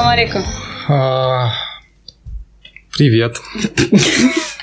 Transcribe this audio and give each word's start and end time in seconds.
Салам 0.00 0.12
алейкум. 0.14 0.42
А, 0.88 1.52
Привет. 2.96 3.36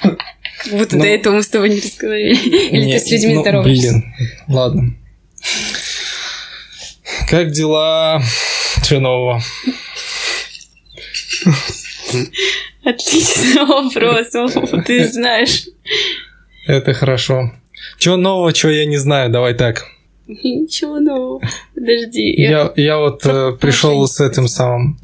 Как 0.01 0.71
будто 0.71 0.95
Ну, 0.95 1.01
до 1.03 1.07
этого 1.07 1.35
мы 1.35 1.43
с 1.43 1.47
тобой 1.47 1.69
не 1.69 1.79
разговаривали. 1.79 2.33
Или 2.71 2.93
ты 2.93 2.99
с 2.99 3.11
людьми 3.11 3.35
ну, 3.35 3.41
здороваешься? 3.41 3.89
Блин, 3.91 4.03
ладно. 4.47 4.95
Как 7.29 7.51
дела? 7.51 8.19
Че 8.83 8.97
нового? 8.99 9.39
Отличный 12.83 13.63
вопрос, 13.63 14.55
ты 14.87 15.07
знаешь. 15.07 15.65
Это 16.65 16.93
хорошо. 16.95 17.51
Чего 17.99 18.15
нового, 18.17 18.53
чего 18.53 18.71
я 18.71 18.87
не 18.87 18.97
знаю, 18.97 19.29
давай 19.31 19.53
так. 19.53 19.85
Ничего 20.25 20.99
нового. 20.99 21.41
Подожди. 21.75 22.33
я- 22.41 22.49
Я, 22.49 22.73
я 22.75 22.97
вот 22.97 23.23
э, 23.23 23.51
пришел 23.61 24.07
с 24.07 24.19
этим 24.19 24.47
самым. 24.47 24.99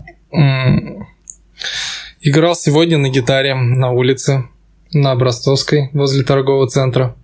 Играл 2.21 2.55
сегодня 2.55 2.97
на 2.97 3.09
гитаре 3.09 3.53
на 3.53 3.91
улице, 3.91 4.45
на 4.91 5.11
Образцовской, 5.11 5.89
возле 5.93 6.23
торгового 6.23 6.67
центра. 6.67 7.15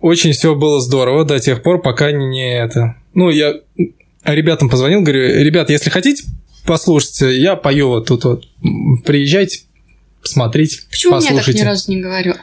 Очень 0.00 0.32
все 0.32 0.54
было 0.54 0.80
здорово 0.80 1.24
до 1.24 1.38
тех 1.38 1.62
пор, 1.62 1.80
пока 1.80 2.10
не 2.12 2.54
это. 2.54 2.96
Ну, 3.14 3.30
я 3.30 3.54
ребятам 4.24 4.68
позвонил, 4.68 5.02
говорю, 5.02 5.42
ребят, 5.42 5.70
если 5.70 5.90
хотите 5.90 6.24
послушать, 6.66 7.20
я 7.20 7.56
пою 7.56 7.88
вот 7.88 8.06
тут 8.06 8.24
вот. 8.24 8.48
Приезжайте, 9.04 9.60
посмотрите, 10.20 10.80
Почему 10.90 11.14
я 11.14 11.20
так 11.20 11.28
послушайте. 11.28 11.62
ни 11.62 11.64
разу 11.66 11.90
не 11.90 12.00
говорю? 12.00 12.34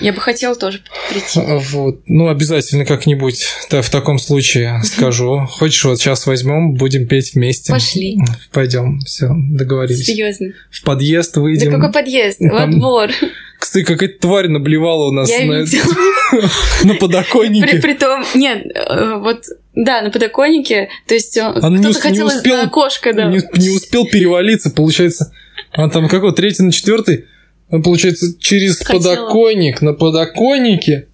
Я 0.00 0.12
бы 0.12 0.20
хотела 0.20 0.54
тоже 0.54 0.80
прийти. 1.10 1.40
Вот. 1.72 2.02
Ну, 2.06 2.28
обязательно 2.28 2.84
как-нибудь 2.84 3.46
да, 3.70 3.82
в 3.82 3.90
таком 3.90 4.18
случае 4.18 4.82
скажу. 4.84 5.46
Хочешь, 5.50 5.84
вот 5.84 5.98
сейчас 5.98 6.26
возьмем, 6.26 6.74
будем 6.74 7.06
петь 7.06 7.34
вместе. 7.34 7.72
Пошли. 7.72 8.18
Пойдем, 8.52 9.00
все, 9.00 9.30
договорились. 9.30 10.04
Серьезно. 10.06 10.52
В 10.70 10.82
подъезд 10.82 11.34
Да 11.34 11.40
выйдем. 11.40 11.72
какой 11.72 11.92
подъезд? 11.92 12.40
Во 12.40 12.58
там 12.58 12.78
двор. 12.78 13.10
Кстати, 13.58 13.84
какая-то 13.84 14.18
тварь 14.20 14.48
наблевала 14.48 15.08
у 15.08 15.10
нас 15.10 15.30
Я 15.30 15.46
на, 15.46 15.60
на 16.84 16.92
При, 16.92 16.98
подоконнике. 16.98 17.78
при 17.78 17.94
том, 17.94 18.22
нет, 18.34 18.66
э, 18.74 19.14
вот, 19.16 19.44
да, 19.74 20.02
на 20.02 20.10
подоконнике, 20.10 20.90
то 21.06 21.14
есть 21.14 21.36
э, 21.36 21.50
кто-то 21.50 22.00
хотел 22.00 22.28
на 22.28 22.62
окошко, 22.62 23.14
да. 23.14 23.24
Не, 23.30 23.40
не 23.56 23.70
успел 23.70 24.06
перевалиться, 24.06 24.70
получается. 24.70 25.32
Он 25.76 25.90
там 25.90 26.08
какой, 26.08 26.34
третий 26.34 26.62
на 26.62 26.72
четвертый? 26.72 27.26
Он, 27.74 27.82
получается, 27.82 28.38
через 28.38 28.78
Хотела. 28.78 29.16
подоконник, 29.16 29.82
на 29.82 29.94
подоконнике, 29.94 31.08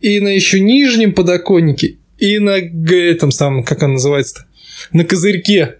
и 0.00 0.18
на 0.20 0.28
еще 0.28 0.60
нижнем 0.60 1.12
подоконнике, 1.12 1.96
и 2.16 2.38
на 2.38 2.56
этом 2.56 3.30
самом, 3.30 3.62
как 3.62 3.82
он 3.82 3.92
называется-то? 3.92 4.46
На 4.92 5.04
козырьке. 5.04 5.74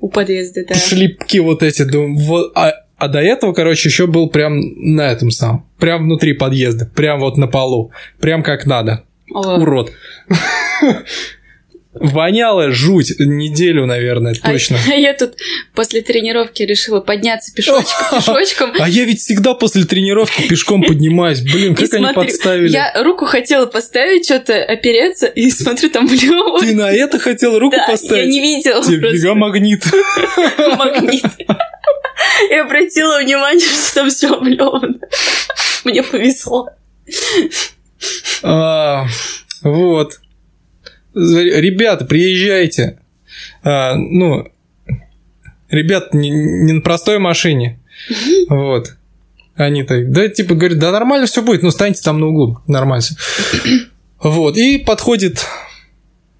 У 0.00 0.08
подъезда, 0.08 0.64
да. 0.66 0.74
шлепки 0.74 1.38
вот 1.38 1.62
эти. 1.62 1.84
вот, 1.84 2.50
а, 2.56 2.74
а 2.96 3.06
до 3.06 3.20
этого, 3.20 3.52
короче, 3.52 3.88
еще 3.88 4.08
был 4.08 4.28
прям 4.30 4.58
на 4.96 5.12
этом 5.12 5.30
самом. 5.30 5.64
Прям 5.78 6.06
внутри 6.06 6.32
подъезда. 6.32 6.86
Прям 6.86 7.20
вот 7.20 7.36
на 7.36 7.46
полу. 7.46 7.92
Прям 8.18 8.42
как 8.42 8.66
надо. 8.66 9.04
О, 9.32 9.60
Урод. 9.60 9.92
Воняло 12.00 12.70
жуть. 12.70 13.14
Неделю, 13.18 13.86
наверное, 13.86 14.34
а- 14.40 14.50
точно. 14.50 14.78
А 14.88 14.94
я 14.94 15.14
тут 15.14 15.34
после 15.74 16.00
тренировки 16.02 16.62
решила 16.62 17.00
подняться 17.00 17.52
пешочком, 17.54 18.06
пешочком. 18.18 18.72
А 18.78 18.88
я 18.88 19.04
ведь 19.04 19.20
всегда 19.20 19.54
после 19.54 19.84
тренировки 19.84 20.48
пешком 20.48 20.82
поднимаюсь. 20.82 21.40
Блин, 21.40 21.74
как 21.74 21.92
они 21.94 22.06
подставили. 22.14 22.70
Я 22.72 22.92
руку 23.02 23.24
хотела 23.24 23.66
поставить, 23.66 24.24
что-то 24.26 24.62
опереться, 24.62 25.26
и 25.26 25.50
смотрю, 25.50 25.90
там 25.90 26.06
блёвает. 26.06 26.60
Ты 26.66 26.74
на 26.74 26.90
это 26.92 27.18
хотел 27.18 27.58
руку 27.58 27.76
Да, 27.76 27.82
я 27.82 27.88
поставить? 27.88 28.28
не 28.28 28.40
видела 28.40 28.82
Тебе 28.82 29.34
магнит. 29.34 29.84
магнит. 30.76 31.24
Я 32.50 32.62
обратила 32.64 33.18
внимание, 33.20 33.66
что 33.66 33.94
там 33.94 34.10
все 34.10 34.34
облевано. 34.34 34.94
Мне 35.84 36.02
повезло. 36.02 36.68
А, 38.42 39.06
вот. 39.62 40.18
Ребята, 41.14 42.04
приезжайте. 42.04 42.98
А, 43.62 43.94
ну, 43.94 44.48
ребят, 45.68 46.14
не, 46.14 46.30
не 46.30 46.72
на 46.72 46.80
простой 46.80 47.18
машине. 47.18 47.80
Вот. 48.48 48.94
Они 49.56 49.82
так, 49.82 50.12
да, 50.12 50.28
типа, 50.28 50.54
говорят, 50.54 50.78
да 50.78 50.92
нормально 50.92 51.26
все 51.26 51.42
будет, 51.42 51.62
ну, 51.62 51.70
станьте 51.70 52.00
там 52.02 52.20
на 52.20 52.28
углу, 52.28 52.60
нормально 52.66 53.02
всё». 53.02 53.14
Вот, 54.20 54.56
и 54.56 54.78
подходит, 54.78 55.46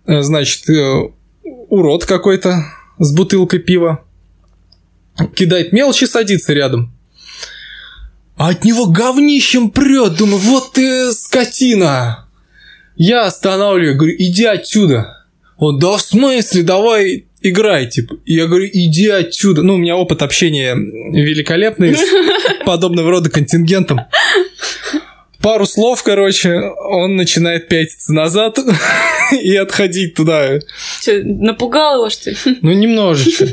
э, 0.07 0.23
значит, 0.23 0.69
э, 0.69 1.11
урод 1.69 2.07
какой-то 2.07 2.65
с 2.99 3.15
бутылкой 3.15 3.61
пива, 3.61 4.05
кидает 5.35 5.73
мелочи, 5.73 6.05
садится 6.05 6.53
рядом. 6.53 6.93
А 8.37 8.51
от 8.51 8.65
него 8.65 8.87
говнищем 8.87 9.71
прет. 9.71 10.17
Думаю, 10.17 10.39
вот 10.39 10.73
ты 10.73 11.13
скотина. 11.13 12.28
Я 12.99 13.27
останавливаю, 13.27 13.97
говорю, 13.97 14.17
иди 14.19 14.45
отсюда. 14.45 15.25
Он, 15.57 15.79
да 15.79 15.97
в 15.97 16.03
смысле, 16.03 16.65
давай 16.65 17.27
играй, 17.41 17.87
типа. 17.87 18.17
Я 18.27 18.47
говорю, 18.47 18.69
иди 18.73 19.09
отсюда. 19.09 19.63
Ну, 19.63 19.75
у 19.75 19.79
меня 19.79 19.97
опыт 19.97 20.21
общения 20.21 20.75
великолепный 20.75 21.95
с 21.95 22.05
подобного 22.67 23.11
рода 23.11 23.31
контингентом. 23.31 24.01
Пару 25.41 25.65
слов, 25.67 26.03
короче, 26.03 26.61
он 26.61 27.15
начинает 27.15 27.69
пятиться 27.69 28.13
назад 28.13 28.59
и 29.33 29.55
отходить 29.55 30.15
туда. 30.15 30.59
Что, 31.01 31.23
напугал 31.23 31.99
его, 31.99 32.11
что 32.11 32.31
ли? 32.31 32.37
Ну, 32.63 32.73
немножечко. 32.73 33.47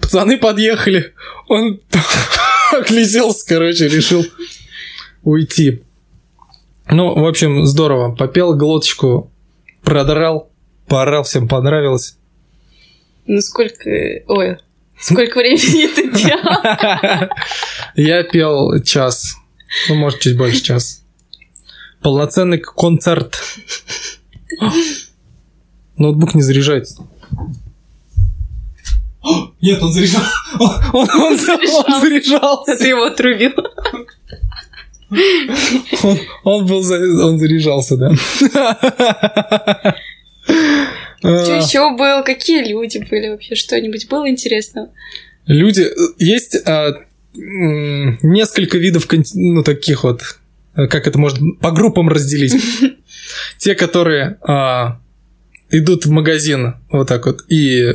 Пацаны 0.00 0.36
подъехали. 0.36 1.14
Он 1.46 1.80
огляделся, 2.72 3.46
короче, 3.46 3.86
решил 3.88 4.26
уйти. 5.22 5.82
Ну, 6.90 7.14
в 7.14 7.26
общем, 7.26 7.64
здорово. 7.66 8.14
Попел 8.14 8.54
глоточку, 8.54 9.30
продрал, 9.82 10.50
поорал, 10.86 11.22
всем 11.24 11.48
понравилось. 11.48 12.16
Ну 13.26 13.40
сколько... 13.40 13.90
Ой, 14.28 14.56
сколько 14.98 15.38
времени 15.38 15.86
ты 15.94 16.10
делал? 16.10 17.28
Я 17.94 18.22
пел 18.24 18.82
час. 18.82 19.36
Ну, 19.88 19.96
может, 19.96 20.20
чуть 20.20 20.36
больше 20.38 20.62
час. 20.62 21.02
Полноценный 22.00 22.58
концерт. 22.58 23.38
Ноутбук 25.98 26.34
не 26.34 26.42
заряжается. 26.42 27.02
Нет, 29.60 29.82
он 29.82 29.92
заряжал. 29.92 30.22
Он, 30.60 30.70
он- 30.94 31.10
он- 31.10 31.38
он 31.38 32.00
заряжался. 32.00 32.76
Ты 32.78 32.88
его 32.88 33.04
отрубил. 33.04 33.52
Он, 35.10 36.18
он 36.44 36.66
был 36.66 36.78
он 37.24 37.38
заряжался, 37.38 37.96
да. 37.96 38.10
Что 41.20 41.54
А, 41.54 41.56
еще 41.56 41.96
было? 41.96 42.22
Какие 42.22 42.64
люди 42.68 42.98
были 43.10 43.28
вообще? 43.28 43.54
Что-нибудь 43.54 44.08
было 44.08 44.28
интересного? 44.28 44.90
Люди, 45.46 45.86
есть 46.18 46.56
а, 46.66 46.94
несколько 47.34 48.78
видов, 48.78 49.08
ну, 49.34 49.62
таких 49.62 50.04
вот, 50.04 50.22
как 50.74 51.06
это 51.06 51.18
можно 51.18 51.54
по 51.60 51.70
группам 51.72 52.08
разделить. 52.08 52.54
Те, 53.58 53.74
которые 53.74 54.38
а, 54.42 55.00
идут 55.70 56.06
в 56.06 56.10
магазин 56.10 56.76
вот 56.90 57.08
так 57.08 57.26
вот 57.26 57.44
и 57.48 57.94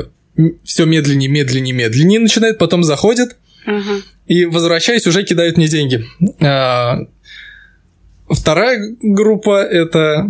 все 0.63 0.85
медленнее, 0.85 1.29
медленнее, 1.29 1.73
медленнее 1.73 2.19
начинают, 2.19 2.57
потом 2.57 2.83
заходят. 2.83 3.37
И 4.33 4.45
возвращаясь, 4.45 5.05
уже 5.05 5.23
кидают 5.23 5.57
мне 5.57 5.67
деньги. 5.67 6.05
А, 6.41 6.99
Вторая 8.29 8.95
группа 9.01 9.61
это 9.61 10.27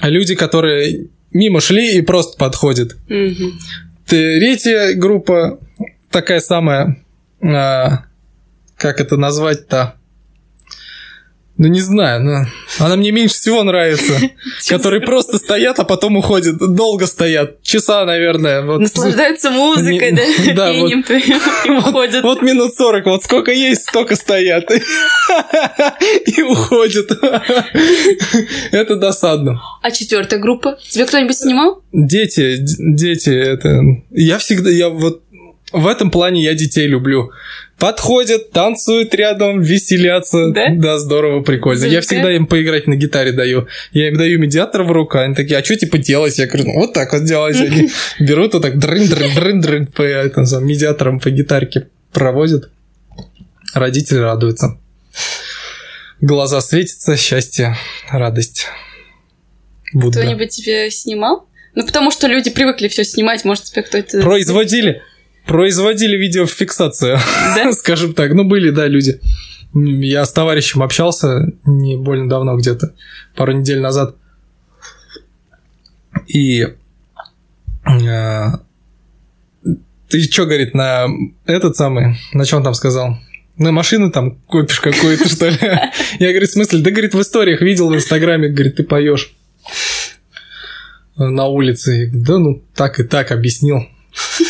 люди, 0.00 0.34
которые 0.34 1.08
мимо 1.30 1.60
шли 1.60 1.98
и 1.98 2.00
просто 2.00 2.38
подходят. 2.38 2.96
Мгм. 3.08 3.58
Третья 4.06 4.94
группа 4.94 5.58
такая 6.10 6.40
самая, 6.40 7.04
а, 7.42 8.04
как 8.76 9.00
это 9.00 9.16
назвать-то? 9.16 9.96
Ну, 11.60 11.66
не 11.66 11.82
знаю, 11.82 12.22
но 12.22 12.46
она 12.78 12.96
мне 12.96 13.10
меньше 13.10 13.34
всего 13.34 13.62
нравится. 13.62 14.14
Которые 14.66 15.02
просто 15.02 15.36
стоят, 15.36 15.78
а 15.78 15.84
потом 15.84 16.16
уходят. 16.16 16.56
Долго 16.56 17.06
стоят. 17.06 17.62
Часа, 17.62 18.06
наверное. 18.06 18.62
Вот. 18.62 18.80
Наслаждаются 18.80 19.50
музыкой, 19.50 20.12
да? 20.46 20.54
да, 20.54 20.72
вот. 20.72 20.90
И 20.90 21.70
уходят. 21.70 22.24
Вот 22.24 22.40
минут 22.40 22.72
40, 22.74 23.04
вот 23.04 23.24
сколько 23.24 23.52
есть, 23.52 23.82
столько 23.82 24.16
стоят. 24.16 24.70
И 26.24 26.40
уходят. 26.40 27.10
Это 28.72 28.96
досадно. 28.96 29.60
А 29.82 29.90
четвертая 29.90 30.40
группа? 30.40 30.78
Тебя 30.88 31.04
кто-нибудь 31.04 31.36
снимал? 31.36 31.82
Дети, 31.92 32.56
дети, 32.58 33.28
это... 33.28 33.82
Я 34.10 34.38
всегда, 34.38 34.70
я 34.70 34.88
вот 34.88 35.20
в 35.72 35.86
этом 35.86 36.10
плане 36.10 36.42
я 36.42 36.54
детей 36.54 36.86
люблю. 36.86 37.30
Подходят, 37.78 38.50
танцуют 38.50 39.14
рядом, 39.14 39.62
веселятся. 39.62 40.50
Да? 40.50 40.68
Да, 40.70 40.98
здорово, 40.98 41.42
прикольно. 41.42 41.78
Я 41.78 41.80
Зажигают? 41.80 42.04
всегда 42.04 42.32
им 42.32 42.46
поиграть 42.46 42.86
на 42.86 42.94
гитаре 42.94 43.32
даю. 43.32 43.68
Я 43.92 44.08
им 44.08 44.18
даю 44.18 44.38
медиатор 44.38 44.82
в 44.82 44.92
руку, 44.92 45.18
они 45.18 45.34
такие, 45.34 45.58
а 45.58 45.64
что 45.64 45.76
типа 45.76 45.98
делать? 45.98 46.38
Я 46.38 46.46
говорю, 46.46 46.66
ну 46.66 46.80
вот 46.80 46.92
так 46.92 47.12
вот 47.12 47.24
делать. 47.24 47.56
Они 47.60 47.88
берут 48.18 48.52
вот 48.52 48.62
так 48.62 48.78
дрын 48.78 49.08
дрын 49.08 49.34
дрын 49.34 49.60
дрын 49.60 49.86
по 49.86 50.44
самому 50.44 50.66
медиатором 50.68 51.20
по 51.20 51.30
гитарке 51.30 51.88
проводят. 52.12 52.70
Родители 53.72 54.18
радуются. 54.18 54.78
Глаза 56.20 56.60
светятся, 56.60 57.16
счастье, 57.16 57.76
радость. 58.10 58.66
Будда. 59.94 60.20
Кто-нибудь 60.20 60.50
тебе 60.50 60.90
снимал? 60.90 61.46
Ну, 61.74 61.86
потому 61.86 62.10
что 62.10 62.26
люди 62.26 62.50
привыкли 62.50 62.88
все 62.88 63.04
снимать, 63.04 63.44
может, 63.44 63.64
тебе 63.64 63.82
кто-то... 63.82 64.20
Производили, 64.20 65.02
производили 65.50 66.16
видеофиксацию, 66.16 67.18
Да? 67.56 67.72
скажем 67.78 68.14
так. 68.14 68.32
Ну, 68.34 68.44
были, 68.44 68.70
да, 68.70 68.86
люди. 68.86 69.20
Я 69.74 70.24
с 70.24 70.32
товарищем 70.32 70.80
общался 70.80 71.52
не 71.64 71.96
больно 71.96 72.28
давно, 72.28 72.56
где-то 72.56 72.94
пару 73.34 73.50
недель 73.50 73.80
назад. 73.80 74.14
И 76.28 76.68
э, 77.84 78.46
ты 80.08 80.22
что, 80.22 80.46
говорит, 80.46 80.72
на 80.72 81.08
этот 81.46 81.74
самый, 81.74 82.16
на 82.32 82.44
чем 82.44 82.58
он 82.58 82.64
там 82.64 82.74
сказал? 82.74 83.18
На 83.56 83.72
машину 83.72 84.12
там 84.12 84.36
копишь 84.46 84.78
какую-то, 84.78 85.28
что 85.28 85.48
ли? 85.48 85.58
Я 86.20 86.30
говорю, 86.30 86.46
в 86.46 86.50
смысле? 86.50 86.78
Да, 86.78 86.92
говорит, 86.92 87.14
в 87.14 87.20
историях 87.20 87.60
видел 87.60 87.88
в 87.90 87.94
Инстаграме, 87.96 88.50
говорит, 88.50 88.76
ты 88.76 88.84
поешь 88.84 89.34
на 91.16 91.46
улице. 91.46 92.08
Да, 92.14 92.38
ну 92.38 92.62
так 92.76 93.00
и 93.00 93.02
так 93.02 93.32
объяснил. 93.32 93.88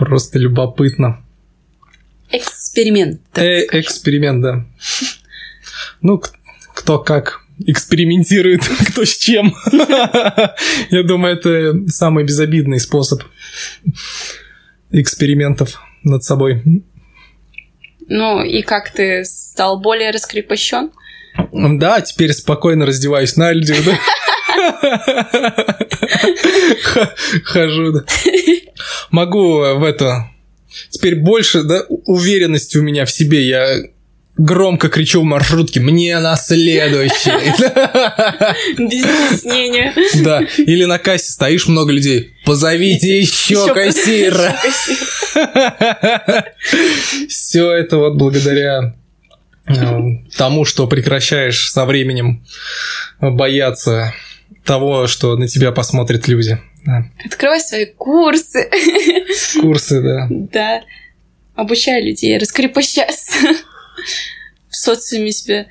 Просто 0.00 0.38
любопытно. 0.38 1.22
Эксперимент. 2.30 3.20
Э, 3.36 3.66
эксперимент, 3.78 4.40
да. 4.40 4.64
Ну, 6.00 6.22
кто 6.74 6.98
как 6.98 7.42
экспериментирует, 7.66 8.62
кто 8.88 9.04
с 9.04 9.14
чем. 9.18 9.54
Я 10.90 11.02
думаю, 11.02 11.36
это 11.36 11.86
самый 11.88 12.24
безобидный 12.24 12.80
способ 12.80 13.22
экспериментов 14.90 15.78
над 16.02 16.24
собой. 16.24 16.62
Ну, 18.08 18.42
и 18.42 18.62
как 18.62 18.94
ты 18.94 19.22
стал 19.26 19.80
более 19.80 20.12
раскрепощен? 20.12 20.92
Да, 21.52 22.00
теперь 22.00 22.32
спокойно 22.32 22.86
раздеваюсь 22.86 23.36
на 23.36 23.52
люди, 23.52 23.74
да. 23.84 23.98
Хожу, 27.44 27.92
да. 27.92 28.04
Могу 29.10 29.58
в 29.58 29.84
это... 29.84 30.30
Теперь 30.90 31.16
больше, 31.16 31.62
да, 31.62 31.84
уверенности 31.88 32.78
у 32.78 32.82
меня 32.82 33.04
в 33.04 33.10
себе. 33.10 33.46
Я 33.46 33.82
громко 34.40 34.88
кричу 34.88 35.20
в 35.20 35.24
маршрутке 35.24 35.80
«Мне 35.80 36.18
на 36.18 36.36
следующий!» 36.36 37.30
Без 38.78 39.04
объяснения. 39.04 39.94
Да, 40.22 40.40
или 40.56 40.84
на 40.84 40.98
кассе 40.98 41.30
стоишь 41.30 41.66
много 41.66 41.92
людей 41.92 42.34
«Позовите 42.44 43.20
еще 43.20 43.54
Ещё 43.54 43.74
кассира!» 43.74 44.56
кассира. 44.62 46.44
Все 47.28 47.72
это 47.72 47.98
вот 47.98 48.16
благодаря 48.16 48.94
э, 49.66 49.74
тому, 50.36 50.64
что 50.64 50.86
прекращаешь 50.86 51.70
со 51.70 51.84
временем 51.84 52.44
бояться 53.20 54.14
того, 54.64 55.06
что 55.06 55.36
на 55.36 55.48
тебя 55.48 55.72
посмотрят 55.72 56.28
люди. 56.28 56.58
Да. 56.84 57.04
Открывай 57.24 57.60
свои 57.60 57.86
курсы. 57.86 58.70
Курсы, 59.60 60.00
да. 60.00 60.26
Да. 60.30 60.82
Обучай 61.54 62.02
людей 62.02 62.38
раскрепощаться. 62.38 63.36
В 64.68 64.76
социуме 64.76 65.32
себя 65.32 65.66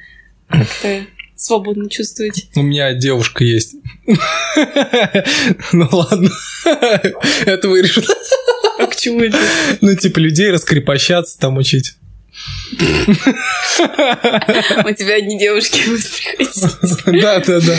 как-то 0.47 1.05
свободно 1.35 1.89
чувствовать. 1.89 2.49
У 2.55 2.61
меня 2.61 2.93
девушка 2.93 3.43
есть. 3.43 3.75
Ну 5.71 5.87
ладно. 5.91 6.29
Это 7.45 7.67
вырежу. 7.69 8.03
А 8.77 8.85
к 8.85 8.95
чему 8.95 9.21
это? 9.21 9.37
Ну, 9.81 9.95
типа, 9.95 10.19
людей 10.19 10.51
раскрепощаться 10.51 11.39
там 11.39 11.57
учить. 11.57 11.95
У 12.79 12.83
тебя 14.93 15.15
одни 15.15 15.39
девушки 15.39 15.81
будут 15.87 16.05
приходить. 16.11 17.21
Да, 17.21 17.39
да, 17.39 17.59
да. 17.59 17.77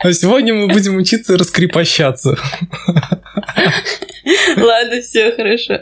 А 0.00 0.12
сегодня 0.12 0.54
мы 0.54 0.68
будем 0.68 0.96
учиться 0.96 1.36
раскрепощаться. 1.36 2.38
Ладно, 4.56 5.02
все 5.02 5.32
хорошо. 5.32 5.80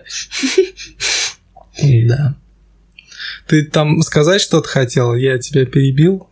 Да. 1.82 2.36
Ты 3.46 3.64
там 3.64 4.00
сказать 4.02 4.40
что-то 4.40 4.68
хотел? 4.68 5.14
Я 5.14 5.38
тебя 5.38 5.66
перебил? 5.66 6.28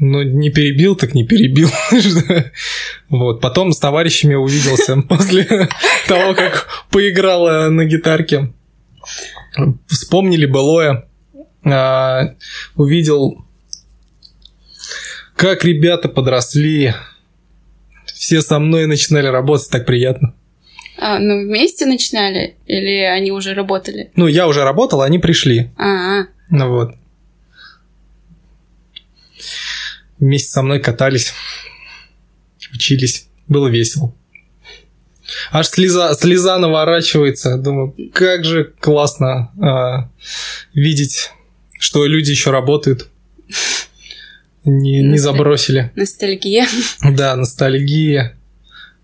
Ну, 0.00 0.22
не 0.22 0.50
перебил, 0.50 0.96
так 0.96 1.14
не 1.14 1.26
перебил. 1.26 1.68
Вот. 3.10 3.40
Потом 3.40 3.72
с 3.72 3.78
товарищами 3.78 4.34
увиделся 4.34 4.96
после 5.08 5.68
того, 6.08 6.34
как 6.34 6.68
поиграла 6.90 7.68
на 7.68 7.84
гитарке. 7.84 8.52
Вспомнили 9.86 10.46
былое. 10.46 11.06
А, 11.64 12.34
Увидел, 12.76 13.44
как 15.36 15.64
ребята 15.64 16.08
подросли. 16.08 16.94
Все 18.06 18.40
со 18.40 18.58
мной 18.58 18.86
начинали 18.86 19.26
работать, 19.26 19.70
так 19.70 19.84
приятно. 19.86 20.34
А, 20.98 21.18
ну, 21.18 21.44
вместе 21.46 21.84
начинали? 21.84 22.56
Или 22.66 23.00
они 23.00 23.32
уже 23.32 23.54
работали? 23.54 24.10
Ну, 24.16 24.26
я 24.28 24.46
уже 24.46 24.64
работал, 24.64 25.02
они 25.02 25.18
пришли. 25.18 25.70
А, 25.76 26.24
Ну 26.50 26.68
вот. 26.70 26.94
Вместе 30.20 30.50
со 30.50 30.62
мной 30.62 30.80
катались, 30.80 31.32
учились. 32.72 33.26
Было 33.48 33.68
весело. 33.68 34.14
Аж 35.50 35.68
слеза, 35.68 36.14
слеза 36.14 36.58
наворачивается. 36.58 37.56
Думаю, 37.56 37.96
как 38.12 38.44
же 38.44 38.72
классно 38.78 39.50
а, 39.60 40.10
видеть, 40.74 41.30
что 41.78 42.06
люди 42.06 42.30
еще 42.30 42.50
работают. 42.50 43.08
Не, 44.64 45.02
не 45.02 45.18
забросили. 45.18 45.90
ностальгия. 45.96 46.68
Да, 47.02 47.34
ностальгия. 47.34 48.36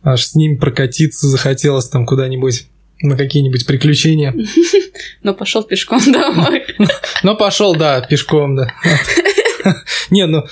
Аж 0.03 0.25
с 0.27 0.35
ним 0.35 0.59
прокатиться 0.59 1.27
захотелось 1.27 1.89
там 1.89 2.07
куда-нибудь 2.07 2.67
на 3.01 3.17
какие-нибудь 3.17 3.67
приключения. 3.67 4.35
Но 5.23 5.35
пошел 5.35 5.63
пешком 5.63 6.01
домой. 6.13 6.65
Но 7.23 7.37
пошел, 7.37 7.75
да, 7.75 8.01
пешком, 8.03 8.55
да. 8.55 8.73
Не, 10.11 10.27
ну... 10.27 10.45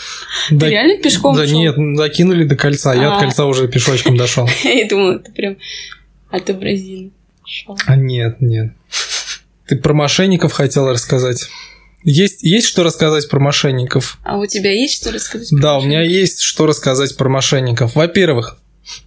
Ты 0.49 0.69
реально 0.69 1.03
пешком 1.03 1.37
Да 1.37 1.47
шел? 1.47 1.59
нет, 1.59 1.77
ну, 1.77 1.97
докинули 1.97 2.45
до 2.45 2.57
кольца. 2.57 2.95
Я 2.95 3.13
А. 3.13 3.15
от 3.15 3.23
кольца 3.23 3.47
уже 3.47 3.69
пешочком 3.69 4.17
дошел. 4.17 4.49
Я 4.65 4.89
думала, 4.89 5.19
ты 5.19 5.33
прям 5.33 5.57
от 6.31 6.51
абразины 6.51 7.11
шел. 7.47 7.79
А 7.87 7.97
нет, 7.97 8.41
нет. 8.41 8.73
Ты 9.67 9.77
про 9.77 9.95
мошенников 9.95 10.53
хотела 10.53 10.93
рассказать? 10.93 11.49
Есть, 12.03 12.43
есть 12.43 12.67
что 12.67 12.83
рассказать 12.83 13.29
про 13.31 13.41
мошенников? 13.41 14.19
А 14.25 14.37
у 14.39 14.47
тебя 14.47 14.71
есть 14.71 15.01
что 15.01 15.11
рассказать? 15.11 15.49
про 15.51 15.59
Да, 15.59 15.79
у 15.79 15.83
меня 15.83 16.03
есть 16.03 16.41
что 16.41 16.67
рассказать 16.67 17.17
про 17.17 17.29
мошенников. 17.31 17.95
Во-первых, 17.95 18.59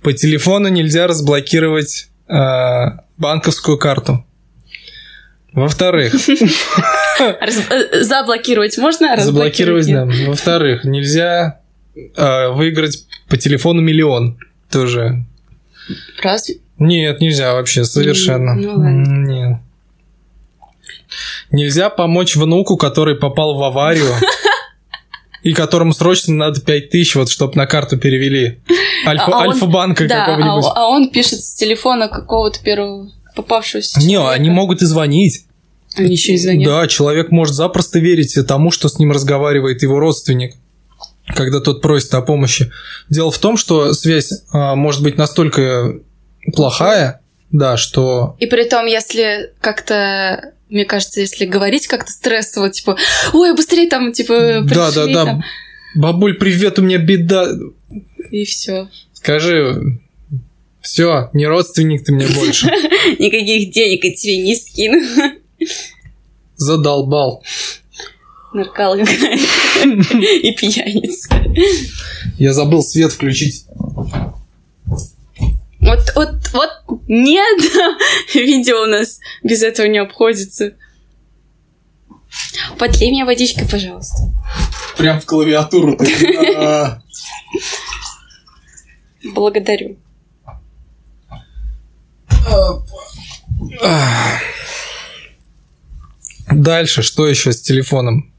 по 0.02 0.14
телефону 0.14 0.70
нельзя 0.70 1.06
разблокировать 1.06 2.08
э, 2.28 2.34
банковскую 3.18 3.78
карту. 3.78 4.26
Во-вторых, 5.54 6.14
э, 7.20 8.04
Заблокировать 8.04 8.78
можно? 8.78 9.14
а 9.14 9.18
заблокировать, 9.18 9.88
да. 9.88 10.06
Во-вторых, 10.28 10.84
нельзя 10.84 11.62
э, 12.16 12.50
выиграть 12.50 13.06
по 13.28 13.38
телефону 13.38 13.82
миллион. 13.82 14.38
Тоже. 14.72 15.24
Разве? 16.22 16.58
Нет, 16.78 17.22
нельзя 17.22 17.54
вообще, 17.54 17.86
совершенно. 17.86 18.54
ну 18.56 18.70
ладно. 18.72 19.26
Нет. 19.26 19.58
Нельзя 21.52 21.90
помочь 21.90 22.36
внуку, 22.36 22.76
который 22.78 23.16
попал 23.16 23.58
в 23.58 23.64
аварию, 23.64 24.14
и 25.44 25.54
которому 25.54 25.94
срочно 25.94 26.34
надо 26.36 26.60
5000, 26.62 27.16
вот, 27.16 27.30
чтобы 27.30 27.54
на 27.56 27.66
карту 27.66 27.98
перевели. 27.98 28.60
Альфа, 29.08 29.26
А- 29.26 29.32
а 29.32 29.38
он- 29.46 29.52
Альфа-банка 29.54 30.08
Да, 30.08 30.26
какого-нибудь. 30.26 30.66
а, 30.76 30.82
а 30.84 30.88
он 30.88 31.10
пишет 31.10 31.40
с 31.42 31.56
телефона 31.56 32.10
какого-то 32.10 32.62
первого 32.62 33.10
попавшегося 33.38 34.00
Не, 34.00 34.16
человека. 34.16 34.34
они 34.34 34.50
могут 34.50 34.82
и 34.82 34.86
звонить. 34.86 35.46
Они 35.96 36.12
еще 36.12 36.34
и 36.34 36.38
звонят. 36.38 36.66
Да, 36.68 36.88
человек 36.88 37.32
может 37.32 37.56
запросто 37.56 38.00
верить 38.00 38.38
тому, 38.48 38.72
что 38.72 38.90
с 38.90 39.00
ним 39.00 39.12
разговаривает 39.12 39.82
его 39.82 40.00
родственник, 40.00 40.56
когда 41.28 41.60
тот 41.62 41.82
просит 41.82 42.14
о 42.14 42.22
помощи. 42.22 42.72
Дело 43.10 43.32
в 43.32 43.38
том, 43.40 43.58
что 43.58 43.94
связь 43.94 44.32
а, 44.52 44.76
может 44.76 45.02
быть 45.02 45.18
настолько 45.18 46.00
плохая, 46.54 47.22
да, 47.52 47.78
что 47.78 48.36
И 48.40 48.46
при 48.46 48.64
том, 48.66 48.86
если 48.86 49.54
как-то, 49.62 50.54
мне 50.70 50.86
кажется, 50.86 51.22
если 51.22 51.46
говорить 51.46 51.88
как-то 51.88 52.12
стрессово, 52.12 52.70
типа, 52.70 52.98
ой, 53.34 53.56
быстрее 53.56 53.88
там, 53.90 54.12
типа, 54.12 54.60
да, 54.64 54.92
да, 54.92 55.04
пришли 55.06 55.14
да, 55.14 55.42
бабуль, 55.96 56.36
привет, 56.38 56.78
у 56.80 56.82
меня 56.82 56.98
беда. 56.98 57.48
и 58.32 58.44
все. 58.46 58.90
Скажи, 59.14 60.00
Все, 60.88 61.30
не 61.34 61.46
родственник 61.46 62.06
ты 62.06 62.14
мне 62.14 62.26
больше. 62.36 62.68
Никаких 63.20 63.72
денег 63.72 64.06
я 64.06 64.14
тебе 64.16 64.38
не 64.38 64.56
скину. 64.56 65.02
Задолбал. 66.56 67.44
Наркал 68.54 68.96
и 68.96 69.06
пьяница. 70.56 71.28
Я 72.38 72.54
забыл 72.54 72.82
свет 72.82 73.12
включить. 73.12 73.66
Вот, 75.82 76.00
вот, 76.16 76.30
вот 76.54 77.02
нет, 77.10 77.62
видео 78.34 78.84
у 78.84 78.86
нас 78.86 79.20
без 79.44 79.64
этого 79.64 79.88
не 79.88 79.98
обходится. 79.98 80.74
Подлей 82.80 83.12
мне 83.12 83.26
водичкой, 83.26 83.68
пожалуйста. 83.70 84.34
Прям 84.98 85.20
в 85.20 85.26
клавиатуру. 85.26 85.98
А. 86.56 87.02
Благодарю. 89.34 89.98
Дальше, 96.52 97.02
что 97.02 97.28
еще 97.28 97.52
с 97.52 97.62
телефоном? 97.62 98.32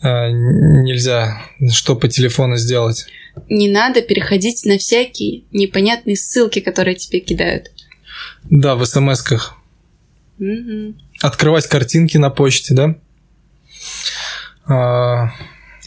А, 0.00 0.30
нельзя, 0.30 1.42
что 1.70 1.94
по 1.94 2.08
телефону 2.08 2.56
сделать? 2.56 3.06
Не 3.48 3.70
надо 3.70 4.02
переходить 4.02 4.64
на 4.64 4.78
всякие 4.78 5.44
непонятные 5.52 6.16
ссылки, 6.16 6.60
которые 6.60 6.96
тебе 6.96 7.20
кидают. 7.20 7.70
Да, 8.44 8.74
в 8.74 8.84
смс-ках. 8.84 9.54
Угу. 10.38 10.94
Открывать 11.20 11.66
картинки 11.68 12.16
на 12.16 12.30
почте, 12.30 12.74
да? 12.74 12.96
А... 14.66 15.30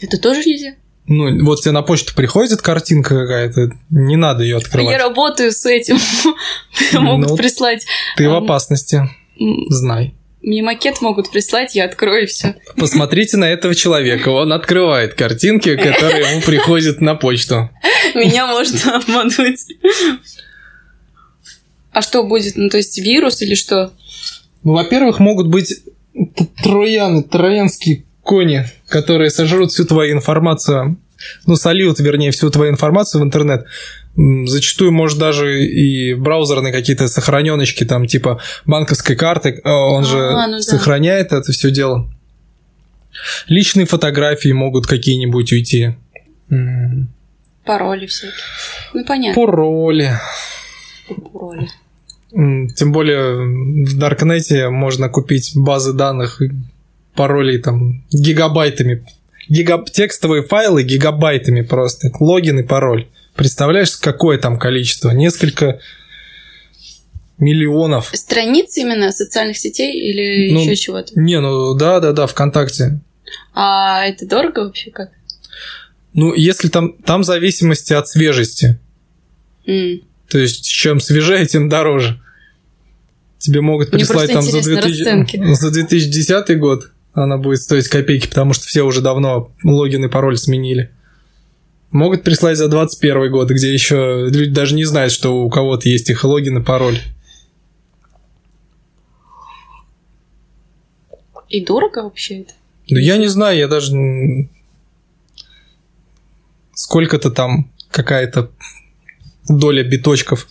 Это 0.00 0.18
тоже 0.18 0.40
нельзя? 0.40 0.74
Ну, 1.08 1.44
вот 1.44 1.60
тебе 1.60 1.72
на 1.72 1.82
почту 1.82 2.14
приходит 2.14 2.62
картинка 2.62 3.20
какая-то, 3.20 3.70
не 3.90 4.16
надо 4.16 4.42
ее 4.42 4.56
открывать. 4.56 4.92
Я 4.92 4.98
работаю 4.98 5.52
с 5.52 5.64
этим. 5.64 5.98
Могут 7.00 7.30
ну, 7.30 7.36
прислать. 7.36 7.86
Ты 8.16 8.28
в 8.28 8.34
опасности. 8.34 9.08
Знай. 9.68 10.14
Мне 10.42 10.62
макет 10.62 11.00
могут 11.00 11.32
прислать, 11.32 11.74
я 11.74 11.86
открою 11.86 12.22
и 12.22 12.26
все. 12.26 12.54
Посмотрите 12.76 13.36
на 13.36 13.46
этого 13.46 13.74
человека. 13.74 14.28
Он 14.28 14.52
открывает 14.52 15.14
картинки, 15.14 15.74
которые 15.76 16.30
ему 16.30 16.40
приходят 16.40 17.00
на 17.00 17.16
почту. 17.16 17.68
Меня 18.14 18.46
можно 18.46 18.96
обмануть. 18.98 19.60
А 21.90 22.00
что 22.00 22.22
будет? 22.22 22.56
Ну, 22.56 22.68
то 22.68 22.76
есть 22.76 22.96
вирус 22.98 23.42
или 23.42 23.56
что? 23.56 23.92
Ну, 24.62 24.74
во-первых, 24.74 25.18
могут 25.18 25.48
быть 25.48 25.82
трояны, 26.62 27.24
троянские 27.24 28.04
кони, 28.26 28.66
которые 28.88 29.30
сожрут 29.30 29.70
всю 29.70 29.84
твою 29.84 30.12
информацию, 30.12 30.98
ну, 31.46 31.56
сольют, 31.56 32.00
вернее, 32.00 32.32
всю 32.32 32.50
твою 32.50 32.72
информацию 32.72 33.22
в 33.22 33.24
интернет. 33.24 33.66
Зачастую, 34.16 34.92
может, 34.92 35.18
даже 35.18 35.64
и 35.64 36.14
браузерные 36.14 36.72
какие-то 36.72 37.06
сохраненочки, 37.06 37.84
там, 37.84 38.06
типа 38.06 38.40
банковской 38.64 39.14
карты, 39.14 39.60
э, 39.62 39.70
он 39.70 40.04
же 40.04 40.18
а, 40.18 40.48
ну 40.48 40.60
сохраняет 40.60 41.28
да. 41.30 41.38
это 41.38 41.52
все 41.52 41.70
дело. 41.70 42.10
Личные 43.46 43.86
фотографии 43.86 44.52
могут 44.52 44.86
какие-нибудь 44.86 45.52
уйти. 45.52 45.94
Пароли 47.64 48.06
всякие. 48.06 48.34
Ну, 48.94 49.04
понятно. 49.04 49.42
Пароли. 49.42 50.10
Пароли. 51.32 51.68
Тем 52.74 52.92
более 52.92 53.84
в 53.86 53.98
Даркнете 53.98 54.68
можно 54.68 55.08
купить 55.08 55.52
базы 55.54 55.92
данных 55.92 56.40
паролей 57.16 57.58
там 57.58 58.04
гигабайтами. 58.12 59.06
Гигаб... 59.48 59.90
Текстовые 59.90 60.42
файлы 60.42 60.82
гигабайтами 60.82 61.62
просто. 61.62 62.10
Логин 62.20 62.60
и 62.60 62.62
пароль. 62.62 63.08
Представляешь, 63.34 63.96
какое 63.96 64.38
там 64.38 64.58
количество? 64.58 65.10
Несколько 65.10 65.80
миллионов. 67.38 68.10
Страниц 68.14 68.76
именно 68.76 69.12
социальных 69.12 69.58
сетей 69.58 69.92
или 69.92 70.52
ну, 70.52 70.62
еще 70.62 70.76
чего-то? 70.76 71.18
Не, 71.18 71.40
ну 71.40 71.74
да, 71.74 72.00
да, 72.00 72.12
да, 72.12 72.26
ВКонтакте. 72.26 73.00
А 73.54 74.04
это 74.06 74.26
дорого 74.26 74.60
вообще 74.60 74.90
как? 74.90 75.10
Ну, 76.14 76.32
если 76.34 76.68
там, 76.68 76.94
там 76.94 77.24
зависимости 77.24 77.92
от 77.92 78.08
свежести. 78.08 78.78
Mm. 79.66 80.02
То 80.28 80.38
есть, 80.38 80.64
чем 80.64 81.00
свежее, 81.00 81.46
тем 81.46 81.68
дороже. 81.68 82.20
Тебе 83.38 83.60
могут 83.60 83.90
прислать 83.90 84.32
там 84.32 84.42
за, 84.42 84.62
2000, 84.62 85.54
за 85.54 85.70
2010 85.70 86.58
год, 86.58 86.90
она 87.22 87.38
будет 87.38 87.62
стоить 87.62 87.88
копейки, 87.88 88.28
потому 88.28 88.52
что 88.52 88.66
все 88.66 88.82
уже 88.82 89.00
давно 89.00 89.50
логин 89.64 90.04
и 90.04 90.08
пароль 90.08 90.36
сменили. 90.36 90.92
Могут 91.90 92.24
прислать 92.24 92.58
за 92.58 92.68
21 92.68 93.30
год, 93.30 93.50
где 93.50 93.72
еще 93.72 94.26
люди 94.28 94.50
даже 94.50 94.74
не 94.74 94.84
знают, 94.84 95.12
что 95.12 95.42
у 95.42 95.48
кого-то 95.48 95.88
есть 95.88 96.10
их 96.10 96.24
логин 96.24 96.58
и 96.58 96.62
пароль. 96.62 97.00
И 101.48 101.64
дорого 101.64 102.02
вообще 102.02 102.40
это? 102.40 102.52
Ну, 102.90 102.98
я 102.98 103.16
не 103.16 103.28
знаю, 103.28 103.56
я 103.56 103.68
даже... 103.68 103.94
Сколько-то 106.74 107.30
там 107.30 107.72
какая-то 107.90 108.50
доля 109.48 109.82
биточков. 109.82 110.48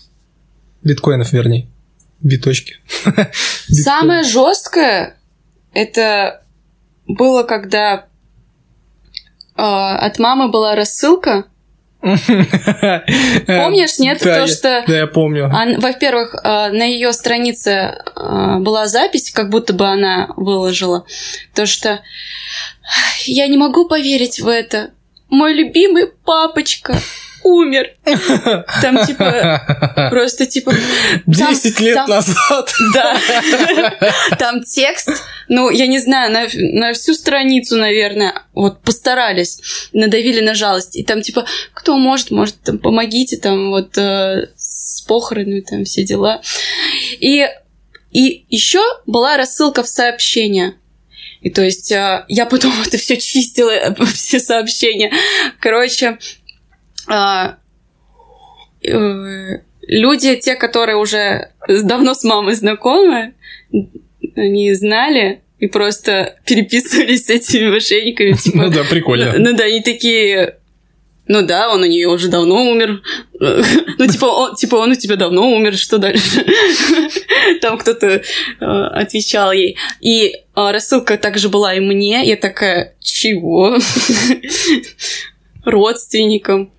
Биткоинов, 0.84 1.32
вернее. 1.32 1.68
Биточки. 2.22 2.78
Самое 3.68 4.24
жесткое 4.24 5.18
это 5.74 6.42
было, 7.08 7.44
когда 7.44 8.06
э, 9.58 9.62
от 9.62 10.20
мамы 10.20 10.50
была 10.50 10.76
рассылка. 10.76 11.46
Помнишь, 12.02 13.98
нет? 13.98 14.22
Да, 14.24 14.42
то, 14.42 14.48
что... 14.48 14.84
Да, 14.86 14.96
я 14.96 15.08
помню. 15.08 15.50
Во-первых, 15.80 16.36
э, 16.36 16.70
на 16.70 16.84
ее 16.84 17.14
странице 17.14 17.96
была 18.16 18.88
запись, 18.88 19.32
как 19.32 19.50
будто 19.50 19.74
бы 19.74 19.88
она 19.88 20.30
выложила. 20.36 21.06
То, 21.56 21.66
что 21.66 22.02
я 23.26 23.48
не 23.48 23.58
могу 23.58 23.88
поверить 23.88 24.40
в 24.40 24.48
это. 24.48 24.92
Мой 25.30 25.54
любимый 25.54 26.08
папочка 26.08 26.96
умер. 27.46 27.92
Там, 28.82 29.06
типа, 29.06 30.10
просто, 30.10 30.46
типа... 30.48 30.74
Десять 31.28 31.80
лет 31.80 31.96
там, 31.96 32.10
назад. 32.10 32.74
Да. 32.94 33.18
Там 34.38 34.64
текст, 34.64 35.10
ну, 35.48 35.70
я 35.70 35.88
не 35.88 36.00
знаю, 36.00 36.32
на, 36.32 36.48
на 36.54 36.94
всю 36.94 37.14
страницу, 37.14 37.78
наверное, 37.78 38.34
вот 38.54 38.82
постарались, 38.82 39.62
надавили 39.94 40.42
на 40.42 40.56
жалость. 40.56 40.96
И 40.96 41.04
там, 41.04 41.22
типа, 41.22 41.46
кто 41.74 41.98
может, 41.98 42.32
может, 42.32 42.60
там, 42.62 42.80
помогите, 42.80 43.38
там, 43.38 43.70
вот, 43.70 43.98
э, 43.98 44.50
с 44.58 45.02
похоронами, 45.08 45.62
там, 45.62 45.86
все 45.86 46.04
дела. 46.04 46.42
И, 47.20 47.48
и 48.12 48.46
еще 48.50 48.82
была 49.06 49.38
рассылка 49.38 49.84
в 49.84 49.88
сообщение. 49.88 50.76
И 51.42 51.52
то 51.52 51.62
есть 51.62 51.92
э, 51.92 52.26
я 52.28 52.48
потом 52.48 52.74
это 52.86 52.98
все 52.98 53.18
чистила, 53.18 53.96
все 54.14 54.40
сообщения. 54.40 55.12
Короче, 55.60 56.18
люди, 59.88 60.36
те, 60.36 60.56
которые 60.56 60.98
уже 60.98 61.50
давно 61.68 62.14
с 62.14 62.24
мамой 62.24 62.56
знакомы, 62.56 63.34
они 64.36 64.74
знали 64.74 65.42
и 65.60 65.68
просто 65.68 66.36
переписывались 66.46 67.26
с 67.26 67.30
этими 67.30 67.70
мошенниками. 67.70 68.34
Типа, 68.44 68.58
ну 68.58 68.70
да, 68.70 68.84
прикольно. 68.84 69.34
Ну, 69.38 69.52
ну 69.52 69.58
да, 69.58 69.66
они 69.66 69.82
такие... 69.82 70.58
Ну 71.28 71.42
да, 71.42 71.74
он 71.74 71.82
у 71.82 71.86
нее 71.88 72.08
уже 72.08 72.28
давно 72.28 72.70
умер. 72.70 73.02
Ну, 73.98 74.08
типа, 74.08 74.26
он, 74.26 74.56
типа, 74.56 74.76
он 74.76 74.92
у 74.92 74.96
тебя 74.96 75.16
давно 75.16 75.50
умер, 75.50 75.78
что 75.78 75.98
дальше? 75.98 76.46
Там 77.62 77.78
кто-то 77.78 78.08
э, 78.08 78.22
отвечал 78.60 79.54
ей. 79.54 79.78
И 80.02 80.28
э, 80.28 80.36
рассылка 80.56 81.18
также 81.18 81.48
была 81.48 81.74
и 81.74 81.80
мне. 81.80 82.26
Я 82.26 82.36
такая, 82.36 82.96
чего? 83.00 83.78
Родственникам. 85.64 86.72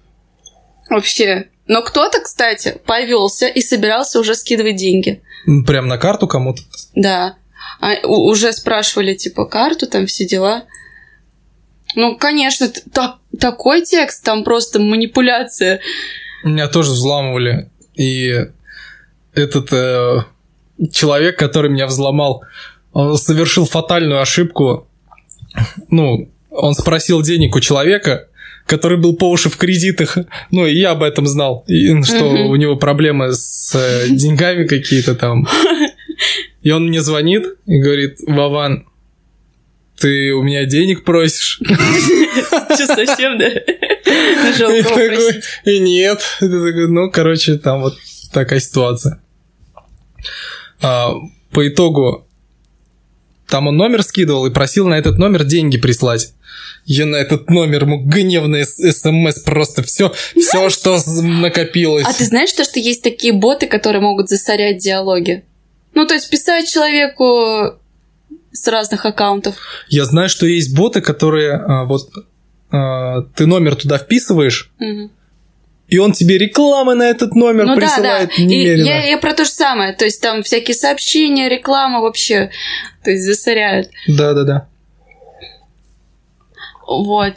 Вообще. 0.88 1.48
Но 1.66 1.82
кто-то, 1.82 2.20
кстати, 2.20 2.78
повелся 2.84 3.48
и 3.48 3.60
собирался 3.60 4.20
уже 4.20 4.34
скидывать 4.34 4.76
деньги. 4.76 5.22
Прям 5.66 5.88
на 5.88 5.98
карту 5.98 6.26
кому-то? 6.26 6.62
Да. 6.94 7.36
А, 7.80 7.94
уже 8.06 8.52
спрашивали, 8.52 9.14
типа, 9.14 9.46
карту, 9.46 9.86
там 9.86 10.06
все 10.06 10.26
дела. 10.26 10.64
Ну, 11.94 12.16
конечно, 12.16 12.70
так, 12.92 13.16
такой 13.38 13.82
текст, 13.82 14.24
там 14.24 14.44
просто 14.44 14.78
манипуляция. 14.78 15.80
Меня 16.44 16.68
тоже 16.68 16.92
взламывали. 16.92 17.68
И 17.94 18.46
этот 19.34 19.72
э, 19.72 20.24
человек, 20.92 21.38
который 21.38 21.70
меня 21.70 21.86
взломал, 21.86 22.44
он 22.92 23.16
совершил 23.16 23.66
фатальную 23.66 24.20
ошибку. 24.20 24.86
Ну, 25.90 26.30
он 26.50 26.74
спросил 26.74 27.22
денег 27.22 27.54
у 27.56 27.60
человека, 27.60 28.28
который 28.66 28.98
был 28.98 29.16
по 29.16 29.30
уши 29.30 29.48
в 29.48 29.56
кредитах. 29.56 30.18
Ну, 30.50 30.66
и 30.66 30.76
я 30.76 30.92
об 30.92 31.02
этом 31.02 31.26
знал, 31.26 31.64
и, 31.66 32.02
что 32.02 32.18
uh-huh. 32.18 32.44
у 32.44 32.56
него 32.56 32.76
проблемы 32.76 33.32
с 33.32 33.74
э, 33.74 34.06
деньгами 34.10 34.66
какие-то 34.66 35.14
там. 35.14 35.46
И 36.62 36.70
он 36.70 36.88
мне 36.88 37.00
звонит 37.00 37.46
и 37.66 37.78
говорит, 37.78 38.18
Вован, 38.26 38.86
ты 39.98 40.32
у 40.32 40.42
меня 40.42 40.64
денег 40.64 41.04
просишь? 41.04 41.60
Что, 42.74 42.86
совсем, 42.86 43.38
да? 43.38 43.48
И, 43.48 44.82
такой, 44.82 45.42
и 45.64 45.78
нет. 45.78 46.22
Ну, 46.40 47.10
короче, 47.10 47.56
там 47.58 47.82
вот 47.82 47.96
такая 48.32 48.60
ситуация. 48.60 49.20
А, 50.80 51.12
по 51.50 51.66
итогу, 51.66 52.26
там 53.48 53.68
он 53.68 53.76
номер 53.76 54.02
скидывал 54.02 54.46
и 54.46 54.50
просил 54.50 54.88
на 54.88 54.94
этот 54.94 55.18
номер 55.18 55.44
деньги 55.44 55.78
прислать. 55.78 56.32
Я 56.84 57.06
на 57.06 57.16
этот 57.16 57.50
номер 57.50 57.82
ему 57.82 57.98
гневный 57.98 58.64
смс 58.64 59.40
просто 59.40 59.82
все, 59.82 60.12
все, 60.36 60.70
что 60.70 60.98
накопилось. 61.22 62.06
А 62.06 62.12
ты 62.12 62.24
знаешь, 62.24 62.52
то, 62.52 62.64
что 62.64 62.78
есть 62.78 63.02
такие 63.02 63.32
боты, 63.32 63.66
которые 63.66 64.00
могут 64.00 64.28
засорять 64.28 64.78
диалоги? 64.78 65.44
Ну, 65.94 66.06
то 66.06 66.14
есть 66.14 66.30
писать 66.30 66.68
человеку 66.68 67.78
с 68.52 68.68
разных 68.68 69.04
аккаунтов. 69.04 69.56
Я 69.88 70.04
знаю, 70.04 70.28
что 70.28 70.46
есть 70.46 70.76
боты, 70.76 71.00
которые 71.00 71.54
а, 71.54 71.84
вот 71.84 72.10
а, 72.70 73.22
ты 73.34 73.46
номер 73.46 73.76
туда 73.76 73.98
вписываешь. 73.98 74.70
И 75.88 75.98
он 75.98 76.12
тебе 76.12 76.36
рекламы 76.36 76.94
на 76.94 77.04
этот 77.04 77.34
номер 77.34 77.66
Ну 77.66 77.74
да, 77.76 77.80
да. 77.80 77.86
присылает 77.86 78.38
И 78.38 78.84
я, 78.84 79.04
я 79.04 79.18
про 79.18 79.34
то 79.34 79.44
же 79.44 79.50
самое. 79.50 79.92
То 79.92 80.04
есть 80.04 80.20
там 80.20 80.42
всякие 80.42 80.74
сообщения, 80.74 81.48
реклама 81.48 82.00
вообще. 82.00 82.50
То 83.04 83.10
есть 83.10 83.24
засоряют. 83.24 83.90
Да, 84.08 84.32
да, 84.32 84.42
да. 84.42 84.68
Вот. 86.86 87.34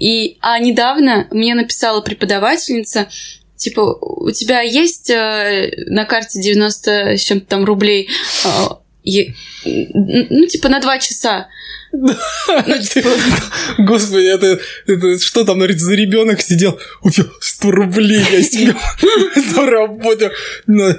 И, 0.00 0.38
а 0.40 0.58
недавно 0.58 1.28
мне 1.30 1.54
написала 1.54 2.00
преподавательница, 2.00 3.08
типа, 3.56 3.80
у 4.00 4.30
тебя 4.32 4.62
есть 4.62 5.10
э, 5.10 5.70
на 5.86 6.04
карте 6.04 6.40
90 6.40 7.16
с 7.16 7.20
чем-то 7.20 7.46
там 7.46 7.64
рублей, 7.64 8.08
э, 8.44 8.48
ну, 9.94 10.46
типа, 10.46 10.68
на 10.68 10.80
два 10.80 10.98
часа. 10.98 11.48
Ну, 11.92 12.78
типа, 12.78 13.10
Господи, 13.78 14.26
это, 14.26 14.58
это 14.86 15.18
что 15.18 15.44
там, 15.44 15.60
за 15.60 15.94
ребенок 15.94 16.40
сидел? 16.40 16.80
У 17.02 17.10
тебя 17.10 17.26
100 17.40 17.70
рублей 17.70 18.24
я 18.30 18.42
себе 18.42 18.74
заработал. 19.54 20.30
Ну, 20.66 20.94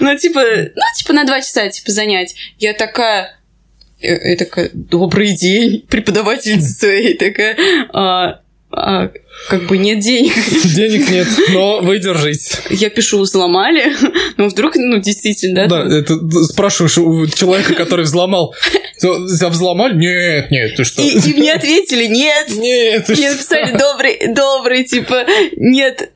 ну, 0.00 0.16
типа, 0.16 0.40
ну, 0.40 0.82
типа, 0.96 1.12
на 1.12 1.24
два 1.24 1.40
часа, 1.40 1.68
типа, 1.68 1.90
занять. 1.90 2.34
Я 2.58 2.72
такая... 2.72 3.36
Я, 4.00 4.30
я 4.30 4.36
такая, 4.36 4.70
добрый 4.72 5.34
день, 5.34 5.84
преподавательница. 5.88 6.88
И 6.94 7.14
такая, 7.14 7.56
«А, 7.92 8.40
а, 8.78 9.10
как 9.48 9.66
бы 9.66 9.78
нет 9.78 10.00
денег. 10.00 10.32
денег 10.74 11.10
нет, 11.10 11.28
но 11.50 11.80
выдержись. 11.80 12.58
Я 12.70 12.90
пишу, 12.90 13.20
взломали. 13.20 13.92
Ну, 14.36 14.48
вдруг, 14.48 14.76
ну, 14.76 14.98
действительно, 14.98 15.66
да? 15.66 15.82
Да, 15.82 15.96
это 15.96 16.14
спрашиваешь 16.44 16.96
у 16.98 17.26
человека, 17.26 17.74
который 17.74 18.04
взломал. 18.04 18.54
Тебя 19.00 19.48
взломали? 19.48 19.94
Нет, 19.94 20.50
нет, 20.52 20.76
ты 20.76 20.84
что? 20.84 21.02
И, 21.02 21.18
и 21.18 21.34
мне 21.34 21.52
ответили, 21.52 22.06
нет. 22.06 22.48
Нет, 22.50 23.06
ты 23.06 23.14
Мне 23.14 23.32
написали, 23.32 23.76
добрый, 23.76 24.32
добрый, 24.32 24.84
типа, 24.84 25.24
нет, 25.56 26.12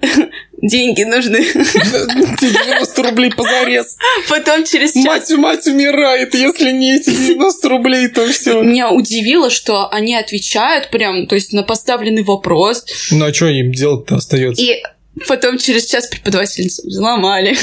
деньги 0.63 1.03
нужны. 1.03 1.45
Тебе 1.45 2.65
90 2.65 3.03
рублей 3.03 3.31
позарез. 3.31 3.97
Потом 4.29 4.65
через 4.65 4.93
час... 4.95 5.05
Мать, 5.05 5.31
мать 5.37 5.67
умирает, 5.67 6.35
если 6.35 6.71
не 6.71 6.97
эти 6.97 7.11
90 7.11 7.69
рублей, 7.69 8.09
то 8.09 8.27
все. 8.29 8.63
Меня 8.63 8.91
удивило, 8.91 9.51
что 9.51 9.91
они 9.91 10.15
отвечают 10.15 10.91
прям, 10.91 11.27
то 11.27 11.35
есть 11.35 11.53
на 11.53 11.65
поставленный 11.65 12.23
вопрос. 12.23 12.87
Ну 13.11 13.25
а 13.27 13.35
что 13.35 13.49
им 13.49 13.73
делать-то 13.73 14.17
остается? 14.17 14.63
И 14.63 14.83
потом 15.27 15.59
через 15.59 15.85
час 15.87 16.07
преподавательницу 16.07 16.87
взломали. 16.87 17.57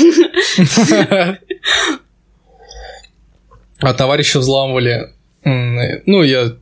А 3.81 3.93
товарища 3.93 4.39
взламывали. 4.39 5.13
Ну, 5.45 6.21
я 6.21 6.57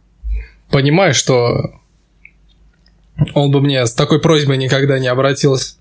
понимаю, 0.70 1.16
что 1.16 1.80
он 3.34 3.50
бы 3.50 3.60
мне 3.60 3.84
с 3.88 3.94
такой 3.94 4.22
просьбой 4.22 4.58
никогда 4.58 5.00
не 5.00 5.08
обратился. 5.08 5.78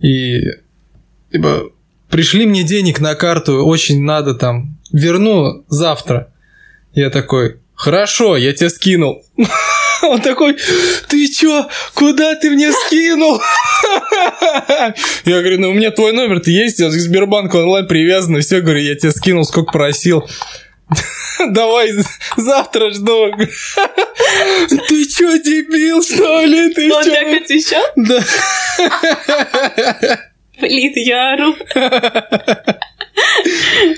И 0.00 0.40
типа, 1.32 1.70
пришли 2.08 2.46
мне 2.46 2.62
денег 2.62 3.00
на 3.00 3.14
карту, 3.14 3.64
очень 3.64 4.02
надо 4.02 4.34
там, 4.34 4.78
верну 4.92 5.64
завтра. 5.68 6.32
Я 6.92 7.10
такой, 7.10 7.58
хорошо, 7.74 8.36
я 8.36 8.52
тебе 8.52 8.70
скинул. 8.70 9.24
Он 10.02 10.20
такой, 10.20 10.56
ты 11.08 11.28
чё, 11.28 11.68
куда 11.94 12.34
ты 12.36 12.50
мне 12.50 12.72
скинул? 12.72 13.40
Я 15.24 15.40
говорю, 15.40 15.60
ну 15.60 15.70
у 15.70 15.74
меня 15.74 15.90
твой 15.90 16.12
номер-то 16.12 16.50
есть, 16.50 16.78
я 16.78 16.88
к 16.88 16.92
Сбербанку 16.92 17.58
онлайн 17.58 17.86
привязан, 17.86 18.40
все, 18.40 18.60
говорю, 18.60 18.80
я 18.80 18.94
тебе 18.94 19.10
скинул, 19.12 19.44
сколько 19.44 19.72
просил. 19.72 20.28
Давай 21.50 21.92
завтра 22.36 22.90
жду. 22.90 23.32
Ты 24.88 25.04
чё, 25.06 25.38
дебил, 25.38 26.02
что 26.02 26.44
ли? 26.44 26.72
Ты 26.74 26.92
Он 26.92 27.04
чё? 27.04 27.12
так 27.12 27.42
отвечал? 27.42 27.84
Да. 27.96 28.20
Блин, 30.60 30.92
я 30.96 31.34
ору. 31.34 31.54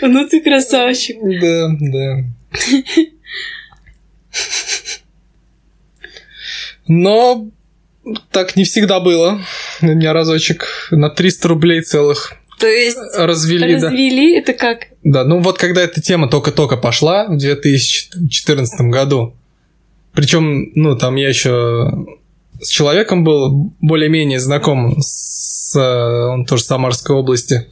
Ну 0.03 0.29
ты 0.29 0.41
красавчик. 0.41 1.17
Да, 1.41 1.69
да. 1.81 2.25
Но 6.87 7.49
так 8.33 8.57
не 8.57 8.65
всегда 8.65 9.01
было. 9.01 9.41
Меня 9.81 10.13
разочек 10.13 10.89
на 10.91 11.09
300 11.11 11.49
рублей 11.49 11.83
целых 11.83 12.35
То 12.61 12.67
есть 12.67 12.99
развели, 13.17 13.77
да. 13.77 13.89
развели, 13.89 14.37
это 14.37 14.53
как? 14.53 14.89
Да, 15.03 15.25
ну 15.25 15.41
вот 15.41 15.57
когда 15.59 15.81
эта 15.81 16.03
тема 16.03 16.29
только-только 16.29 16.77
пошла 16.77 17.27
в 17.27 17.39
2014 17.39 18.81
году, 18.83 19.35
причем, 20.13 20.73
ну, 20.75 20.97
там 20.97 21.17
я 21.17 21.29
еще 21.29 21.91
с 22.61 22.69
человеком 22.69 23.25
был 23.25 23.73
более-менее 23.81 24.41
знаком, 24.41 24.97
с, 25.01 25.75
э, 25.75 26.33
он 26.33 26.45
тоже 26.45 26.65
с 26.65 26.67
Самарской 26.67 27.17
области, 27.17 27.69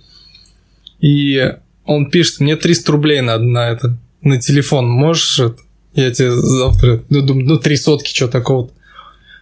и 1.00 1.54
он 1.84 2.10
пишет, 2.10 2.40
мне 2.40 2.56
300 2.56 2.92
рублей 2.92 3.20
надо 3.20 3.44
на 3.44 3.68
это, 3.68 3.98
на 4.22 4.40
телефон, 4.40 4.88
можешь 4.88 5.38
это? 5.38 5.58
Я 5.94 6.10
тебе 6.12 6.30
завтра, 6.30 7.02
ну, 7.08 7.22
думаю, 7.22 7.46
ну, 7.46 7.58
три 7.58 7.76
сотки, 7.76 8.14
что 8.14 8.28
такого-то. 8.28 8.72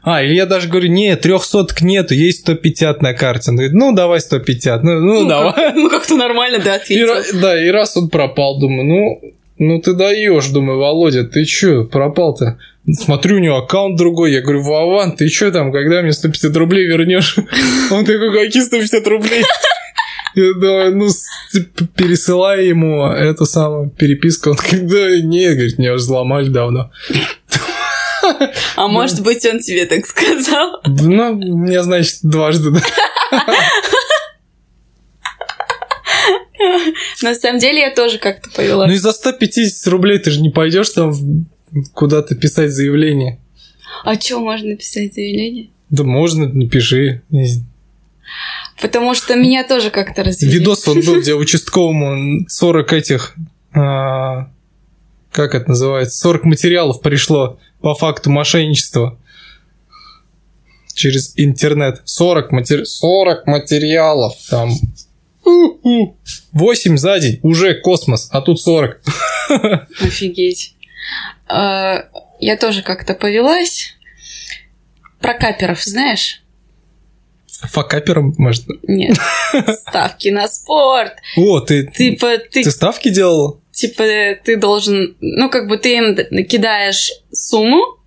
А, 0.09 0.23
или 0.23 0.35
я 0.35 0.47
даже 0.47 0.69
говорю, 0.69 0.89
нет, 0.89 1.21
трех 1.23 1.43
соток 1.45 1.83
нету, 1.83 2.15
есть 2.15 2.43
150 2.43 3.03
на 3.03 3.13
карте. 3.13 3.51
Он 3.51 3.57
говорит, 3.57 3.75
ну, 3.75 3.93
давай 3.93 4.21
150, 4.21 4.85
ну, 4.85 5.01
ну, 5.01 5.23
Ну, 5.23 5.29
давай. 5.29 5.53
как- 5.53 5.75
Ну, 5.75 5.91
как-то 5.91 6.17
нормально, 6.17 6.61
да, 6.65 6.77
И 6.77 6.79
ответил. 6.79 7.09
ра- 7.13 7.41
да, 7.41 7.61
и 7.67 7.71
раз 7.71 7.97
он 7.97 8.09
пропал, 8.09 8.61
думаю, 8.61 8.85
ну, 8.85 9.35
ну 9.59 9.81
ты 9.81 9.95
даешь, 9.95 10.47
думаю, 10.47 10.79
Володя, 10.79 11.25
ты 11.25 11.45
чё, 11.45 11.85
пропал-то? 11.87 12.57
Смотрю, 12.89 13.37
у 13.37 13.41
него 13.41 13.57
аккаунт 13.57 13.97
другой, 13.99 14.33
я 14.33 14.43
говорю, 14.43 14.63
Вован, 14.63 15.17
ты 15.17 15.29
чё 15.29 15.51
там, 15.51 15.73
когда 15.73 16.03
мне 16.03 16.13
150 16.13 16.57
рублей 16.57 16.87
вернешь? 16.87 17.35
Он 17.91 18.05
такой, 18.05 18.33
какие 18.33 18.63
150 18.63 19.07
рублей? 19.09 19.43
Я 20.37 20.53
думаю, 20.53 20.97
ну, 20.97 21.09
типа, 21.51 21.89
пересылай 21.97 22.67
ему 22.69 23.07
эту 23.07 23.47
самую 23.47 23.89
переписку. 23.91 24.51
Он 24.51 24.57
говорит, 24.57 24.87
да 24.87 25.21
нет, 25.27 25.55
говорит, 25.55 25.79
меня 25.79 25.95
уже 25.95 26.05
взломали 26.05 26.49
давно. 26.49 26.91
А 28.77 28.89
может 28.89 29.23
быть, 29.23 29.45
он 29.47 29.61
тебе 29.61 29.87
так 29.87 30.07
сказал? 30.07 30.81
Ну, 30.85 31.35
мне, 31.35 31.83
значит, 31.83 32.19
дважды, 32.23 32.71
да. 32.71 32.81
На 37.23 37.35
самом 37.35 37.59
деле, 37.59 37.81
я 37.81 37.95
тоже 37.95 38.19
как-то 38.19 38.51
повела. 38.51 38.87
Ну 38.87 38.93
и 38.93 38.97
за 38.97 39.13
150 39.13 39.87
рублей 39.93 40.19
ты 40.19 40.31
же 40.31 40.41
не 40.41 40.51
пойдешь 40.51 40.91
там 40.91 41.13
куда-то 41.93 42.35
писать 42.35 42.73
заявление. 42.73 43.39
А 44.05 44.15
что 44.15 44.41
можно 44.41 44.71
написать 44.71 45.15
заявление? 45.15 45.69
Да 45.91 46.05
можно, 46.05 46.49
напиши. 46.49 47.23
Потому 48.81 49.15
что 49.15 49.37
меня 49.37 49.65
тоже 49.67 49.91
как-то 49.91 50.25
развели. 50.25 50.59
Видос 50.59 50.87
вот 50.87 51.05
был, 51.05 51.21
где 51.21 51.35
участковому 51.35 52.47
40 52.49 52.93
этих... 52.93 53.35
а, 53.73 54.51
как 55.37 55.55
это 55.55 55.69
называется? 55.69 56.19
40 56.19 56.45
материалов 56.45 57.01
пришло 57.03 57.61
по 57.81 57.95
факту 57.95 58.31
мошенничества. 58.31 59.19
Через 60.95 61.35
интернет. 61.37 62.01
40, 62.05 62.53
матери... 62.53 62.85
40 62.85 63.47
материалов 63.47 64.35
там. 64.49 64.71
8 65.45 66.97
за 66.97 67.21
день. 67.21 67.39
Уже 67.43 67.75
космос. 67.75 68.29
А 68.33 68.41
тут 68.41 68.61
40. 68.61 69.03
Офигеть. 70.01 70.75
А, 71.47 72.07
Я 72.41 72.57
тоже 72.57 72.83
как-то 72.83 73.13
повелась. 73.15 73.95
Про 75.21 75.35
каперов, 75.35 75.83
знаешь? 75.85 76.43
Факапером, 77.63 78.35
может. 78.39 78.65
Нет. 78.89 79.17
Ставки 79.89 80.29
на 80.29 80.49
спорт. 80.49 81.13
О, 81.37 81.61
ты, 81.61 81.87
Типа, 81.87 82.39
ты, 82.39 82.65
ты 82.65 82.71
ставки 82.71 83.11
делала? 83.11 83.61
Типа, 83.77 84.05
ты 84.43 84.57
должен, 84.57 85.17
ну, 85.21 85.51
как 85.51 85.69
бы 85.69 85.77
ты 85.77 85.97
им 85.97 86.17
кидаешь 86.45 87.13
сумму, 87.31 87.99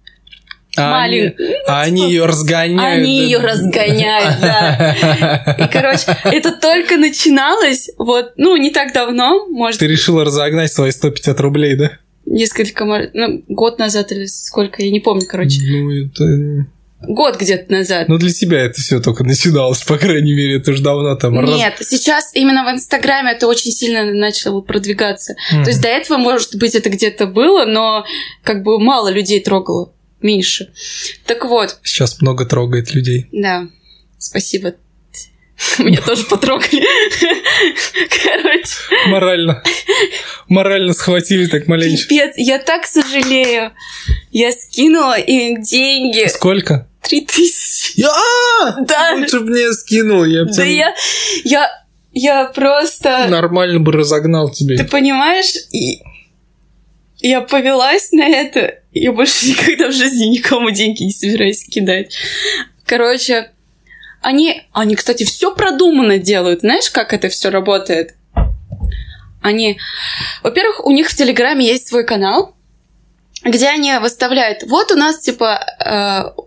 А 0.76 1.04
они, 1.04 1.22
маленькую, 1.22 1.50
а 1.68 1.82
они 1.82 2.12
ее 2.12 2.26
разгоняют. 2.26 3.04
они 3.04 3.20
да? 3.20 3.24
ее 3.24 3.38
разгоняют, 3.38 4.42
да. 4.42 5.56
И, 5.60 5.72
короче, 5.72 6.18
это 6.24 6.52
только 6.54 6.98
начиналось, 6.98 7.90
вот, 7.98 8.34
ну, 8.38 8.58
не 8.58 8.72
так 8.72 8.94
давно, 8.94 9.48
может, 9.48 9.80
Ты 9.80 9.88
решила 9.88 10.26
разогнать 10.26 10.74
свои 10.74 10.92
150 10.92 11.40
рублей, 11.40 11.76
да? 11.76 11.92
несколько, 12.26 12.86
ну, 12.86 13.44
год 13.48 13.80
назад 13.80 14.12
или 14.12 14.26
сколько, 14.26 14.84
я 14.84 14.92
не 14.92 15.00
помню, 15.00 15.26
короче. 15.28 15.60
Ну, 15.62 16.06
это... 16.06 16.68
год 17.02 17.38
где-то 17.40 17.72
назад. 17.72 18.08
Ну, 18.10 18.18
для 18.18 18.32
тебя 18.32 18.62
это 18.62 18.82
все 18.82 19.00
только 19.00 19.24
начиналось, 19.24 19.84
по 19.84 19.98
крайней 19.98 20.34
мере, 20.34 20.58
это 20.58 20.72
уже 20.72 20.84
давно 20.84 21.16
там... 21.16 21.34
Нет, 21.46 21.76
раз... 21.80 21.88
сейчас 21.88 22.32
именно 22.34 22.64
в 22.66 22.74
Инстаграме 22.74 23.32
это 23.32 23.48
очень 23.48 23.72
сильно 23.72 24.12
начало 24.14 24.62
продвигаться. 24.62 25.34
Mm-hmm. 25.34 25.64
То 25.64 25.70
есть 25.70 25.82
до 25.82 25.88
этого, 25.88 26.18
может 26.18 26.56
быть, 26.56 26.76
это 26.76 26.90
где-то 26.90 27.28
было, 27.28 27.66
но 27.66 28.06
как 28.44 28.64
бы 28.64 28.80
мало 28.80 29.10
людей 29.10 29.40
трогало, 29.40 29.94
меньше. 30.22 30.72
Так 31.26 31.46
вот. 31.46 31.80
Сейчас 31.84 32.22
много 32.22 32.46
трогает 32.46 32.94
людей. 32.94 33.28
Да, 33.32 33.68
спасибо. 34.18 34.76
Меня 35.80 36.02
тоже 36.02 36.26
потрогали. 36.26 36.84
Короче. 38.24 39.10
Морально. 39.10 39.64
Морально 40.48 40.94
схватили 40.94 41.48
так 41.48 41.68
маленько. 41.68 42.04
Пипец, 42.04 42.34
я 42.38 42.60
так 42.60 42.86
сожалею. 42.86 43.72
Я 44.32 44.52
скинула 44.52 45.18
им 45.20 45.62
деньги. 45.62 46.28
Сколько? 46.30 46.89
Три 47.02 47.22
тысячи. 47.22 48.04
А! 48.04 48.82
Да. 48.82 49.14
Лучше 49.16 49.40
бы 49.40 49.48
мне 49.48 49.72
скинул. 49.74 50.26
Я 50.26 50.46
да 50.46 50.64
я... 50.64 50.94
Я... 51.44 51.70
Я 52.12 52.46
просто... 52.46 53.28
Нормально 53.30 53.80
бы 53.80 53.92
разогнал 53.92 54.50
тебе. 54.50 54.78
Ты 54.78 54.84
понимаешь? 54.84 55.54
И... 55.72 56.02
Я 57.20 57.42
повелась 57.42 58.12
на 58.12 58.24
это. 58.28 58.80
Я 58.92 59.12
больше 59.12 59.48
никогда 59.48 59.90
в 59.90 59.94
жизни 59.94 60.26
никому 60.26 60.72
деньги 60.72 61.04
не 61.04 61.12
собираюсь 61.12 61.64
кидать. 61.66 62.16
Короче, 62.86 63.52
они, 64.22 64.64
они, 64.74 64.96
кстати, 64.96 65.24
все 65.24 65.54
продуманно 65.54 66.18
делают. 66.18 66.62
Знаешь, 66.62 66.90
как 66.90 67.14
это 67.14 67.30
все 67.30 67.50
работает? 67.50 68.16
Они, 69.42 69.80
во-первых, 70.44 70.86
у 70.86 70.92
них 70.92 71.10
в 71.10 71.16
Телеграме 71.16 71.68
есть 71.68 71.88
свой 71.88 72.04
канал, 72.04 72.56
где 73.44 73.68
они 73.68 73.98
выставляют, 74.00 74.64
вот 74.64 74.92
у 74.92 74.96
нас, 74.96 75.20
типа, 75.20 75.64
э, 75.80 76.42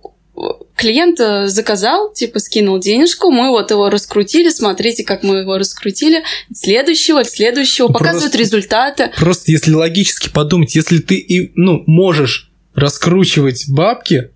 клиент 0.77 1.19
заказал, 1.51 2.13
типа, 2.13 2.39
скинул 2.39 2.79
денежку, 2.79 3.31
мы 3.31 3.51
вот 3.51 3.71
его 3.71 3.91
раскрутили, 3.91 4.49
смотрите, 4.51 5.05
как 5.05 5.23
мы 5.23 5.39
его 5.39 5.59
раскрутили, 5.59 6.23
следующего, 6.55 7.25
следующего, 7.25 7.89
просто, 7.89 8.05
показывают 8.05 8.35
результаты. 8.35 9.11
Просто 9.17 9.53
если 9.53 9.73
логически 9.73 10.31
подумать, 10.31 10.75
если 10.75 10.99
ты 10.99 11.17
и, 11.17 11.53
ну, 11.55 11.83
можешь 11.87 12.51
раскручивать 12.75 13.69
бабки, 13.69 14.31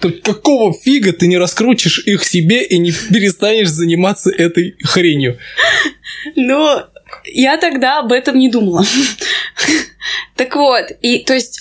то 0.00 0.10
какого 0.10 0.72
фига 0.72 1.12
ты 1.12 1.26
не 1.26 1.38
раскрутишь 1.38 2.02
их 2.06 2.24
себе 2.24 2.64
и 2.64 2.78
не 2.78 2.92
перестанешь 3.10 3.68
заниматься 3.68 4.30
этой 4.30 4.76
хренью? 4.82 5.38
Ну, 6.36 6.80
я 7.24 7.56
тогда 7.58 8.00
об 8.00 8.12
этом 8.12 8.38
не 8.38 8.50
думала. 8.50 8.84
Так 10.36 10.56
вот, 10.56 10.86
и 11.00 11.20
то 11.20 11.32
есть 11.32 11.60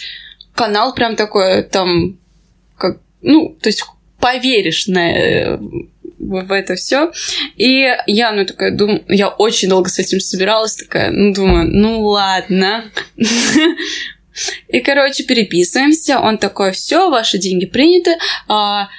канал 0.56 0.94
прям 0.96 1.16
такой 1.16 1.64
там, 1.64 2.18
ну, 3.24 3.58
то 3.62 3.70
есть 3.70 3.84
поверишь 4.20 4.88
на, 4.88 5.12
э, 5.12 5.58
в 6.20 6.52
это 6.52 6.76
все. 6.76 7.12
И 7.58 7.88
я, 8.08 8.32
ну, 8.32 8.46
такая, 8.46 8.72
думаю, 8.72 9.04
я 9.08 9.30
очень 9.30 9.70
долго 9.70 9.90
с 9.90 10.00
этим 10.00 10.20
собиралась, 10.20 10.76
такая, 10.76 11.12
ну, 11.12 11.34
думаю, 11.34 11.68
ну, 11.70 12.02
ладно. 12.02 12.86
И, 14.70 14.80
короче, 14.80 15.24
переписываемся. 15.24 16.20
Он 16.20 16.38
такой, 16.38 16.72
все, 16.72 17.10
ваши 17.10 17.38
деньги 17.38 17.66
приняты. 17.66 18.18
А, 18.48 18.90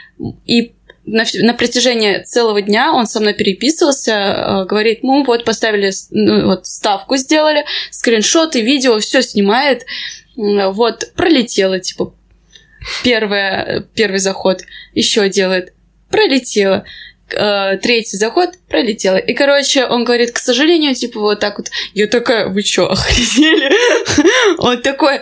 и 0.46 0.74
на, 1.06 1.24
на 1.42 1.54
протяжении 1.54 2.22
целого 2.22 2.62
дня 2.62 2.92
он 2.92 3.06
со 3.06 3.20
мной 3.20 3.34
переписывался, 3.34 4.14
а, 4.14 4.64
говорит, 4.64 5.02
ну 5.02 5.24
вот 5.24 5.44
поставили, 5.44 5.92
ну, 6.10 6.46
вот 6.46 6.66
ставку 6.66 7.16
сделали, 7.16 7.64
скриншоты, 7.90 8.60
видео, 8.60 8.98
все 9.00 9.22
снимает. 9.22 9.84
Вот, 10.36 11.12
пролетело, 11.14 11.78
типа, 11.78 12.12
первое, 13.02 13.86
первый 13.94 14.18
заход, 14.18 14.62
еще 14.94 15.28
делает, 15.28 15.72
пролетело 16.10 16.84
э, 17.30 17.78
третий 17.78 18.16
заход 18.16 18.50
пролетела. 18.68 19.16
И, 19.16 19.34
короче, 19.34 19.86
он 19.86 20.04
говорит, 20.04 20.32
к 20.32 20.38
сожалению, 20.38 20.94
типа, 20.94 21.20
вот 21.20 21.40
так 21.40 21.58
вот. 21.58 21.68
Я 21.94 22.06
такая, 22.06 22.48
вы 22.48 22.62
чё, 22.62 22.86
охренели? 22.86 23.72
Он 24.58 24.80
такой, 24.82 25.20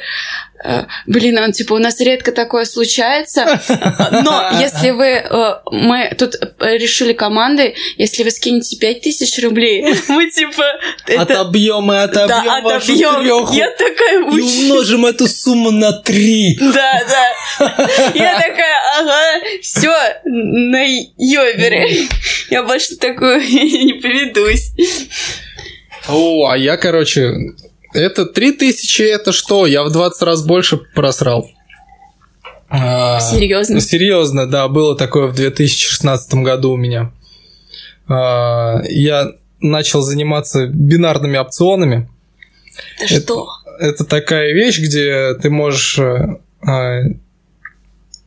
блин, 1.07 1.39
он 1.39 1.53
типа 1.53 1.75
у 1.75 1.79
нас 1.79 2.01
редко 2.01 2.33
такое 2.33 2.65
случается, 2.65 3.61
но 4.25 4.51
если 4.61 4.91
вы, 4.91 5.07
э, 5.07 5.55
мы 5.71 6.15
тут 6.19 6.37
решили 6.61 7.13
командой, 7.13 7.75
если 7.97 8.23
вы 8.23 8.31
скинете 8.31 8.77
5000 8.77 9.39
рублей, 9.45 9.83
мы 10.09 10.31
типа... 10.31 10.65
Отобьем 11.17 11.93
и 11.93 11.97
отобьем 11.97 12.45
да, 12.45 12.61
вашу 12.63 12.87
треху. 12.97 13.55
Я 13.55 13.71
такая... 13.71 14.21
И 14.21 14.41
умножим 14.41 15.07
эту 15.07 15.29
сумму 15.29 15.71
на 15.71 15.93
3. 15.93 16.59
Да, 16.61 17.03
да. 17.09 17.89
Я 18.15 18.35
такая, 18.39 18.77
ага, 18.99 19.45
все, 19.63 19.93
на 20.25 20.85
ёбере. 21.17 22.09
Я 22.51 22.63
больше 22.63 22.97
такую 22.97 23.41
не 23.49 23.95
поведусь. 23.95 24.73
О, 26.09 26.49
а 26.49 26.57
я, 26.57 26.77
короче, 26.77 27.33
это 27.93 28.27
3000, 28.27 29.03
это 29.03 29.33
что? 29.33 29.67
Я 29.67 29.85
в 29.85 29.93
20 29.93 30.23
раз 30.23 30.43
больше 30.45 30.77
просрал. 30.77 31.49
А, 32.69 33.21
серьезно? 33.21 33.81
Серьезно, 33.81 34.47
да, 34.47 34.67
было 34.69 34.97
такое 34.97 35.27
в 35.27 35.35
2016 35.35 36.35
году 36.37 36.73
у 36.73 36.77
меня. 36.77 37.13
А, 38.09 38.81
я 38.89 39.33
начал 39.61 40.01
заниматься 40.01 40.67
бинарными 40.67 41.37
опционами. 41.37 42.09
Это, 42.99 43.15
это 43.15 43.23
что? 43.23 43.49
Это 43.79 44.05
такая 44.05 44.53
вещь, 44.53 44.79
где 44.79 45.35
ты 45.35 45.51
можешь 45.51 45.99
а, 45.99 47.03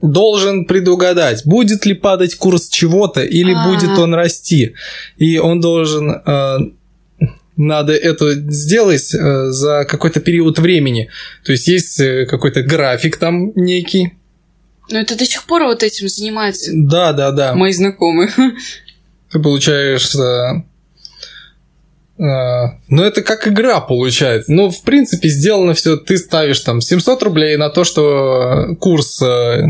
должен 0.01 0.65
предугадать, 0.65 1.43
будет 1.45 1.87
ли 1.87 1.95
падать 1.95 2.35
курс 2.35 2.69
чего-то 2.69 3.23
или 3.23 3.53
А-а-а. 3.53 3.67
будет 3.67 3.97
он 3.97 4.13
расти. 4.13 4.75
И 5.17 5.39
он 5.39 5.59
должен 5.59 6.21
надо 7.57 7.93
это 7.93 8.33
сделать 8.51 9.13
э, 9.13 9.49
за 9.49 9.85
какой-то 9.85 10.19
период 10.19 10.59
времени. 10.59 11.09
То 11.43 11.51
есть 11.51 11.67
есть 11.67 11.99
э, 11.99 12.25
какой-то 12.25 12.61
график 12.63 13.17
там 13.17 13.51
некий. 13.55 14.13
Но 14.89 14.99
это 14.99 15.17
до 15.17 15.25
сих 15.25 15.45
пор 15.45 15.63
вот 15.63 15.83
этим 15.83 16.07
занимается. 16.07 16.71
Да, 16.73 17.13
да, 17.13 17.31
да. 17.31 17.55
Мои 17.55 17.71
знакомые. 17.71 18.29
Ты 19.31 19.39
получаешь... 19.39 20.13
Э, 20.15 20.63
ну, 22.17 23.03
это 23.03 23.21
как 23.23 23.45
игра 23.45 23.81
получается. 23.81 24.49
Ну, 24.49 24.69
в 24.69 24.83
принципе, 24.83 25.27
сделано 25.27 25.73
все. 25.73 25.97
Ты 25.97 26.17
ставишь 26.17 26.61
там 26.61 26.79
700 26.79 27.23
рублей 27.23 27.57
на 27.57 27.69
то, 27.69 27.83
что 27.83 28.75
курс, 28.79 29.21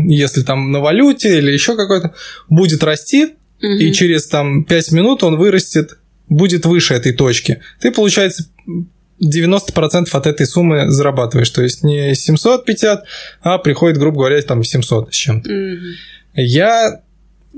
если 0.06 0.42
там 0.42 0.70
на 0.70 0.78
валюте 0.78 1.38
или 1.38 1.50
еще 1.50 1.74
какой-то, 1.74 2.14
будет 2.48 2.84
расти, 2.84 3.34
угу. 3.60 3.66
и 3.66 3.92
через 3.92 4.28
там 4.28 4.64
5 4.64 4.92
минут 4.92 5.24
он 5.24 5.36
вырастет 5.36 5.98
будет 6.28 6.66
выше 6.66 6.94
этой 6.94 7.12
точки, 7.12 7.60
ты, 7.80 7.90
получается, 7.90 8.44
90% 9.22 10.08
от 10.12 10.26
этой 10.26 10.46
суммы 10.46 10.90
зарабатываешь. 10.90 11.50
То 11.50 11.62
есть 11.62 11.82
не 11.82 12.14
750, 12.14 13.04
а 13.42 13.58
приходит, 13.58 13.98
грубо 13.98 14.18
говоря, 14.18 14.40
там 14.42 14.62
700 14.62 15.14
с 15.14 15.16
чем-то. 15.16 15.50
Mm-hmm. 15.50 15.92
Я, 16.34 17.00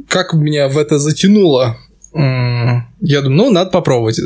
как 0.09 0.35
меня 0.35 0.69
в 0.69 0.79
это 0.79 0.99
затянуло, 0.99 1.77
я 2.15 3.21
думаю, 3.23 3.37
ну, 3.37 3.51
надо 3.51 3.71
попробовать. 3.71 4.21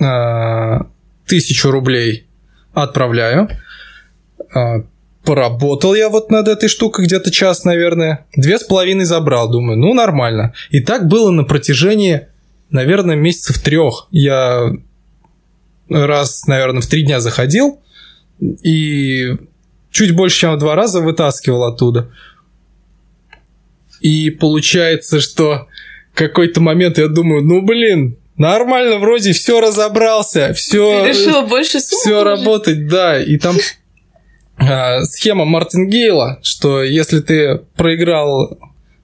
А, 0.00 0.86
тысячу 1.26 1.70
рублей 1.70 2.26
отправляю. 2.72 3.48
А, 4.54 4.82
поработал 5.24 5.94
я 5.94 6.08
вот 6.08 6.30
над 6.30 6.48
этой 6.48 6.68
штукой 6.68 7.04
где-то 7.04 7.30
час, 7.30 7.64
наверное. 7.64 8.26
Две 8.34 8.58
с 8.58 8.64
половиной 8.64 9.04
забрал, 9.04 9.50
думаю, 9.50 9.78
ну, 9.78 9.94
нормально. 9.94 10.54
И 10.70 10.80
так 10.80 11.06
было 11.06 11.30
на 11.30 11.44
протяжении 11.44 12.26
наверное, 12.70 13.16
месяцев 13.16 13.58
трех 13.58 14.08
я 14.10 14.72
раз, 15.88 16.46
наверное, 16.46 16.80
в 16.80 16.86
три 16.86 17.02
дня 17.02 17.20
заходил 17.20 17.80
и 18.40 19.36
чуть 19.90 20.14
больше, 20.14 20.38
чем 20.38 20.54
в 20.54 20.58
два 20.58 20.74
раза 20.74 21.00
вытаскивал 21.00 21.64
оттуда. 21.64 22.10
И 24.00 24.30
получается, 24.30 25.20
что 25.20 25.66
какой-то 26.14 26.60
момент 26.60 26.98
я 26.98 27.08
думаю, 27.08 27.42
ну 27.42 27.62
блин, 27.62 28.16
нормально, 28.36 28.98
вроде 28.98 29.32
все 29.32 29.60
разобрался, 29.60 30.52
все. 30.54 31.06
решил 31.06 31.46
больше 31.46 31.78
Все 31.78 32.24
работать, 32.24 32.86
да. 32.86 33.20
И 33.22 33.36
там 33.36 33.56
а, 34.56 35.02
схема 35.04 35.44
Мартингейла, 35.44 36.38
что 36.42 36.82
если 36.82 37.20
ты 37.20 37.58
проиграл 37.76 38.58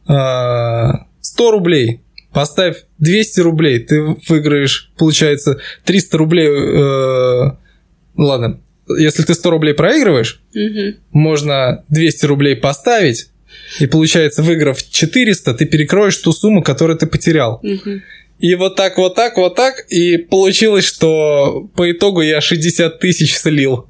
а, 0.07 1.07
100 1.21 1.51
рублей, 1.51 2.01
Поставь 2.37 2.85
200 2.99 3.41
рублей, 3.41 3.79
ты 3.79 4.03
выиграешь, 4.29 4.91
получается, 4.99 5.59
300 5.87 6.19
рублей... 6.19 6.49
Э, 6.49 7.53
ладно, 8.15 8.61
если 8.99 9.23
ты 9.23 9.33
100 9.33 9.51
рублей 9.51 9.73
проигрываешь, 9.73 10.43
угу. 10.55 10.99
можно 11.13 11.83
200 11.89 12.27
рублей 12.27 12.55
поставить, 12.55 13.31
и 13.81 13.87
получается, 13.87 14.43
выиграв 14.43 14.87
400, 14.87 15.55
ты 15.55 15.65
перекроешь 15.65 16.19
ту 16.19 16.31
сумму, 16.33 16.63
которую 16.63 16.99
ты 16.99 17.07
потерял. 17.07 17.59
Угу. 17.63 18.03
И 18.41 18.55
вот 18.55 18.77
так, 18.77 18.99
вот 18.99 19.15
так, 19.15 19.39
вот 19.39 19.55
так, 19.55 19.87
и 19.89 20.19
получилось, 20.19 20.85
что 20.85 21.71
по 21.75 21.91
итогу 21.91 22.21
я 22.21 22.43
60 22.43 22.99
тысяч 22.99 23.35
слил. 23.35 23.89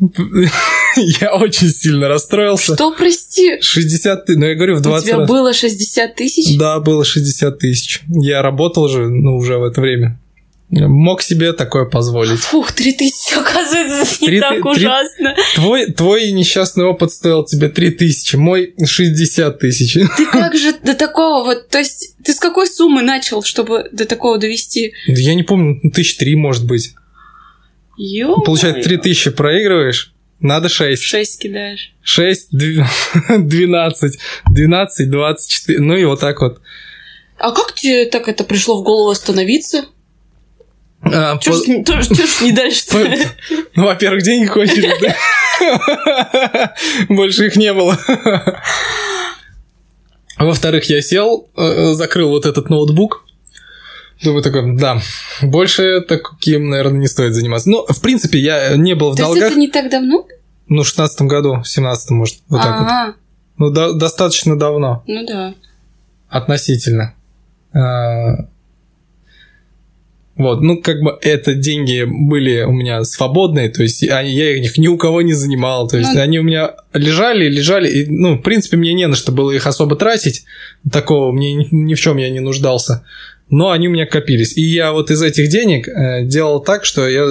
Я 0.96 1.34
очень 1.34 1.68
сильно 1.70 2.08
расстроился. 2.08 2.74
Что, 2.74 2.92
прости? 2.92 3.60
60 3.60 4.24
тысяч, 4.26 4.38
ну 4.38 4.46
я 4.46 4.54
говорю, 4.54 4.76
в 4.76 4.80
У 4.80 4.82
20 4.82 5.06
тебя 5.06 5.18
раз. 5.18 5.28
было 5.28 5.52
60 5.52 6.14
тысяч? 6.16 6.58
Да, 6.58 6.80
было 6.80 7.04
60 7.04 7.58
тысяч. 7.58 8.00
Я 8.08 8.42
работал 8.42 8.88
же, 8.88 9.08
ну, 9.08 9.36
уже 9.36 9.58
в 9.58 9.64
это 9.64 9.80
время. 9.80 10.18
Мог 10.72 11.20
себе 11.22 11.52
такое 11.52 11.84
позволить. 11.84 12.38
Фух, 12.40 12.70
3 12.72 12.92
тысячи, 12.92 13.34
оказывается, 13.38 14.16
не 14.20 14.26
Три 14.28 14.40
так 14.40 14.50
ты- 14.54 14.62
три- 14.62 14.70
ужасно. 14.70 15.34
Твой, 15.56 15.86
твой 15.92 16.30
несчастный 16.30 16.84
опыт 16.84 17.12
стоил 17.12 17.44
тебе 17.44 17.68
3 17.68 17.90
тысячи, 17.90 18.36
мой 18.36 18.74
60 18.84 19.58
тысяч. 19.58 19.94
Ты 20.16 20.26
как 20.26 20.56
же 20.56 20.72
до 20.84 20.94
такого 20.94 21.44
вот, 21.44 21.68
то 21.68 21.78
есть 21.78 22.14
ты 22.24 22.32
с 22.32 22.38
какой 22.38 22.66
суммы 22.68 23.02
начал, 23.02 23.42
чтобы 23.42 23.88
до 23.92 24.04
такого 24.04 24.38
довести? 24.38 24.92
Я 25.08 25.34
не 25.34 25.42
помню, 25.42 25.80
ну, 25.82 25.90
тысяч 25.90 26.16
три, 26.18 26.36
может 26.36 26.64
быть. 26.66 26.94
Ё 27.96 28.36
Получается, 28.40 28.82
3 28.82 28.96
тысячи 28.98 29.30
проигрываешь, 29.30 30.12
надо 30.40 30.68
6. 30.68 31.02
6 31.02 31.40
кидаешь. 31.42 31.92
6, 32.02 32.48
12, 32.50 34.18
12, 34.50 35.10
24, 35.10 35.78
ну 35.80 35.96
и 35.96 36.04
вот 36.04 36.20
так 36.20 36.40
вот. 36.40 36.60
А 37.38 37.52
как 37.52 37.72
тебе 37.74 38.04
так 38.06 38.28
это 38.28 38.44
пришло 38.44 38.80
в 38.80 38.84
голову 38.84 39.10
остановиться? 39.10 39.84
А, 41.02 41.38
Чё 41.38 41.52
ж, 41.54 41.60
по- 41.64 41.84
то- 41.84 42.02
чё 42.14 42.26
ж 42.26 42.40
не 42.42 42.52
дальше 42.52 42.84
Ну, 43.74 43.84
во-первых, 43.86 44.22
деньги 44.22 44.46
кончились, 44.46 44.92
да? 45.00 46.74
Больше 47.08 47.46
их 47.46 47.56
не 47.56 47.72
было. 47.72 47.98
Во-вторых, 50.38 50.84
я 50.90 51.02
сел, 51.02 51.48
э, 51.56 51.92
закрыл 51.94 52.30
вот 52.30 52.46
этот 52.46 52.70
ноутбук. 52.70 53.24
Думаю 54.22 54.42
такой, 54.42 54.76
да, 54.76 55.00
больше 55.42 56.02
таким, 56.02 56.68
наверное, 56.70 57.00
не 57.00 57.06
стоит 57.08 57.34
заниматься. 57.34 57.70
Ну, 57.70 57.86
в 57.88 58.00
принципе, 58.02 58.38
я 58.38 58.76
не 58.76 58.94
был 58.94 59.12
в 59.12 59.16
То 59.16 59.22
есть 59.22 59.32
долгах. 59.32 59.50
это 59.52 59.58
не 59.58 59.68
так 59.68 59.90
давно? 59.90 60.26
Ну, 60.68 60.82
в 60.82 60.86
шестнадцатом 60.86 61.26
году, 61.28 61.60
в 61.62 61.68
семнадцатом, 61.68 62.18
может, 62.18 62.36
вот 62.48 62.60
так 62.60 62.80
вот. 62.80 62.86
Ага, 62.88 63.14
Ну, 63.58 63.70
до- 63.70 63.92
достаточно 63.94 64.58
давно, 64.58 65.02
ну 65.06 65.26
да. 65.26 65.54
относительно. 66.28 67.14
А, 67.72 68.46
Вот, 70.36 70.62
ну, 70.62 70.80
как 70.80 71.02
бы 71.02 71.18
это 71.20 71.52
деньги 71.54 72.04
были 72.08 72.62
у 72.62 72.72
меня 72.72 73.04
свободные, 73.04 73.68
то 73.68 73.82
есть 73.82 74.02
они- 74.08 74.32
я 74.32 74.56
их 74.56 74.78
ни 74.78 74.88
у 74.88 74.96
кого 74.96 75.20
не 75.20 75.34
занимал, 75.34 75.86
то 75.86 75.98
есть 75.98 76.14
Ну. 76.14 76.20
они 76.20 76.38
у 76.38 76.42
меня 76.42 76.76
лежали, 76.94 77.46
лежали, 77.50 77.88
и, 77.90 78.06
ну, 78.08 78.36
в 78.38 78.40
принципе, 78.42 78.78
мне 78.78 78.94
не 78.94 79.06
на 79.06 79.16
что 79.16 79.32
было 79.32 79.50
их 79.50 79.66
особо 79.66 79.96
тратить, 79.96 80.44
такого 80.90 81.30
мне 81.32 81.52
ни, 81.54 81.68
ни 81.70 81.94
в 81.94 82.00
чем 82.00 82.16
я 82.16 82.30
не 82.30 82.40
нуждался, 82.40 83.04
но 83.50 83.70
они 83.70 83.88
у 83.88 83.90
меня 83.90 84.06
копились. 84.06 84.56
И 84.56 84.62
я 84.62 84.92
вот 84.92 85.10
из 85.10 85.22
этих 85.22 85.48
денег 85.48 85.88
э, 85.88 86.24
делал 86.24 86.60
так, 86.60 86.84
что 86.84 87.08
я 87.08 87.26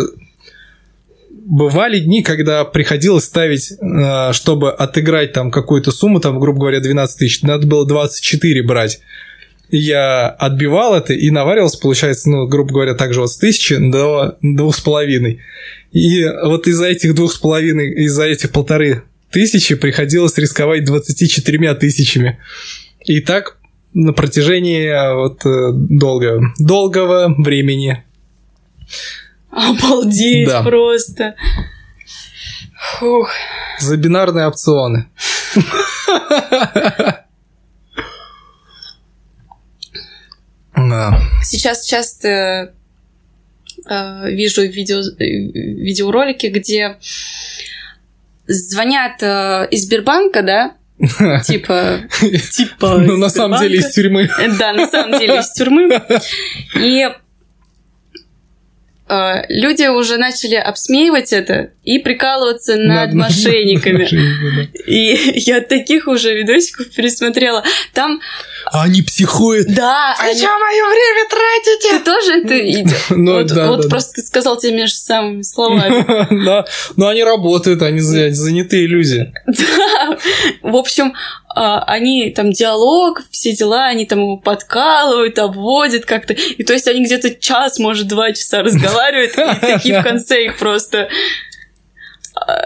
бывали 1.32 2.00
дни, 2.00 2.22
когда 2.22 2.66
приходилось 2.66 3.26
ставить, 3.26 3.72
э, 3.72 4.34
чтобы 4.34 4.72
отыграть 4.72 5.34
там 5.34 5.50
какую-то 5.50 5.92
сумму, 5.92 6.20
там, 6.20 6.40
грубо 6.40 6.60
говоря, 6.60 6.80
12 6.80 7.18
тысяч, 7.18 7.42
надо 7.42 7.66
было 7.66 7.88
24 7.88 8.64
брать. 8.64 9.00
И 9.70 9.78
Я 9.78 10.28
отбивал 10.28 10.96
это 10.96 11.14
и 11.14 11.30
наваривался, 11.30 11.80
получается, 11.80 12.30
ну, 12.30 12.48
грубо 12.48 12.74
говоря, 12.74 12.96
также 12.96 13.22
вот 13.22 13.32
с 13.32 13.38
тысячи 13.38 13.78
до 13.78 14.38
двух 14.42 14.76
с 14.76 14.82
половиной. 14.82 15.40
И 15.92 16.26
вот 16.44 16.68
из-за 16.68 16.88
этих 16.88 17.16
двух 17.16 17.32
с 17.32 17.38
половиной, 17.38 17.94
из-за 18.06 18.26
этих 18.26 18.52
полторы 18.52 19.04
тысячи 19.32 19.76
приходилось 19.76 20.38
рисковать 20.38 20.86
24 20.86 21.74
тысячами. 21.76 22.40
И 23.06 23.22
так 23.22 23.59
на 23.93 24.13
протяжении 24.13 24.86
э, 24.88 25.13
вот 25.15 25.45
э, 25.45 25.71
долго, 25.73 26.41
долгого 26.60 27.34
времени. 27.38 28.04
Обалдеть 29.49 30.47
Да. 30.47 30.63
просто. 30.63 31.36
Фух. 32.99 33.30
За 33.80 33.97
бинарные 33.97 34.47
опционы. 34.47 35.08
Сейчас 41.43 41.86
часто 41.86 42.73
э, 43.89 44.32
вижу 44.32 44.62
видео, 44.63 45.02
видеоролики, 45.19 46.47
где 46.47 46.97
звонят 48.47 49.21
из 49.71 49.86
Сбербанка, 49.86 50.41
да, 50.41 50.75
типа, 51.46 52.02
типа 52.52 52.98
Ну, 52.98 53.18
на 53.18 53.30
самом 53.30 53.60
деле, 53.60 53.80
из 53.80 53.92
тюрьмы. 53.94 54.30
Да, 54.60 54.74
на 54.74 54.88
самом 54.88 55.18
деле 55.18 55.40
из 55.40 55.52
тюрьмы. 55.52 56.02
И 56.76 57.08
э, 57.08 57.16
люди 59.50 59.88
уже 59.88 60.17
начали 60.17 60.56
обсмеивать 60.56 61.34
это 61.34 61.72
и 61.84 61.98
прикалываться 62.00 62.76
над 62.76 63.13
мошенниками. 63.13 64.04
мошенниками, 64.04 64.69
И 64.88 65.39
я 65.39 65.62
таких 65.62 66.08
уже 66.08 66.34
видосиков 66.36 66.89
пересмотрела. 66.91 67.63
Там, 67.93 68.19
да. 68.72 68.82
Они 68.84 69.02
психуют. 69.02 69.67
да, 69.74 70.15
они- 70.19 70.41
мое 70.41 70.84
время 70.86 71.30
тратите? 71.30 71.98
ты 71.98 72.00
тоже 72.04 72.39
это 72.41 72.54
видел? 72.54 72.98
Ну, 73.10 73.34
вот 73.39 73.48
да, 73.48 73.67
вот 73.67 73.78
да, 73.78 73.84
да. 73.84 73.89
просто 73.89 74.13
ты 74.15 74.22
сказал 74.22 74.58
теми 74.58 74.86
же 74.86 74.93
самыми 74.93 75.41
словами. 75.41 76.06
Да, 76.45 76.65
но 76.95 77.08
они 77.08 77.24
работают, 77.24 77.82
они 77.82 78.00
за- 78.00 78.32
заняты 78.32 78.86
иллюзией. 78.86 79.34
Да. 79.48 80.17
В 80.62 80.76
общем, 80.76 81.13
а, 81.13 81.38
они 81.56 82.30
там 82.32 82.52
диалог, 82.52 83.22
все 83.32 83.56
дела, 83.56 83.88
они 83.88 84.06
там 84.06 84.20
его 84.20 84.38
подкалывают, 84.38 85.40
обводят 85.40 86.06
как-то. 86.06 86.34
И 86.34 86.64
то 86.64 86.74
есть 86.74 86.88
они 86.88 87.04
где-то 87.04 87.36
час, 87.36 87.80
может, 87.80 88.08
два 88.08 88.32
часа 88.34 88.62
разговаривают, 88.64 89.34
и 89.38 89.60
такие 89.66 90.00
в 90.00 90.04
конце 90.04 90.46
их 90.46 90.58
просто... 90.58 91.10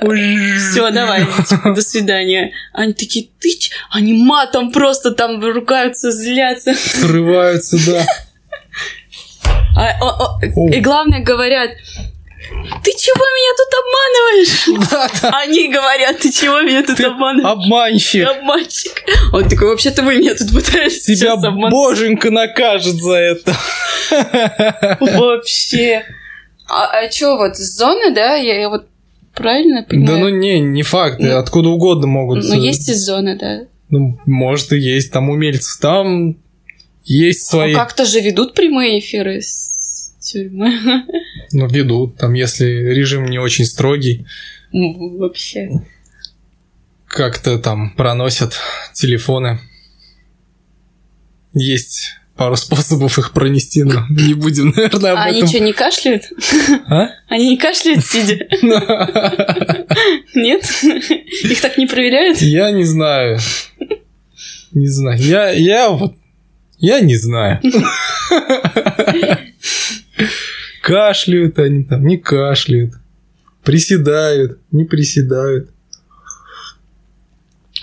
Все, 0.02 0.92
давай, 0.92 1.26
типа, 1.50 1.74
до 1.74 1.82
свидания. 1.82 2.52
Они 2.74 2.94
такие, 2.94 3.30
ты 3.40 3.58
ч-?» 3.58 3.72
Они 3.90 4.14
матом 4.14 4.72
просто 4.72 5.12
там 5.12 5.44
ругаются, 5.44 6.12
злятся. 6.12 6.76
Срываются, 6.76 7.78
да. 7.88 8.06
А, 9.76 9.90
о- 10.00 10.26
о, 10.26 10.40
О. 10.56 10.70
и 10.70 10.80
главное, 10.80 11.24
говорят, 11.24 11.72
ты 12.84 12.92
чего 12.98 13.24
меня 13.36 13.54
тут 13.58 13.74
обманываешь? 13.84 14.90
Да, 14.92 15.10
да. 15.22 15.40
Они 15.42 15.68
говорят, 15.70 16.20
ты 16.20 16.32
чего 16.32 16.62
меня 16.62 16.84
тут 16.84 16.98
Ты 16.98 17.06
обманываешь? 17.06 17.58
Обманщик. 17.58 18.28
Обманщик. 18.28 19.04
Он 19.32 19.48
такой, 19.50 19.68
вообще-то 19.70 20.04
вы 20.04 20.16
меня 20.18 20.36
тут 20.36 20.52
пытаетесь 20.54 21.04
Тебя 21.20 21.34
обмануть. 21.34 21.72
боженька 21.72 22.32
накажет 22.32 22.96
за 22.96 23.14
это. 23.16 23.56
Вообще. 25.00 26.04
А, 26.70 26.86
а 27.00 27.08
чё, 27.10 27.38
вот 27.38 27.58
зона, 27.58 28.12
да? 28.14 28.36
Я, 28.36 28.60
я 28.62 28.70
вот 28.70 28.86
правильно 29.36 29.82
Да 29.82 29.88
понимаю? 29.90 30.20
ну 30.20 30.30
не, 30.30 30.60
не 30.60 30.84
факт, 30.84 31.20
Ну, 31.20 31.38
откуда 31.38 31.70
угодно 31.70 32.08
могут. 32.08 32.44
Ну, 32.44 32.54
есть 32.56 32.90
из 32.90 33.04
зоны, 33.06 33.38
да. 33.38 33.62
Ну, 33.90 34.18
может 34.26 34.72
и 34.72 34.78
есть, 34.80 35.12
там 35.12 35.30
умельцы, 35.30 35.80
там 35.80 36.38
есть 37.04 37.52
Ну, 37.52 37.60
свои, 37.60 37.74
как-то 37.76 38.06
же 38.06 38.22
ведут 38.22 38.54
прямые 38.54 39.00
эфиры 39.00 39.42
с 39.42 39.73
тюрьмы. 40.24 40.74
ну, 41.52 41.68
ведут, 41.68 42.18
там, 42.18 42.34
если 42.34 42.66
режим 42.66 43.26
не 43.26 43.40
очень 43.40 43.66
строгий, 43.66 44.26
Ну, 44.72 45.18
Вообще. 45.20 45.70
как-то 47.08 47.60
там 47.60 47.92
проносят 47.96 48.58
телефоны. 48.94 49.60
Есть 51.54 52.16
пару 52.36 52.56
способов 52.56 53.20
их 53.20 53.32
пронести, 53.32 53.84
но 53.84 54.06
не 54.10 54.34
будем, 54.34 54.74
наверное, 54.76 55.12
об 55.12 55.18
А 55.20 55.24
они 55.26 55.38
этом. 55.38 55.50
что, 55.50 55.60
не 55.60 55.74
кашляют? 55.74 56.24
А? 56.88 57.10
Они 57.30 57.50
не 57.52 57.58
кашляют, 57.58 58.04
сидя? 58.04 58.38
Нет? 60.34 60.64
Их 61.44 61.62
так 61.62 61.78
не 61.78 61.86
проверяют? 61.86 62.40
Я 62.42 62.72
не 62.72 62.86
знаю. 62.86 63.38
Не 64.72 64.88
знаю. 64.88 65.20
Я, 65.22 65.52
я 65.52 65.90
вот... 65.92 66.16
Я 66.80 67.00
не 67.02 67.16
знаю. 67.16 67.62
Кашляют 70.84 71.58
они 71.60 71.86
там, 71.86 72.06
не 72.06 72.18
кашляют. 72.18 72.96
Приседают, 73.64 74.60
не 74.72 74.84
приседают. 74.84 75.70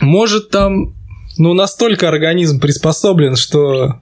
Может 0.00 0.50
там, 0.50 0.94
ну, 1.38 1.54
настолько 1.54 2.08
организм 2.10 2.60
приспособлен, 2.60 3.36
что 3.36 4.00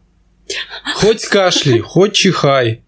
хоть 0.97 1.25
кашляй, 1.27 1.79
хоть 1.79 2.15
чихай. 2.15 2.83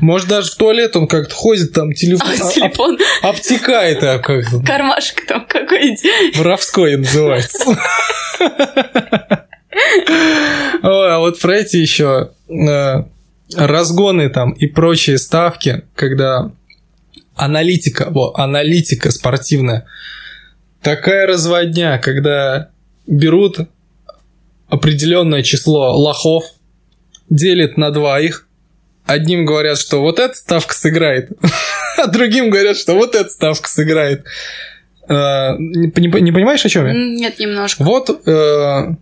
Может, 0.00 0.26
даже 0.26 0.50
в 0.50 0.56
туалет 0.56 0.96
он 0.96 1.06
как-то 1.06 1.32
ходит, 1.32 1.72
там 1.72 1.92
телефон 1.92 2.30
А 2.30 2.46
об- 2.48 2.52
телефон, 2.52 2.98
обтекает, 3.22 4.02
а 4.02 4.18
как 4.18 4.44
кармашек 4.66 5.24
там 5.24 5.46
какой-нибудь. 5.46 6.36
Воровской 6.36 6.96
называется. 6.96 7.78
А 10.82 11.18
вот 11.18 11.40
про 11.40 11.56
эти 11.56 11.76
еще 11.78 12.30
разгоны 13.56 14.28
там 14.28 14.52
и 14.52 14.66
прочие 14.66 15.18
ставки, 15.18 15.82
когда 15.94 16.50
аналитика, 17.36 18.08
во, 18.10 18.32
аналитика 18.36 19.10
спортивная, 19.10 19.86
такая 20.82 21.26
разводня, 21.26 21.98
когда 21.98 22.70
берут 23.06 23.58
определенное 24.68 25.42
число 25.42 25.96
лохов, 25.96 26.44
делят 27.30 27.76
на 27.76 27.90
два 27.90 28.20
их, 28.20 28.46
одним 29.04 29.44
говорят, 29.44 29.78
что 29.78 30.00
вот 30.00 30.18
эта 30.18 30.34
ставка 30.34 30.74
сыграет, 30.74 31.30
а 31.98 32.06
другим 32.06 32.50
говорят, 32.50 32.76
что 32.76 32.94
вот 32.94 33.14
эта 33.14 33.28
ставка 33.28 33.68
сыграет. 33.68 34.24
Э, 35.08 35.56
Не, 35.58 35.88
не- 36.00 36.20
не 36.22 36.32
понимаешь, 36.32 36.64
о 36.64 36.68
чем 36.68 36.86
я? 36.86 36.92
Нет, 36.94 37.38
немножко. 37.38 37.82
Вот 37.82 38.08
э, 38.26 38.94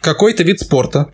какой-то 0.00 0.42
вид 0.42 0.60
спорта. 0.60 1.12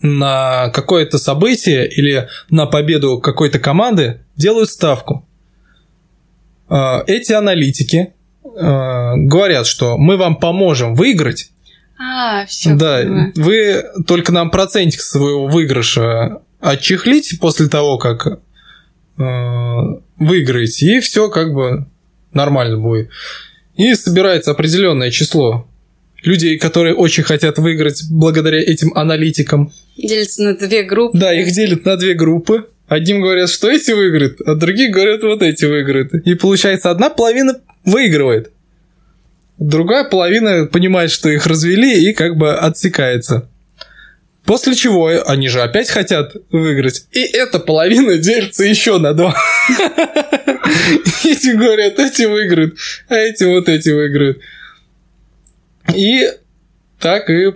На 0.00 0.68
какое-то 0.70 1.18
событие 1.18 1.88
или 1.88 2.28
на 2.50 2.66
победу 2.66 3.18
какой-то 3.18 3.58
команды 3.58 4.20
делают 4.36 4.70
ставку. 4.70 5.26
Э, 6.68 7.00
Эти 7.06 7.32
аналитики 7.32 8.12
э, 8.44 8.48
говорят, 9.16 9.66
что 9.66 9.96
мы 9.98 10.16
вам 10.16 10.36
поможем 10.36 10.94
выиграть, 10.94 11.50
А, 11.98 12.44
все. 12.46 12.74
да, 12.74 13.02
вы 13.36 13.84
только 14.06 14.32
нам 14.32 14.50
процентик 14.50 15.00
своего 15.00 15.46
выигрыша 15.46 16.40
отчехлите 16.60 17.36
после 17.38 17.68
того, 17.68 17.98
как 17.98 18.26
э, 18.26 18.32
выиграете, 20.18 20.96
и 20.96 21.00
все 21.00 21.28
как 21.28 21.52
бы 21.52 21.86
нормально 22.32 22.78
будет. 22.78 23.10
И 23.76 23.94
собирается 23.94 24.52
определенное 24.52 25.10
число 25.10 25.68
людей, 26.24 26.58
которые 26.58 26.94
очень 26.94 27.22
хотят 27.22 27.58
выиграть 27.58 28.04
благодаря 28.10 28.60
этим 28.60 28.92
аналитикам. 28.94 29.72
Делится 29.96 30.42
на 30.42 30.54
две 30.54 30.82
группы. 30.82 31.18
Да, 31.18 31.32
их 31.32 31.52
делят 31.52 31.84
на 31.84 31.96
две 31.96 32.14
группы. 32.14 32.66
Одним 32.86 33.20
говорят, 33.20 33.48
что 33.48 33.70
эти 33.70 33.92
выиграют, 33.92 34.40
а 34.42 34.54
другие 34.54 34.90
говорят, 34.90 35.22
вот 35.22 35.42
эти 35.42 35.64
выиграют. 35.64 36.12
И 36.14 36.34
получается, 36.34 36.90
одна 36.90 37.08
половина 37.08 37.56
выигрывает. 37.84 38.50
Другая 39.58 40.04
половина 40.04 40.66
понимает, 40.66 41.10
что 41.10 41.28
их 41.28 41.46
развели 41.46 42.08
и 42.08 42.12
как 42.12 42.36
бы 42.36 42.54
отсекается. 42.54 43.48
После 44.44 44.74
чего 44.74 45.10
они 45.26 45.48
же 45.48 45.62
опять 45.62 45.88
хотят 45.88 46.36
выиграть. 46.50 47.06
И 47.12 47.20
эта 47.22 47.58
половина 47.58 48.18
делится 48.18 48.64
еще 48.64 48.98
на 48.98 49.14
два. 49.14 49.34
Эти 51.24 51.56
говорят, 51.56 51.98
эти 51.98 52.22
выиграют, 52.22 52.76
а 53.08 53.16
эти 53.16 53.44
вот 53.44 53.68
эти 53.68 53.90
выиграют. 53.90 54.38
И 55.94 56.30
так 56.98 57.28
и 57.30 57.52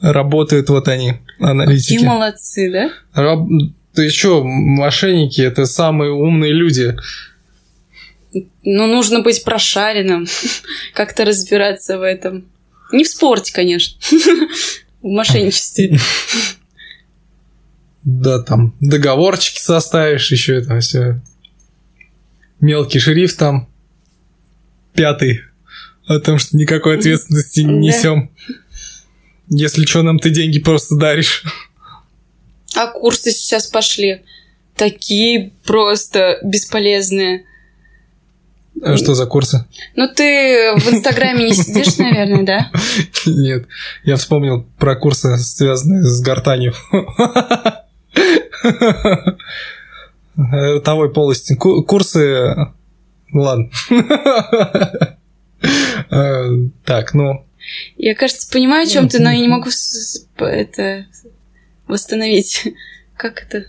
работают 0.00 0.68
вот 0.68 0.88
они, 0.88 1.14
аналитики. 1.38 1.94
Какие 1.94 2.06
молодцы, 2.08 2.70
да? 2.70 2.90
Раб- 3.14 3.48
Ты 3.94 4.10
что, 4.10 4.44
мошенники, 4.44 5.40
это 5.40 5.66
самые 5.66 6.12
умные 6.12 6.52
люди. 6.52 6.96
Ну, 8.32 8.86
нужно 8.86 9.20
быть 9.20 9.44
прошаренным, 9.44 10.26
как-то 10.94 11.24
разбираться 11.24 11.98
в 11.98 12.02
этом. 12.02 12.44
Не 12.92 13.04
в 13.04 13.08
спорте, 13.08 13.52
конечно. 13.52 13.98
В 15.02 15.08
мошенничестве. 15.08 15.98
Да, 18.02 18.42
там 18.42 18.74
договорчики 18.80 19.60
составишь, 19.60 20.30
еще 20.30 20.56
это 20.56 20.78
все. 20.80 21.20
Мелкий 22.60 22.98
шрифт 22.98 23.38
там. 23.38 23.68
Пятый. 24.94 25.42
О 26.06 26.18
том, 26.20 26.38
что 26.38 26.56
никакой 26.56 26.98
ответственности 26.98 27.60
не 27.60 27.88
несем. 27.88 28.30
Если 29.48 29.84
что, 29.84 30.02
нам 30.02 30.18
ты 30.18 30.30
деньги 30.30 30.58
просто 30.60 30.96
даришь. 30.96 31.44
А 32.76 32.86
курсы 32.88 33.30
сейчас 33.32 33.66
пошли. 33.66 34.22
Такие 34.74 35.52
просто 35.64 36.38
бесполезные. 36.42 37.44
А 38.82 38.96
что 38.98 39.14
за 39.14 39.24
курсы? 39.26 39.64
Ну, 39.94 40.06
ты 40.14 40.74
в 40.76 40.92
Инстаграме 40.92 41.44
не 41.44 41.54
сидишь, 41.54 41.96
наверное, 41.98 42.44
да? 42.44 42.70
Нет, 43.24 43.66
я 44.04 44.16
вспомнил 44.16 44.66
про 44.78 44.96
курсы, 44.96 45.38
связанные 45.38 46.02
с 46.02 46.20
гортанью. 46.20 46.74
Ротовой 50.36 51.12
полости. 51.12 51.54
Ку- 51.54 51.82
Курсы... 51.84 52.54
Ладно. 53.32 53.70
Э, 56.10 56.48
Так, 56.84 57.14
ну... 57.14 57.46
Я, 57.96 58.14
кажется, 58.14 58.48
понимаю, 58.50 58.84
о 58.86 58.90
чем 58.90 59.08
ты, 59.08 59.18
но 59.18 59.30
я 59.30 59.38
не 59.40 59.48
могу 59.48 59.70
это 60.38 61.06
восстановить. 61.88 62.62
Как 63.16 63.42
это? 63.42 63.66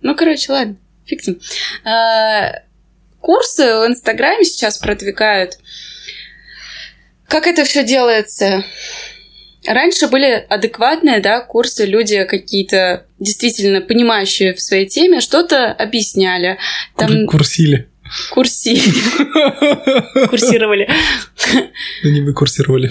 Ну, 0.00 0.14
короче, 0.14 0.52
ладно, 0.52 0.76
фиг 1.04 1.22
с 1.22 1.26
ним. 1.26 1.40
А, 1.84 2.62
Курсы 3.20 3.62
в 3.64 3.86
Инстаграме 3.86 4.44
сейчас 4.44 4.78
продвигают. 4.78 5.58
Как 7.28 7.46
это 7.46 7.64
все 7.64 7.84
делается? 7.84 8.64
Раньше 9.66 10.08
были 10.08 10.46
адекватные, 10.48 11.20
да, 11.20 11.40
курсы, 11.42 11.84
люди 11.84 12.24
какие-то 12.24 13.04
действительно 13.18 13.82
понимающие 13.82 14.54
в 14.54 14.60
своей 14.62 14.86
теме, 14.86 15.20
что-то 15.20 15.70
объясняли. 15.70 16.56
Там 16.96 17.26
кур- 17.26 17.32
Курсили. 17.38 17.89
Курси... 18.30 18.80
курсировали. 20.28 20.88
Они 22.02 22.20
вы 22.22 22.32
курсировали. 22.32 22.90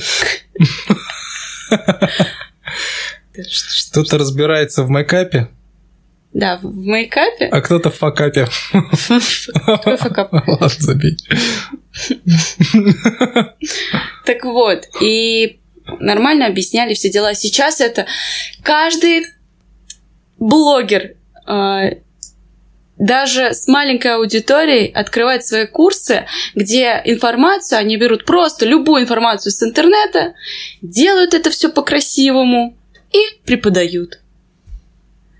Кто-то 3.92 4.18
разбирается 4.18 4.84
в 4.84 4.90
мейкапе, 4.90 5.50
Да, 6.34 6.58
в 6.62 6.76
мейкапе. 6.76 7.46
а 7.48 7.62
кто-то 7.62 7.90
в 7.90 7.96
факапе. 7.96 8.48
Какой 9.66 9.98
факап? 9.98 10.32
Ладно, 10.34 10.70
забей. 10.80 11.18
Так 14.26 14.44
вот, 14.44 14.86
и 15.02 15.60
нормально 16.00 16.46
объясняли 16.48 16.94
все 16.94 17.10
дела. 17.10 17.34
Сейчас 17.34 17.82
это 17.82 18.06
каждый 18.64 19.26
блогер, 20.38 21.16
э, 21.48 22.02
даже 23.00 23.54
с 23.54 23.68
маленькой 23.68 24.16
аудиторией, 24.16 24.92
открывает 24.92 25.46
свои 25.46 25.66
курсы, 25.66 26.26
где 26.54 27.02
информацию, 27.06 27.80
они 27.80 27.98
берут 27.98 28.26
просто 28.26 28.66
любую 28.66 29.04
информацию 29.04 29.52
с 29.52 29.64
интернета, 29.64 30.34
делают 30.82 31.34
это 31.34 31.50
все 31.50 31.70
по-красивому 31.70 32.78
и 33.12 33.20
преподают. 33.46 34.20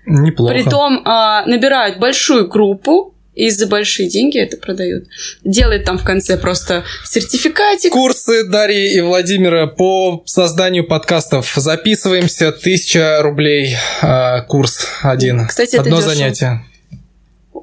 Неплохо. 0.06 0.54
Притом 0.54 1.02
а, 1.04 1.44
набирают 1.46 1.98
большую 1.98 2.48
группу 2.48 3.14
и 3.34 3.50
за 3.50 3.66
большие 3.66 4.08
деньги 4.08 4.38
это 4.38 4.56
продают. 4.56 5.04
Делают 5.44 5.84
там 5.84 5.98
в 5.98 6.04
конце 6.04 6.36
просто 6.36 6.84
сертификатик. 7.04 7.92
Курсы 7.92 8.44
Дарьи 8.44 8.94
и 8.94 9.00
Владимира 9.02 9.66
по 9.66 10.22
созданию 10.24 10.86
подкастов. 10.86 11.52
Записываемся, 11.54 12.48
1000 12.48 13.20
рублей 13.20 13.76
а, 14.00 14.40
курс 14.42 14.86
один. 15.02 15.46
Кстати, 15.46 15.76
Одно 15.76 16.00
занятие. 16.00 16.64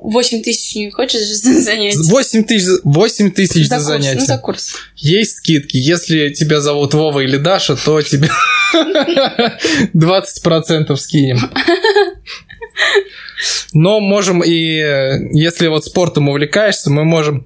8 0.01 0.41
тысяч 0.43 0.75
не 0.75 0.91
хочешь 0.91 1.21
занять? 1.63 1.95
8 1.95 2.43
тысяч, 2.43 2.67
8 2.83 3.31
тысяч 3.31 3.67
за, 3.67 3.79
За 3.79 3.85
курс, 3.91 4.03
занятие. 4.03 4.19
ну 4.19 4.25
за 4.25 4.37
курс. 4.37 4.75
Есть 4.95 5.37
скидки. 5.37 5.77
Если 5.77 6.29
тебя 6.29 6.61
зовут 6.61 6.93
Вова 6.93 7.19
или 7.21 7.37
Даша, 7.37 7.75
то 7.75 8.01
тебе 8.01 8.29
20% 9.93 10.95
скинем. 10.95 11.39
Но 13.73 13.99
можем 13.99 14.41
и, 14.43 14.51
если 15.33 15.67
вот 15.67 15.85
спортом 15.85 16.29
увлекаешься, 16.29 16.89
мы 16.89 17.03
можем 17.05 17.45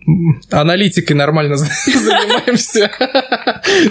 аналитикой 0.49 1.15
нормально 1.15 1.57
занимаемся. 1.57 2.91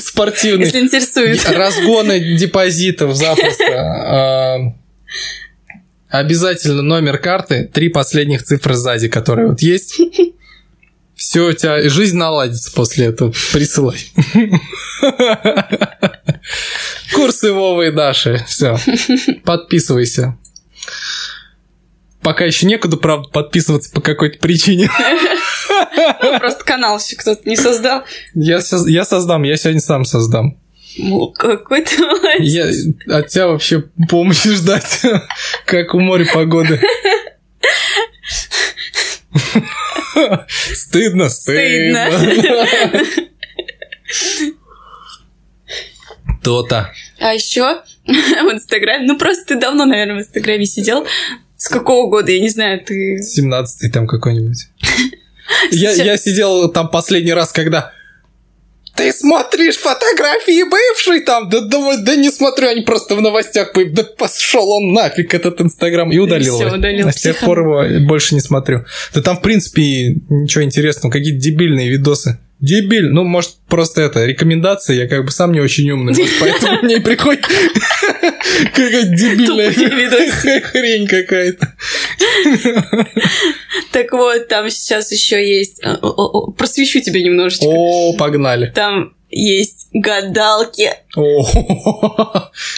Спортивной. 0.00 0.66
Если 0.66 0.80
интересует. 0.80 1.44
Разгоны 1.50 2.36
депозитов 2.36 3.14
запросто. 3.14 4.74
Обязательно 6.10 6.82
номер 6.82 7.18
карты, 7.18 7.70
три 7.72 7.88
последних 7.88 8.42
цифры 8.42 8.74
сзади, 8.74 9.08
которые 9.08 9.48
вот 9.48 9.60
есть. 9.62 9.98
Все, 11.14 11.48
у 11.48 11.52
тебя 11.52 11.88
жизнь 11.88 12.16
наладится 12.16 12.72
после 12.72 13.06
этого. 13.06 13.32
Присылай. 13.52 13.98
Курсы 17.14 17.52
Вовы 17.52 17.88
и 17.88 17.90
Даши. 17.90 18.44
Все. 18.48 18.76
Подписывайся. 19.44 20.36
Пока 22.22 22.44
еще 22.44 22.66
некуда, 22.66 22.96
правда, 22.96 23.28
подписываться 23.28 23.90
по 23.92 24.00
какой-то 24.00 24.38
причине. 24.38 24.90
Ну, 26.22 26.38
Просто 26.38 26.64
канал 26.64 26.98
еще 26.98 27.16
кто-то 27.16 27.48
не 27.48 27.56
создал. 27.56 28.02
Я, 28.34 28.60
соз- 28.60 28.88
я 28.88 29.04
создам, 29.04 29.42
я 29.44 29.56
сегодня 29.56 29.80
сам 29.80 30.04
создам. 30.04 30.58
Ну, 30.98 31.32
Какой 31.32 31.82
ты 31.82 31.98
молодец. 31.98 32.94
Я 33.06 33.18
от 33.18 33.28
тебя 33.28 33.46
вообще 33.48 33.84
помощи 34.08 34.50
ждать, 34.50 35.02
как 35.66 35.94
у 35.94 36.00
моря 36.00 36.26
погоды. 36.32 36.80
Стыдно, 40.48 41.28
стыдно. 41.28 42.10
То-то. 46.42 46.92
А 47.18 47.34
еще 47.34 47.82
в 48.06 48.52
Инстаграме, 48.52 49.06
ну 49.06 49.18
просто 49.18 49.54
ты 49.54 49.60
давно, 49.60 49.84
наверное, 49.84 50.16
в 50.16 50.20
Инстаграме 50.20 50.66
сидел. 50.66 51.06
С 51.56 51.68
какого 51.68 52.08
года, 52.08 52.32
я 52.32 52.40
не 52.40 52.48
знаю, 52.48 52.80
ты... 52.82 53.20
17-й 53.20 53.90
там 53.90 54.06
какой-нибудь. 54.06 54.66
Я, 55.70 55.90
я 55.92 56.16
сидел 56.16 56.70
там 56.72 56.88
последний 56.88 57.34
раз, 57.34 57.52
когда 57.52 57.92
ты 58.94 59.12
смотришь 59.12 59.76
фотографии 59.76 60.62
бывшей 60.62 61.20
там? 61.20 61.48
Да, 61.48 61.60
да, 61.60 61.96
да 61.96 62.16
не 62.16 62.30
смотрю, 62.30 62.68
они 62.68 62.82
просто 62.82 63.14
в 63.14 63.20
новостях 63.22 63.72
появились. 63.72 63.96
Да 63.96 64.04
пошел 64.04 64.70
он 64.70 64.92
нафиг, 64.92 65.32
этот 65.34 65.60
Инстаграм. 65.60 66.10
И 66.10 66.18
удалил 66.18 66.54
Всё, 66.54 66.66
его. 66.66 66.76
удалил 66.76 67.10
с 67.10 67.16
тех 67.16 67.38
пор 67.38 67.60
его 67.60 68.06
больше 68.06 68.34
не 68.34 68.40
смотрю. 68.40 68.84
Да 69.14 69.22
там, 69.22 69.38
в 69.38 69.42
принципе, 69.42 70.16
ничего 70.28 70.64
интересного. 70.64 71.12
Какие-то 71.12 71.40
дебильные 71.40 71.88
видосы. 71.88 72.38
Дебиль. 72.60 73.08
Ну, 73.08 73.24
может, 73.24 73.56
просто 73.68 74.02
это, 74.02 74.24
рекомендации. 74.26 74.94
Я 74.96 75.08
как 75.08 75.24
бы 75.24 75.30
сам 75.30 75.52
не 75.52 75.60
очень 75.60 75.90
умный. 75.90 76.12
может, 76.16 76.34
Поэтому 76.40 76.82
мне 76.82 77.00
приходит 77.00 77.42
какая-то 78.74 79.08
дебильная 79.16 79.70
хрень 80.62 81.06
какая-то. 81.06 81.74
Так 83.92 84.12
вот, 84.12 84.48
там 84.48 84.68
сейчас 84.70 85.10
еще 85.12 85.46
есть... 85.46 85.80
э, 85.82 85.96
Просвещу 86.56 87.00
тебя 87.00 87.22
немножечко. 87.22 87.64
О, 87.66 88.14
погнали. 88.16 88.66
Там 88.74 89.14
есть 89.30 89.88
гадалки, 89.92 90.90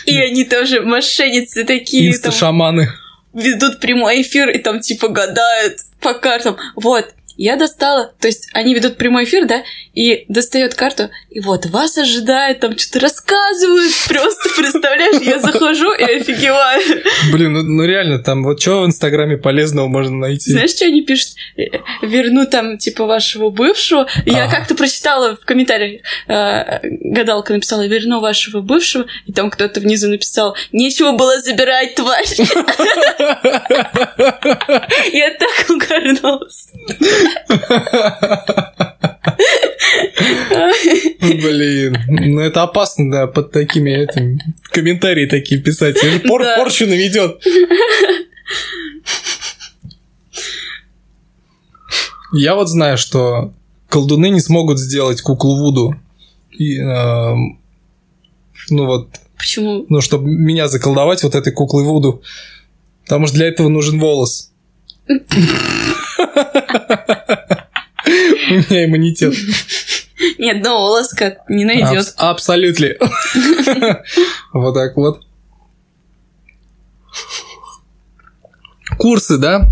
и 0.04 0.16
они 0.18 0.44
тоже 0.44 0.82
мошенницы 0.82 1.64
такие, 1.64 2.10
инста-шаманы. 2.10 2.88
ведут 3.32 3.80
прямой 3.80 4.20
эфир, 4.20 4.50
и 4.50 4.58
там 4.58 4.80
типа 4.80 5.08
гадают 5.08 5.78
по 6.00 6.12
картам. 6.12 6.58
Вот, 6.76 7.14
я 7.36 7.56
достала, 7.56 8.12
то 8.20 8.28
есть 8.28 8.48
они 8.52 8.74
ведут 8.74 8.96
прямой 8.96 9.24
эфир, 9.24 9.46
да, 9.46 9.62
и 9.94 10.24
достает 10.28 10.74
карту, 10.74 11.10
и 11.30 11.40
вот 11.40 11.66
вас 11.66 11.98
ожидает, 11.98 12.60
там 12.60 12.78
что-то 12.78 13.00
рассказывают, 13.00 13.92
просто 14.08 14.48
представляешь, 14.56 15.22
я 15.22 15.38
захожу 15.38 15.92
и 15.92 16.02
офигеваю. 16.02 17.02
Блин, 17.32 17.52
ну, 17.52 17.62
ну 17.62 17.84
реально, 17.84 18.18
там 18.18 18.44
вот 18.44 18.60
что 18.60 18.82
в 18.82 18.86
Инстаграме 18.86 19.36
полезного 19.36 19.88
можно 19.88 20.16
найти? 20.16 20.52
Знаешь, 20.52 20.70
что 20.70 20.86
они 20.86 21.02
пишут? 21.02 21.30
Э, 21.56 21.64
Верну 22.02 22.46
там, 22.46 22.78
типа, 22.78 23.06
вашего 23.06 23.50
бывшего. 23.50 24.06
Я 24.24 24.48
как-то 24.48 24.74
прочитала 24.74 25.36
в 25.36 25.44
комментариях, 25.44 26.02
э, 26.28 26.80
гадалка 26.82 27.52
написала, 27.52 27.86
верну 27.86 28.20
вашего 28.20 28.60
бывшего, 28.60 29.06
и 29.26 29.32
там 29.32 29.50
кто-то 29.50 29.80
внизу 29.80 30.08
написал, 30.08 30.56
нечего 30.72 31.12
было 31.12 31.40
забирать, 31.40 31.94
тварь. 31.94 32.26
Я 35.12 35.30
так 35.30 35.70
угорнулась. 35.70 36.68
Блин, 41.20 41.96
ну 42.08 42.40
это 42.40 42.62
опасно, 42.62 43.10
да, 43.10 43.26
под 43.26 43.52
такими 43.52 43.90
этими 43.90 44.38
комментарии 44.70 45.26
такие 45.26 45.60
писать. 45.60 45.96
Это 45.96 46.10
же 46.10 46.20
пор- 46.20 46.42
Да. 46.42 46.56
порчу 46.56 46.86
наведет. 46.86 47.40
Я 52.32 52.54
вот 52.54 52.68
знаю, 52.68 52.96
что 52.96 53.52
колдуны 53.88 54.30
не 54.30 54.40
смогут 54.40 54.78
сделать 54.78 55.20
куклу 55.20 55.56
Вуду. 55.58 55.94
И, 56.50 56.78
эм, 56.78 57.60
ну 58.70 58.86
вот, 58.86 59.08
Почему? 59.36 59.84
ну, 59.88 60.00
чтобы 60.00 60.30
меня 60.30 60.68
заколдовать 60.68 61.22
вот 61.22 61.34
этой 61.34 61.52
куклой 61.52 61.84
Вуду. 61.84 62.22
Потому 63.04 63.26
что 63.26 63.36
для 63.36 63.46
этого 63.48 63.68
нужен 63.68 63.98
волос. 64.00 64.50
У 68.04 68.54
меня 68.54 68.84
иммунитет. 68.86 69.34
Ни 70.38 70.50
одного 70.50 70.82
волоска 70.88 71.36
не 71.48 71.64
найдет. 71.64 71.88
Абс- 71.98 72.14
Абсолютно. 72.16 72.88
Вот 74.52 74.74
так 74.74 74.96
вот. 74.96 75.22
Курсы, 78.98 79.38
да? 79.38 79.68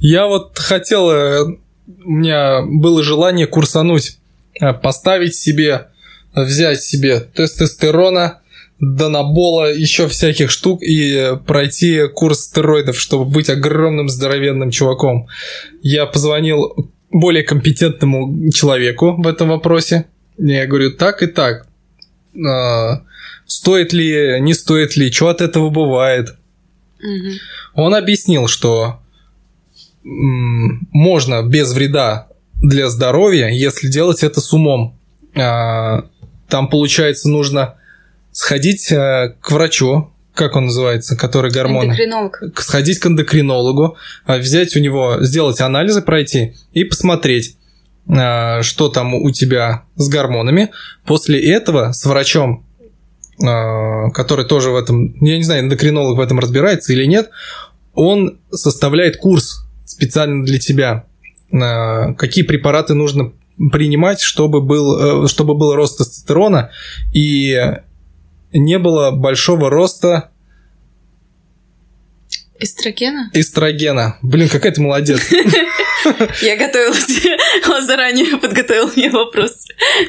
Я 0.00 0.26
вот 0.26 0.58
хотел, 0.58 1.10
э, 1.10 1.44
у 1.44 2.10
меня 2.10 2.62
было 2.62 3.02
желание 3.02 3.46
курсануть, 3.46 4.18
э, 4.60 4.72
поставить 4.74 5.34
себе, 5.34 5.88
взять 6.34 6.82
себе 6.82 7.20
тестостерона, 7.20 8.40
донабола, 8.78 9.72
еще 9.72 10.06
всяких 10.08 10.50
штук 10.50 10.82
и 10.82 11.36
пройти 11.46 12.08
курс 12.08 12.44
стероидов, 12.44 12.98
чтобы 12.98 13.24
быть 13.24 13.48
огромным 13.48 14.08
здоровенным 14.08 14.70
чуваком. 14.70 15.28
Я 15.82 16.06
позвонил 16.06 16.90
более 17.10 17.42
компетентному 17.42 18.50
человеку 18.50 19.14
в 19.16 19.26
этом 19.26 19.48
вопросе. 19.48 20.06
Я 20.38 20.66
говорю, 20.66 20.92
так 20.92 21.22
и 21.22 21.26
так. 21.26 21.66
А, 22.46 23.02
Стоит 23.46 23.92
ли, 23.92 24.40
не 24.40 24.54
стоит 24.54 24.96
ли, 24.96 25.10
что 25.12 25.28
от 25.28 25.40
этого 25.40 25.70
бывает? 25.70 26.34
Мгм. 27.00 27.34
Он 27.74 27.94
объяснил, 27.94 28.48
что 28.48 29.00
можно 30.02 31.42
без 31.42 31.72
вреда 31.72 32.26
для 32.60 32.88
здоровья, 32.88 33.48
если 33.48 33.88
делать 33.88 34.24
это 34.24 34.40
с 34.40 34.52
умом. 34.52 34.98
А, 35.36 36.04
Там, 36.48 36.68
получается, 36.68 37.28
нужно 37.28 37.76
сходить 38.36 38.92
э, 38.92 39.34
к 39.40 39.50
врачу, 39.50 40.12
как 40.34 40.56
он 40.56 40.66
называется, 40.66 41.16
который 41.16 41.50
гормоны 41.50 41.92
Эндокринолог. 41.92 42.42
сходить 42.56 42.98
к 42.98 43.06
эндокринологу, 43.06 43.96
а, 44.26 44.36
взять 44.36 44.76
у 44.76 44.78
него, 44.78 45.16
сделать 45.20 45.62
анализы, 45.62 46.02
пройти 46.02 46.54
и 46.74 46.84
посмотреть, 46.84 47.56
а, 48.06 48.62
что 48.62 48.90
там 48.90 49.14
у 49.14 49.30
тебя 49.30 49.84
с 49.94 50.10
гормонами. 50.10 50.70
После 51.06 51.40
этого 51.40 51.92
с 51.92 52.04
врачом, 52.04 52.66
который 53.38 54.46
тоже 54.46 54.70
в 54.70 54.76
этом, 54.76 55.14
я 55.24 55.38
не 55.38 55.42
знаю, 55.42 55.62
эндокринолог 55.62 56.18
в 56.18 56.20
этом 56.20 56.38
разбирается 56.38 56.92
или 56.92 57.04
нет, 57.06 57.30
он 57.94 58.38
составляет 58.50 59.16
курс 59.16 59.66
специально 59.86 60.44
для 60.44 60.58
тебя, 60.58 61.04
какие 61.50 62.44
препараты 62.44 62.92
нужно 62.92 63.32
принимать, 63.72 64.20
чтобы 64.20 64.60
был, 64.60 65.24
э, 65.24 65.28
чтобы 65.28 65.54
был 65.54 65.74
рост 65.74 65.98
тестостерона 65.98 66.70
и 67.14 67.58
не 68.52 68.78
было 68.78 69.10
большого 69.10 69.70
роста 69.70 70.30
Эстрогена? 72.58 73.30
эстрогена. 73.34 74.16
Блин, 74.22 74.48
какая 74.48 74.72
ты 74.72 74.80
молодец. 74.80 75.20
Я 76.40 76.56
готовилась. 76.56 77.26
Он 77.68 77.84
заранее 77.86 78.38
подготовил 78.38 78.90
мне 78.96 79.10
вопрос. 79.10 79.66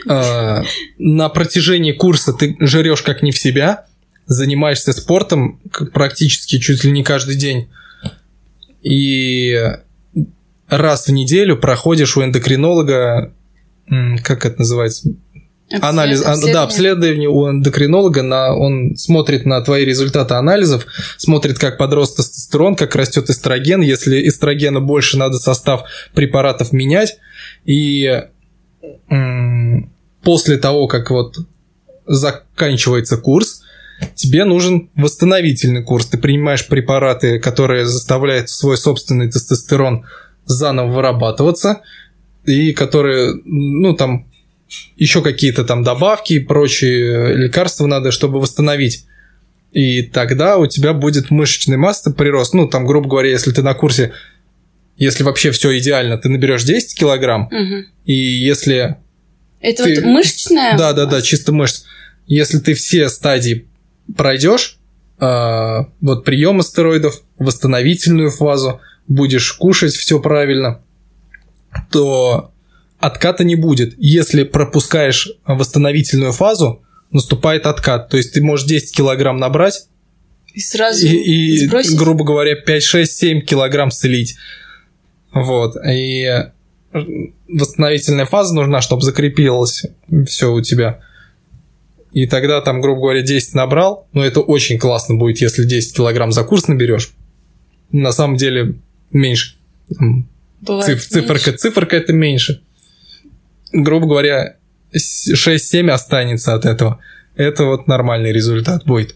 А, 0.08 0.64
На 0.98 1.28
протяжении 1.30 1.92
курса 1.92 2.32
ты 2.34 2.56
жрешь 2.62 3.02
как 3.02 3.22
не 3.22 3.32
в 3.32 3.38
себя, 3.38 3.86
занимаешься 4.28 4.94
спортом 4.94 5.60
практически 5.94 6.60
чуть 6.60 6.84
ли 6.86 6.92
не 6.92 7.04
каждый 7.04 7.36
день. 7.36 7.70
И 8.82 9.60
раз 10.70 11.08
в 11.08 11.12
неделю 11.12 11.58
проходишь 11.58 12.16
у 12.16 12.24
эндокринолога, 12.24 13.34
как 14.24 14.46
это 14.46 14.60
называется, 14.60 15.10
анализ, 15.82 16.24
а, 16.26 16.36
да, 16.51 16.63
обследование. 16.63 17.30
у 17.30 17.49
эндокринолога, 17.49 18.24
на, 18.24 18.55
он 18.55 18.95
смотрит 18.95 19.45
на 19.45 19.61
твои 19.61 19.86
результаты 19.86 20.36
анализов, 20.36 20.86
смотрит, 21.18 21.59
как 21.59 21.78
подрос 21.78 22.15
тестостерон, 22.15 22.76
как 22.76 22.95
растет 22.95 23.30
эстроген, 23.30 23.82
если 23.82 24.28
эстрогена 24.28 24.80
больше, 24.80 25.18
надо 25.18 25.38
состав 25.38 25.84
препаратов 26.13 26.72
менять, 26.72 27.18
и 27.65 28.24
м, 29.09 29.91
после 30.24 30.57
того, 30.57 30.88
как 30.88 31.11
вот 31.11 31.38
заканчивается 32.05 33.18
курс, 33.18 33.63
тебе 34.15 34.45
нужен 34.45 34.89
восстановительный 34.95 35.84
курс. 35.84 36.05
Ты 36.05 36.18
принимаешь 36.18 36.68
препараты, 36.68 37.39
которые 37.39 37.86
заставляют 37.86 38.49
свой 38.49 38.78
собственный 38.78 39.30
тестостерон 39.30 40.05
заново 40.45 40.93
вырабатываться, 40.93 41.82
и 42.45 42.72
которые, 42.72 43.34
ну, 43.43 43.93
там, 43.93 44.26
еще 44.95 45.22
какие-то 45.22 45.63
там 45.63 45.84
добавки 45.84 46.34
и 46.34 46.39
прочие 46.39 47.36
лекарства 47.36 47.86
надо, 47.88 48.11
чтобы 48.11 48.39
восстановить. 48.39 49.05
И 49.72 50.01
тогда 50.01 50.57
у 50.57 50.65
тебя 50.68 50.93
будет 50.93 51.30
мышечная 51.30 51.78
масса 51.78 52.11
прирост. 52.11 52.53
Ну, 52.53 52.68
там, 52.68 52.86
грубо 52.86 53.07
говоря, 53.09 53.30
если 53.30 53.51
ты 53.51 53.61
на 53.61 53.74
курсе, 53.74 54.13
если 54.97 55.24
вообще 55.24 55.51
все 55.51 55.78
идеально, 55.78 56.18
ты 56.18 56.30
наберешь 56.30 56.63
10 56.63 56.97
килограмм, 56.97 57.47
Мгм. 57.51 57.86
и 58.05 58.13
если 58.13 58.95
Это 59.61 59.84
Ты- 59.84 59.95
вот 59.95 60.05
мышечная? 60.05 60.78
да, 60.78 60.93
да, 60.93 61.05
да, 61.05 61.22
чисто 61.22 61.51
мышц. 61.51 61.84
Если 62.28 62.59
ты 62.59 62.74
все 62.74 63.09
стадии 63.09 63.68
пройдешь, 64.15 64.78
а, 65.20 65.88
вот 66.01 66.24
приемы 66.26 66.61
стероидов, 66.63 67.22
восстановительную 67.39 68.30
фазу, 68.32 68.82
будешь 69.07 69.51
кушать 69.53 69.95
все 69.95 70.20
правильно, 70.20 70.82
то 71.91 72.51
отката 73.00 73.43
не 73.43 73.56
будет. 73.56 73.93
Если 73.98 74.43
пропускаешь 74.43 75.32
восстановительную 75.45 76.32
фазу, 76.32 76.82
наступает 77.12 77.66
откат. 77.66 78.10
То 78.10 78.18
есть 78.18 78.34
ты 78.34 78.41
можешь 78.41 78.66
10 78.68 78.95
килограмм 78.95 79.38
набрать 79.38 79.88
И 80.54 80.60
сразу 80.60 81.06
и, 81.06 81.10
и, 81.56 81.66
сбросить? 81.68 81.98
грубо 81.98 82.26
говоря, 82.26 82.56
5, 82.56 82.84
6, 82.84 83.12
7 83.14 83.41
килограмм 83.41 83.91
слить. 83.91 84.36
Вот. 85.34 85.76
И 85.88 86.28
восстановительная 87.48 88.26
фаза 88.26 88.54
нужна, 88.56 88.82
чтобы 88.82 89.04
закрепилось 89.04 89.84
все 90.28 90.52
у 90.52 90.62
тебя. 90.62 91.00
И 92.12 92.26
тогда 92.26 92.62
там, 92.62 92.82
грубо 92.82 93.02
говоря, 93.02 93.22
10 93.22 93.54
набрал. 93.54 94.08
Но 94.14 94.24
это 94.26 94.39
очень 94.41 94.80
классно 94.80 95.16
будет, 95.16 95.39
если 95.39 95.64
10 95.64 95.95
килограмм 95.95 96.32
за 96.32 96.43
курс 96.43 96.68
наберешь. 96.68 97.12
На 97.91 98.12
самом 98.12 98.38
деле 98.38 98.76
меньше. 99.12 99.56
Бывает 100.62 100.86
Циф- 100.86 101.08
циферка, 101.08 101.54
циферка 101.54 101.95
это 101.95 102.12
меньше. 102.14 102.62
Грубо 103.72 104.07
говоря, 104.07 104.55
6-7 104.93 105.89
останется 105.89 106.53
от 106.53 106.65
этого. 106.65 106.99
Это 107.36 107.65
вот 107.65 107.88
нормальный 107.88 108.32
результат 108.32 108.86
будет. 108.86 109.15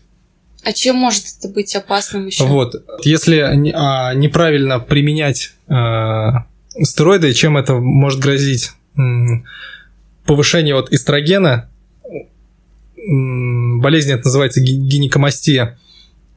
А 0.63 0.73
чем 0.73 0.95
может 0.95 1.23
это 1.39 1.47
быть 1.47 1.75
опасным 1.75 2.27
еще? 2.27 2.43
Вот, 2.45 2.75
если 3.03 3.37
а, 3.73 4.13
неправильно 4.13 4.79
применять 4.79 5.53
а, 5.67 6.45
стероиды, 6.79 7.33
чем 7.33 7.57
это 7.57 7.75
может 7.75 8.19
грозить? 8.19 8.71
Повышение 10.25 10.75
вот 10.75 10.93
эстрогена, 10.93 11.69
болезнь 12.95 14.11
это 14.11 14.25
называется 14.25 14.61
гинекомастия. 14.61 15.79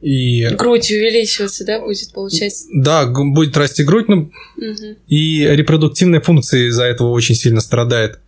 И... 0.05 0.45
Грудь 0.49 0.91
увеличиваться, 0.91 1.65
да, 1.65 1.79
будет 1.79 2.13
получается? 2.13 2.67
Да, 2.71 3.07
будет 3.07 3.57
расти 3.57 3.83
грудь, 3.83 4.07
ну, 4.07 4.31
угу. 4.55 4.97
и 5.07 5.39
репродуктивная 5.39 6.21
функция 6.21 6.67
из-за 6.67 6.83
этого 6.83 7.09
очень 7.09 7.33
сильно 7.33 7.59
страдает. 7.59 8.19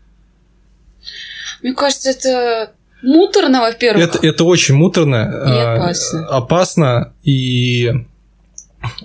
Мне 1.61 1.75
кажется, 1.75 2.09
это 2.09 2.71
муторно, 3.03 3.61
во-первых. 3.61 4.03
Это, 4.03 4.25
это 4.25 4.43
очень 4.45 4.73
муторно. 4.73 5.17
И 5.17 5.51
а, 5.51 5.75
опасно. 5.75 6.25
Опасно, 6.25 7.13
и 7.21 7.91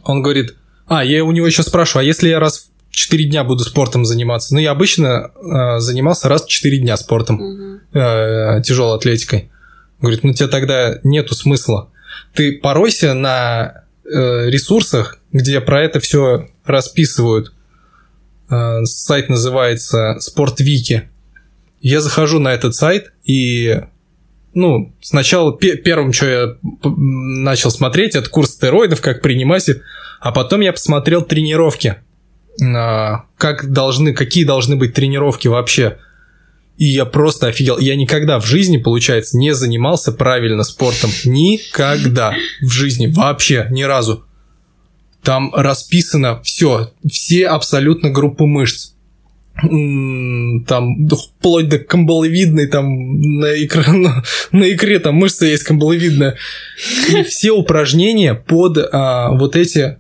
он 0.05 0.23
говорит, 0.23 0.55
а, 0.87 1.05
я 1.05 1.27
у 1.27 1.31
него 1.31 1.47
еще 1.47 1.63
спрашиваю, 1.63 2.05
а 2.05 2.07
если 2.07 2.31
я 2.31 2.41
раз 2.41 2.71
в 2.89 2.97
4 2.97 3.25
дня 3.25 3.45
буду 3.45 3.65
спортом 3.65 4.07
заниматься? 4.07 4.55
Ну, 4.55 4.61
я 4.61 4.71
обычно 4.71 5.31
э, 5.37 5.79
занимался 5.81 6.31
раз 6.31 6.47
в 6.47 6.49
4 6.49 6.79
дня 6.79 6.97
спортом, 6.97 7.39
угу. 7.39 7.81
э, 7.93 8.63
тяжелой 8.65 8.97
атлетикой. 8.97 9.51
Говорит, 10.01 10.25
ну 10.25 10.33
тебе 10.33 10.49
тогда 10.49 11.01
нету 11.03 11.35
смысла. 11.35 11.91
Ты 12.35 12.59
поройся 12.59 13.15
на 13.15 13.85
э, 14.05 14.49
ресурсах, 14.49 15.19
где 15.33 15.61
про 15.61 15.83
это 15.83 16.01
все 16.01 16.49
расписывают. 16.65 17.53
Э, 18.51 18.85
сайт 18.85 19.29
называется 19.29 20.17
Спортвики. 20.21 21.09
Я 21.81 22.01
захожу 22.01 22.39
на 22.39 22.53
этот 22.53 22.75
сайт 22.75 23.13
и 23.25 23.81
ну, 24.55 24.95
сначала 25.01 25.57
первым, 25.57 26.13
что 26.13 26.27
я 26.27 26.57
начал 26.83 27.71
смотреть, 27.71 28.15
это 28.15 28.29
курс 28.29 28.51
стероидов, 28.51 29.01
как 29.01 29.23
принимать 29.23 29.69
а 30.23 30.31
потом 30.31 30.61
я 30.61 30.73
посмотрел 30.73 31.23
тренировки. 31.23 31.97
А, 32.63 33.25
как 33.37 33.73
должны, 33.73 34.13
какие 34.13 34.45
должны 34.45 34.77
быть 34.77 34.95
тренировки 34.95 35.49
вообще. 35.49 35.99
И 36.77 36.87
я 36.87 37.05
просто 37.05 37.49
офигел. 37.49 37.79
Я 37.79 37.97
никогда 37.97 38.41
в 38.41 38.47
жизни, 38.47 38.79
получается, 38.79 39.37
не 39.37 39.55
занимался 39.55 40.13
правильно 40.13 40.65
спортом. 40.65 41.11
Никогда 41.25 42.35
в 42.61 42.71
жизни. 42.71 43.07
Вообще, 43.07 43.67
ни 43.71 43.83
разу. 43.83 44.25
Там 45.23 45.55
расписано 45.55 46.41
все. 46.43 46.93
Все 47.09 47.47
абсолютно 47.47 48.11
группы 48.11 48.45
мышц 48.45 48.93
там 49.55 51.09
вплоть 51.09 51.69
до 51.69 51.79
камбаловидной, 51.79 52.67
там 52.67 53.21
на, 53.21 53.65
икре, 53.65 53.93
на, 53.93 54.25
на 54.51 54.73
икре 54.73 54.99
там 54.99 55.17
мышца 55.17 55.47
есть 55.47 55.65
камбаловидная. 55.65 56.37
И 57.11 57.23
все 57.23 57.53
упражнения 57.53 58.35
под 58.35 58.79
а, 58.79 59.31
вот 59.33 59.57
эти 59.57 59.99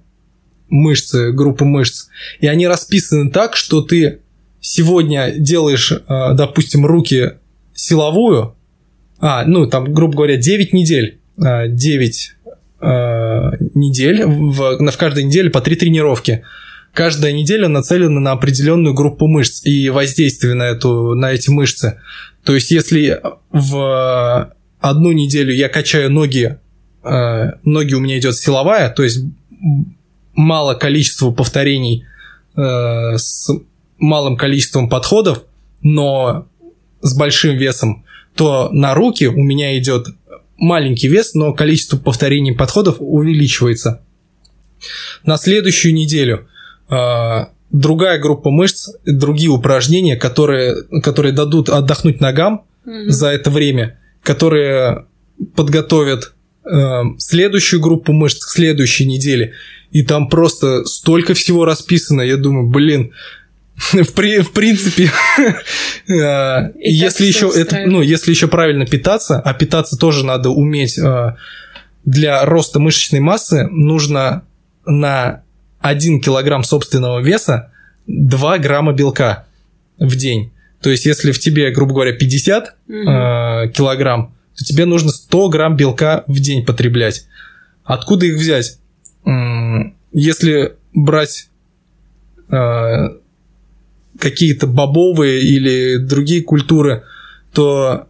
мышцы, 0.69 1.33
группы 1.33 1.65
мышц. 1.65 2.07
И 2.41 2.47
они 2.47 2.67
расписаны 2.67 3.31
так, 3.31 3.57
что 3.57 3.83
ты 3.83 4.21
сегодня 4.63 5.33
делаешь, 5.37 5.93
а, 6.07 6.33
допустим, 6.33 6.87
руки 6.87 7.33
силовую, 7.75 8.57
а, 9.21 9.45
ну, 9.45 9.67
там, 9.67 9.93
грубо 9.93 10.17
говоря, 10.17 10.39
9 10.39 10.73
недель, 10.73 11.19
9 11.37 12.37
а, 12.81 13.51
недель, 13.75 14.25
в, 14.25 14.79
в 14.79 14.97
каждой 14.97 15.25
неделе 15.25 15.51
по 15.51 15.61
3 15.61 15.77
тренировки– 15.77 16.43
каждая 16.93 17.33
неделя 17.33 17.69
нацелена 17.69 18.21
на 18.21 18.33
определенную 18.33 18.95
группу 18.95 19.27
мышц 19.27 19.65
и 19.65 19.89
воздействие 19.91 20.55
на, 20.55 20.65
эту, 20.65 21.15
на 21.15 21.33
эти 21.33 21.51
мышцы. 21.51 22.01
То 22.45 22.55
есть, 22.55 22.71
если 22.71 23.21
в 23.51 24.55
одну 24.81 25.13
неделю 25.13 25.55
я 25.55 25.69
качаю 25.69 26.11
ноги, 26.11 26.59
э, 27.05 27.51
ноги 27.65 27.95
у 27.95 28.01
меня 28.01 28.19
идет 28.19 28.37
силовая, 28.37 28.91
то 28.91 29.03
есть 29.03 29.21
мало 30.35 30.75
количество 30.75 31.31
повторений 31.31 32.05
э, 32.57 33.17
с 33.17 33.49
малым 34.03 34.37
количеством 34.37 34.89
подходов, 34.89 35.45
но 35.81 36.47
с 37.01 37.17
большим 37.17 37.57
весом, 37.57 38.05
то 38.35 38.69
на 38.73 38.95
руки 38.95 39.27
у 39.27 39.43
меня 39.43 39.79
идет 39.79 40.09
маленький 40.59 41.09
вес, 41.09 41.35
но 41.35 41.55
количество 41.55 41.97
повторений 41.97 42.55
подходов 42.55 42.97
увеличивается. 42.99 44.03
На 45.25 45.37
следующую 45.37 45.95
неделю 45.95 46.49
а, 46.89 47.51
другая 47.71 48.19
группа 48.19 48.51
мышц, 48.51 48.91
другие 49.05 49.51
упражнения, 49.51 50.17
которые, 50.17 50.83
которые 51.03 51.33
дадут 51.33 51.69
отдохнуть 51.69 52.21
ногам 52.21 52.65
mm-hmm. 52.85 53.09
за 53.09 53.29
это 53.29 53.51
время, 53.51 53.99
которые 54.23 55.07
подготовят 55.57 56.35
э, 56.65 57.03
следующую 57.19 57.81
группу 57.81 58.13
мышц 58.13 58.45
к 58.45 58.51
следующей 58.51 59.07
неделе. 59.07 59.55
И 59.91 60.03
там 60.03 60.29
просто 60.29 60.85
столько 60.85 61.35
всего 61.35 61.65
расписано. 61.65 62.23
Я 62.23 62.37
думаю, 62.37 62.69
блин, 62.69 63.13
в, 63.93 64.13
при, 64.13 64.41
в 64.41 64.53
принципе, 64.53 65.11
а, 66.09 66.71
если 66.79 67.27
еще 67.27 67.51
это, 67.55 67.85
ну, 67.87 68.03
если 68.03 68.31
еще 68.31 68.49
правильно 68.49 68.87
питаться, 68.87 69.41
а 69.41 69.55
питаться 69.55 69.97
тоже 69.97 70.25
надо 70.25 70.51
уметь 70.51 70.99
а, 70.99 71.37
для 72.05 72.45
роста 72.45 72.79
мышечной 72.79 73.21
массы, 73.21 73.67
нужно 73.69 74.45
на 74.87 75.43
1 75.81 76.21
килограмм 76.21 76.65
собственного 76.65 77.21
веса 77.21 77.73
2 78.07 78.59
грамма 78.59 78.93
белка 78.93 79.47
в 79.99 80.17
день. 80.17 80.53
То 80.81 80.91
есть, 80.91 81.07
если 81.07 81.33
в 81.33 81.39
тебе, 81.39 81.71
грубо 81.71 81.95
говоря, 81.95 82.13
50 82.13 82.77
угу. 82.89 82.97
э, 82.97 83.69
килограмм, 83.73 84.35
то 84.57 84.65
тебе 84.65 84.85
нужно 84.85 85.11
100 85.11 85.49
грамм 85.49 85.77
белка 85.77 86.25
в 86.27 86.41
день 86.41 86.65
потреблять. 86.65 87.27
Откуда 87.85 88.27
их 88.27 88.35
взять? 88.35 88.79
Если 90.13 90.75
брать 90.93 91.49
э, 92.51 93.09
какие-то 94.23 94.67
бобовые 94.67 95.43
или 95.43 95.99
другие 95.99 96.43
культуры, 96.43 97.05
то 97.53 98.07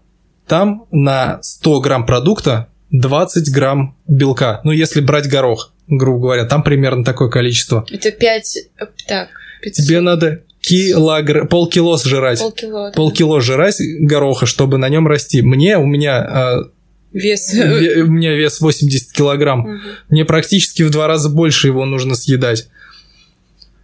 там 0.46 0.86
на 0.92 1.38
100 1.42 1.80
грамм 1.80 2.06
продукта 2.06 2.68
20 2.90 3.50
грамм 3.52 3.96
белка. 4.06 4.60
Ну, 4.64 4.70
если 4.70 5.00
брать 5.00 5.28
горох 5.28 5.72
грубо 5.88 6.20
говоря, 6.20 6.44
там 6.44 6.62
примерно 6.62 7.04
такое 7.04 7.28
количество. 7.28 7.84
Это 7.90 8.10
5, 8.10 8.58
так, 9.06 9.28
500. 9.62 9.84
Тебе 9.84 10.00
надо 10.00 10.42
килограмм, 10.60 11.48
полкило 11.48 11.98
сжирать. 11.98 12.38
Полкило. 12.38 12.90
Да. 12.90 12.92
Полкило 12.94 13.40
сжирать 13.40 13.76
гороха, 14.00 14.46
чтобы 14.46 14.78
на 14.78 14.88
нем 14.88 15.06
расти. 15.06 15.42
Мне, 15.42 15.76
у 15.78 15.86
меня... 15.86 16.18
А, 16.18 16.70
вес. 17.12 17.52
у 17.52 18.06
меня 18.06 18.34
вес 18.34 18.60
80 18.60 19.12
килограмм. 19.12 19.60
Угу. 19.60 19.80
Мне 20.10 20.24
практически 20.24 20.82
в 20.82 20.90
два 20.90 21.06
раза 21.06 21.28
больше 21.28 21.68
его 21.68 21.84
нужно 21.84 22.14
съедать. 22.14 22.68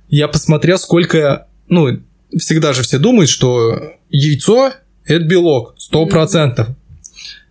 Я 0.09 0.29
посмотрел, 0.29 0.79
сколько... 0.79 1.47
Ну, 1.69 2.01
всегда 2.37 2.73
же 2.73 2.83
все 2.83 2.99
думают, 2.99 3.31
что 3.31 3.95
яйцо– 4.11 4.73
это 5.05 5.25
белок, 5.25 5.75
100%. 5.93 6.61
Угу. 6.61 6.77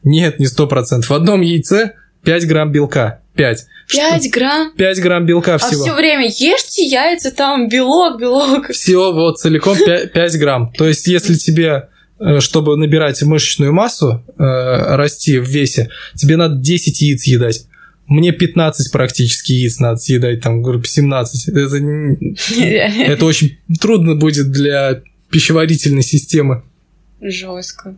Нет, 0.03 0.39
не 0.39 0.45
100%. 0.45 1.03
В 1.03 1.11
одном 1.11 1.41
яйце 1.41 1.93
5 2.23 2.47
грамм 2.47 2.71
белка. 2.71 3.21
5. 3.35 3.65
5 3.89 4.31
грамм? 4.31 4.73
5 4.75 4.99
грамм 4.99 5.25
белка 5.25 5.55
а 5.55 5.57
всего. 5.57 5.83
А 5.83 5.85
все 5.85 5.95
время 5.95 6.25
ешьте 6.27 6.85
яйца, 6.85 7.31
там 7.31 7.69
белок, 7.69 8.19
белок. 8.19 8.71
Всего 8.71 9.11
вот 9.11 9.39
целиком 9.39 9.77
5, 9.77 10.11
5 10.11 10.35
грамм. 10.39 10.71
То 10.73 10.87
есть, 10.87 11.07
если 11.07 11.35
тебе 11.35 11.89
э, 12.19 12.39
чтобы 12.39 12.75
набирать 12.77 13.21
мышечную 13.23 13.73
массу, 13.73 14.23
э, 14.27 14.43
расти 14.95 15.39
в 15.39 15.47
весе, 15.47 15.89
тебе 16.15 16.35
надо 16.37 16.55
10 16.55 17.01
яиц 17.01 17.23
едать. 17.23 17.67
Мне 18.07 18.31
15 18.31 18.91
практически 18.91 19.51
яиц 19.51 19.79
надо 19.79 19.97
съедать, 19.97 20.41
там, 20.41 20.61
грубо 20.61 20.87
17. 20.87 21.49
Это, 21.49 21.77
это 22.61 23.25
очень 23.25 23.57
трудно 23.79 24.15
будет 24.15 24.51
для 24.51 25.01
пищеварительной 25.29 26.03
системы. 26.03 26.63
Жестко. 27.21 27.97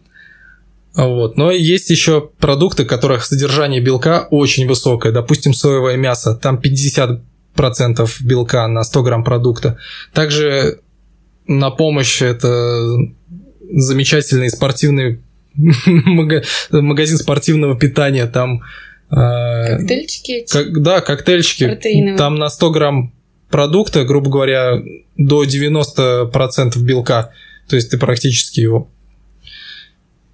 Вот. 0.95 1.37
Но 1.37 1.51
есть 1.51 1.89
еще 1.91 2.29
продукты, 2.39 2.85
которых 2.85 3.23
содержание 3.23 3.81
белка 3.81 4.27
очень 4.31 4.67
высокое. 4.67 5.11
Допустим, 5.11 5.53
соевое 5.53 5.97
мясо. 5.97 6.33
Там 6.35 6.59
50% 6.59 7.21
белка 8.21 8.67
на 8.67 8.83
100 8.83 9.03
грамм 9.03 9.23
продукта. 9.23 9.77
Также 10.13 10.79
на 11.47 11.69
помощь 11.69 12.21
это 12.21 12.97
замечательный 13.71 14.49
спортивный 14.49 15.21
магазин 16.71 17.17
спортивного 17.17 17.77
питания. 17.77 18.25
Там 18.25 18.61
а, 18.61 18.65
Коктейльчики 19.09 20.31
эти? 20.31 20.51
Как, 20.51 20.81
да, 20.81 21.01
коктейльчики. 21.01 21.65
Протеиновые. 21.65 22.17
Там 22.17 22.35
на 22.35 22.49
100 22.49 22.71
грамм 22.71 23.13
продукта, 23.49 24.05
грубо 24.05 24.29
говоря, 24.29 24.81
до 25.17 25.43
90% 25.43 26.79
белка. 26.79 27.31
То 27.67 27.75
есть 27.75 27.91
ты 27.91 27.97
практически 27.97 28.59
его 28.59 28.89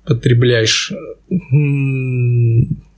потребляешь. 0.05 0.93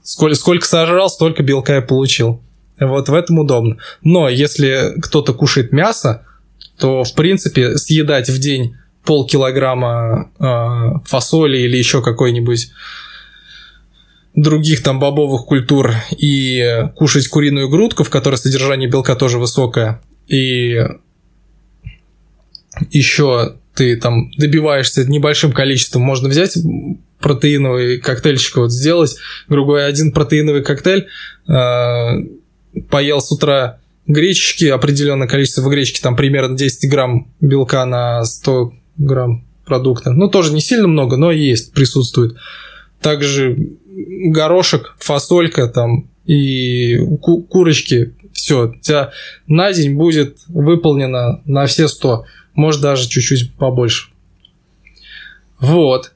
Сколько, 0.02 0.34
сколько 0.36 0.66
сожрал, 0.66 1.10
столько 1.10 1.42
белка 1.42 1.78
и 1.78 1.86
получил. 1.86 2.42
Вот 2.80 3.08
в 3.08 3.14
этом 3.14 3.38
удобно. 3.38 3.76
Но 4.02 4.28
если 4.28 4.94
кто-то 5.00 5.34
кушает 5.34 5.72
мясо, 5.72 6.24
то, 6.78 7.02
в 7.02 7.14
принципе, 7.14 7.76
съедать 7.76 8.28
в 8.28 8.38
день 8.38 8.76
полкилограмма 9.04 10.30
э, 10.38 10.98
фасоли 11.06 11.58
или 11.58 11.76
еще 11.76 12.02
какой-нибудь 12.02 12.70
других 14.42 14.82
там 14.82 15.00
бобовых 15.00 15.44
культур 15.44 15.92
и 16.16 16.88
кушать 16.94 17.28
куриную 17.28 17.68
грудку, 17.68 18.04
в 18.04 18.10
которой 18.10 18.36
содержание 18.36 18.88
белка 18.88 19.14
тоже 19.14 19.38
высокое, 19.38 20.00
и 20.26 20.84
еще 22.90 23.56
ты 23.74 23.96
там 23.96 24.30
добиваешься 24.32 25.08
небольшим 25.08 25.52
количеством, 25.52 26.02
можно 26.02 26.28
взять 26.28 26.56
протеиновый 27.20 27.98
коктейльчик 27.98 28.56
вот 28.56 28.72
сделать, 28.72 29.16
грубо 29.48 29.72
говоря, 29.72 29.86
один 29.86 30.12
протеиновый 30.12 30.62
коктейль, 30.62 31.08
э, 31.48 32.82
поел 32.88 33.20
с 33.20 33.32
утра 33.32 33.80
гречки, 34.06 34.66
определенное 34.66 35.26
количество 35.26 35.68
гречки, 35.68 36.00
там 36.00 36.16
примерно 36.16 36.56
10 36.56 36.88
грамм 36.88 37.32
белка 37.40 37.84
на 37.84 38.24
100 38.24 38.72
грамм 38.98 39.44
продукта. 39.64 40.12
Ну, 40.12 40.28
тоже 40.28 40.52
не 40.52 40.60
сильно 40.60 40.88
много, 40.88 41.16
но 41.16 41.30
есть, 41.30 41.72
присутствует. 41.72 42.36
Также 43.00 43.76
горошек, 44.30 44.96
фасолька 44.98 45.68
там 45.68 46.08
и 46.24 46.96
ку- 47.20 47.42
курочки. 47.42 48.14
Все, 48.32 48.68
у 48.68 48.74
тебя 48.74 49.10
на 49.46 49.72
день 49.72 49.96
будет 49.96 50.38
выполнено 50.48 51.42
на 51.44 51.66
все 51.66 51.88
100. 51.88 52.24
Может, 52.54 52.80
даже 52.80 53.08
чуть-чуть 53.08 53.54
побольше. 53.54 54.10
Вот. 55.60 56.12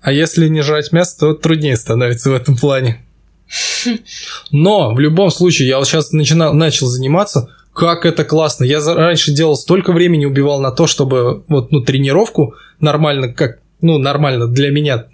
А 0.00 0.12
если 0.12 0.48
не 0.48 0.62
жрать 0.62 0.92
мясо, 0.92 1.18
то 1.18 1.34
труднее 1.34 1.76
становится 1.76 2.30
в 2.30 2.34
этом 2.34 2.56
плане. 2.56 3.04
Но 4.50 4.94
в 4.94 5.00
любом 5.00 5.30
случае, 5.30 5.68
я 5.68 5.78
вот 5.78 5.86
сейчас 5.86 6.12
начинал, 6.12 6.54
начал 6.54 6.86
заниматься, 6.86 7.50
как 7.72 8.04
это 8.06 8.24
классно. 8.24 8.64
Я 8.64 8.80
раньше 8.94 9.32
делал 9.32 9.56
столько 9.56 9.92
времени, 9.92 10.24
убивал 10.24 10.60
на 10.60 10.70
то, 10.70 10.86
чтобы 10.86 11.44
вот, 11.48 11.72
ну, 11.72 11.80
тренировку 11.80 12.54
нормально, 12.80 13.32
как, 13.32 13.60
ну, 13.80 13.98
нормально 13.98 14.46
для 14.46 14.70
меня. 14.70 15.06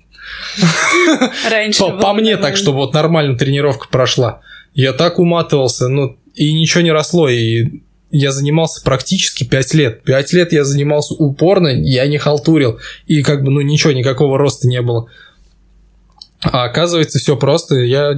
Раньше. 1.51 1.79
По, 1.79 1.91
по 1.91 2.13
мне 2.13 2.37
так, 2.37 2.57
чтобы 2.57 2.79
вот 2.79 2.95
нормально 2.95 3.37
тренировка 3.37 3.89
прошла. 3.89 4.41
Я 4.75 4.93
так 4.93 5.19
уматывался, 5.19 5.89
ну, 5.89 6.17
и 6.35 6.53
ничего 6.53 6.83
не 6.83 6.93
росло, 6.93 7.29
и 7.29 7.83
я 8.11 8.33
занимался 8.33 8.83
практически 8.83 9.45
5 9.45 9.75
лет. 9.75 10.03
5 10.03 10.33
лет 10.33 10.53
я 10.53 10.65
занимался 10.65 11.15
упорно, 11.15 11.69
я 11.69 12.07
не 12.07 12.19
халтурил. 12.19 12.79
И 13.07 13.23
как 13.23 13.43
бы, 13.43 13.51
ну, 13.51 13.61
ничего, 13.61 13.93
никакого 13.93 14.39
роста 14.39 14.69
не 14.69 14.81
было. 14.81 15.09
А 16.41 16.65
оказывается, 16.65 17.19
все 17.19 17.37
просто. 17.37 17.77
Я 17.77 18.15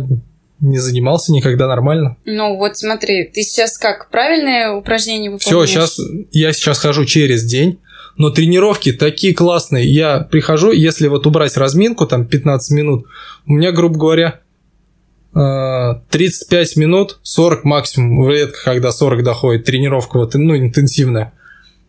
не 0.60 0.78
занимался 0.78 1.32
никогда 1.32 1.66
нормально. 1.66 2.16
Ну 2.24 2.56
вот 2.56 2.76
смотри, 2.76 3.24
ты 3.24 3.42
сейчас 3.42 3.78
как 3.78 4.10
правильное 4.10 4.72
упражнение 4.72 5.30
выполняешь? 5.30 5.70
Все, 5.70 5.80
сейчас 5.80 5.98
я 6.30 6.52
сейчас 6.52 6.78
хожу 6.78 7.06
через 7.06 7.44
день, 7.44 7.78
но 8.16 8.30
тренировки 8.30 8.92
такие 8.92 9.34
классные. 9.34 9.92
Я 9.92 10.20
прихожу, 10.20 10.72
если 10.72 11.08
вот 11.08 11.26
убрать 11.26 11.56
разминку, 11.56 12.06
там 12.06 12.26
15 12.26 12.70
минут, 12.72 13.06
у 13.46 13.52
меня, 13.52 13.72
грубо 13.72 13.98
говоря, 13.98 14.40
35 15.32 16.76
э, 16.76 16.80
минут, 16.80 17.18
40 17.22 17.64
максимум, 17.64 18.28
редко 18.28 18.58
когда 18.64 18.90
40 18.90 19.22
доходит, 19.22 19.64
тренировка 19.64 20.18
вот, 20.18 20.34
ну, 20.34 20.56
интенсивная. 20.56 21.32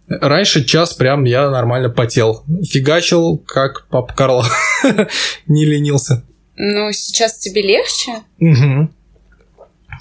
Раньше 0.07 0.63
час 0.65 0.93
прям 0.93 1.23
я 1.23 1.49
нормально 1.49 1.89
потел. 1.89 2.43
Фигачил, 2.63 3.37
как 3.37 3.87
пап 3.87 4.13
Карл. 4.13 4.43
Не 5.47 5.65
ленился. 5.65 6.23
Ну, 6.57 6.91
сейчас 6.91 7.37
тебе 7.37 7.61
легче? 7.61 8.11
Угу. 8.39 8.89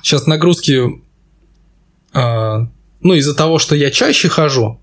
Сейчас 0.02 0.26
нагрузки... 0.26 1.00
А, 2.12 2.66
ну, 3.00 3.14
из-за 3.14 3.36
того, 3.36 3.60
что 3.60 3.76
я 3.76 3.90
чаще 3.92 4.28
хожу, 4.28 4.79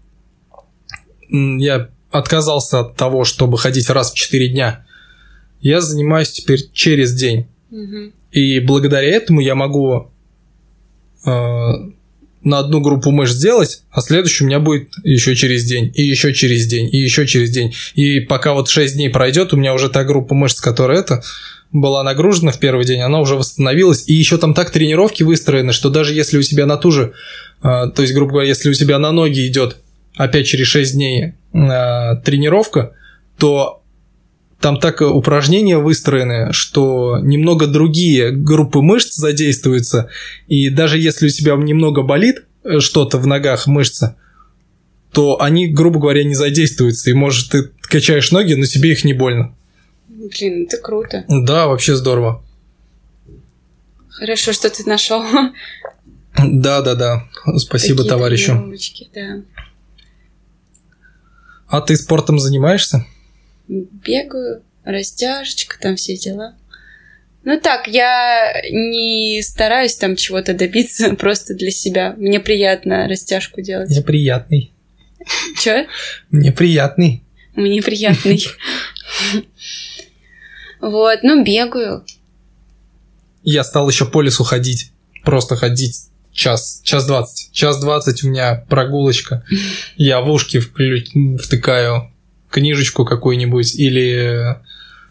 я 1.29 1.89
отказался 2.11 2.81
от 2.81 2.95
того, 2.95 3.23
чтобы 3.23 3.57
ходить 3.57 3.89
раз 3.89 4.11
в 4.11 4.15
4 4.15 4.49
дня. 4.49 4.85
Я 5.61 5.81
занимаюсь 5.81 6.31
теперь 6.31 6.69
через 6.71 7.13
день. 7.13 7.47
Угу. 7.71 8.11
И 8.31 8.59
благодаря 8.59 9.07
этому 9.07 9.39
я 9.41 9.55
могу 9.55 10.11
э, 11.25 11.29
на 12.43 12.59
одну 12.59 12.81
группу 12.81 13.11
мышц 13.11 13.33
сделать, 13.33 13.83
а 13.91 14.01
следующий 14.01 14.43
у 14.43 14.47
меня 14.47 14.59
будет 14.59 14.89
еще 15.03 15.35
через 15.35 15.65
день, 15.65 15.91
и 15.93 16.03
еще 16.03 16.33
через 16.33 16.67
день, 16.67 16.89
и 16.91 16.97
еще 16.97 17.27
через 17.27 17.49
день. 17.51 17.73
И 17.95 18.19
пока 18.21 18.53
вот 18.53 18.69
6 18.69 18.95
дней 18.95 19.09
пройдет, 19.09 19.53
у 19.53 19.57
меня 19.57 19.73
уже 19.73 19.89
та 19.89 20.03
группа 20.03 20.33
мышц, 20.33 20.61
которая 20.61 20.99
это 20.99 21.23
была 21.71 22.03
нагружена 22.03 22.51
в 22.51 22.59
первый 22.59 22.85
день, 22.85 23.01
она 23.01 23.19
уже 23.19 23.35
восстановилась. 23.35 24.07
И 24.07 24.13
еще 24.13 24.37
там 24.37 24.53
так 24.53 24.71
тренировки 24.71 25.23
выстроены, 25.23 25.73
что 25.73 25.89
даже 25.89 26.13
если 26.13 26.37
у 26.37 26.41
тебя 26.41 26.65
на 26.65 26.77
ту 26.77 26.91
же, 26.91 27.13
э, 27.61 27.89
то 27.93 28.01
есть, 28.01 28.13
грубо 28.13 28.33
говоря, 28.33 28.47
если 28.47 28.69
у 28.69 28.73
тебя 28.73 28.99
на 28.99 29.11
ноги 29.11 29.45
идет 29.45 29.77
опять 30.17 30.47
через 30.47 30.67
6 30.67 30.93
дней 30.93 31.33
э, 31.53 32.15
тренировка, 32.23 32.93
то 33.37 33.83
там 34.59 34.79
так 34.79 35.01
упражнения 35.01 35.77
выстроены, 35.77 36.51
что 36.51 37.19
немного 37.21 37.67
другие 37.67 38.31
группы 38.31 38.81
мышц 38.81 39.15
задействуются, 39.15 40.09
и 40.47 40.69
даже 40.69 40.97
если 40.97 41.27
у 41.27 41.29
тебя 41.29 41.55
немного 41.55 42.01
болит 42.01 42.43
э, 42.63 42.79
что-то 42.79 43.17
в 43.19 43.27
ногах, 43.27 43.67
мышца, 43.67 44.17
то 45.11 45.41
они, 45.41 45.67
грубо 45.67 45.99
говоря, 45.99 46.23
не 46.23 46.35
задействуются, 46.35 47.09
и 47.09 47.13
может 47.13 47.49
ты 47.49 47.69
качаешь 47.81 48.31
ноги, 48.31 48.53
но 48.53 48.65
тебе 48.65 48.91
их 48.91 49.03
не 49.03 49.13
больно. 49.13 49.55
Блин, 50.07 50.63
это 50.63 50.77
круто. 50.77 51.23
Да, 51.27 51.67
вообще 51.67 51.95
здорово. 51.95 52.43
Хорошо, 54.09 54.51
что 54.51 54.69
ты 54.69 54.83
нашел. 54.85 55.23
Да, 56.37 56.81
да, 56.81 56.95
да. 56.95 57.23
Спасибо 57.57 58.03
Такие 58.03 58.09
товарищу. 58.09 58.73
Да. 59.13 59.41
А 61.67 61.81
ты 61.81 61.95
спортом 61.95 62.39
занимаешься? 62.39 63.05
бегаю, 63.67 64.63
растяжечка, 64.85 65.77
там 65.79 65.95
все 65.95 66.15
дела. 66.15 66.55
Ну 67.43 67.59
так, 67.59 67.87
я 67.87 68.53
не 68.71 69.41
стараюсь 69.41 69.95
там 69.95 70.15
чего-то 70.15 70.53
добиться 70.53 71.15
просто 71.19 71.53
для 71.53 71.71
себя. 71.71 72.13
Мне 72.17 72.39
приятно 72.39 73.07
растяжку 73.07 73.61
делать. 73.61 73.89
Мне 73.89 74.01
приятный. 74.01 74.73
Чё? 75.59 75.85
Мне 76.29 76.51
приятный. 76.51 77.23
Мне 77.55 77.81
приятный. 77.81 78.43
Вот, 80.79 81.23
ну 81.23 81.43
бегаю. 81.43 82.05
Я 83.41 83.63
стал 83.63 83.89
еще 83.89 84.05
по 84.05 84.21
лесу 84.21 84.43
ходить. 84.43 84.91
Просто 85.23 85.55
ходить 85.55 86.09
час, 86.31 86.81
час 86.83 87.07
двадцать. 87.07 87.46
Час 87.57 87.79
двадцать 87.81 88.23
у 88.23 88.29
меня 88.29 88.63
прогулочка. 88.69 89.43
Я 89.95 90.21
в 90.21 90.29
ушки 90.29 90.59
втыкаю 90.59 92.11
книжечку 92.51 93.03
какую-нибудь 93.03 93.73
или 93.73 94.57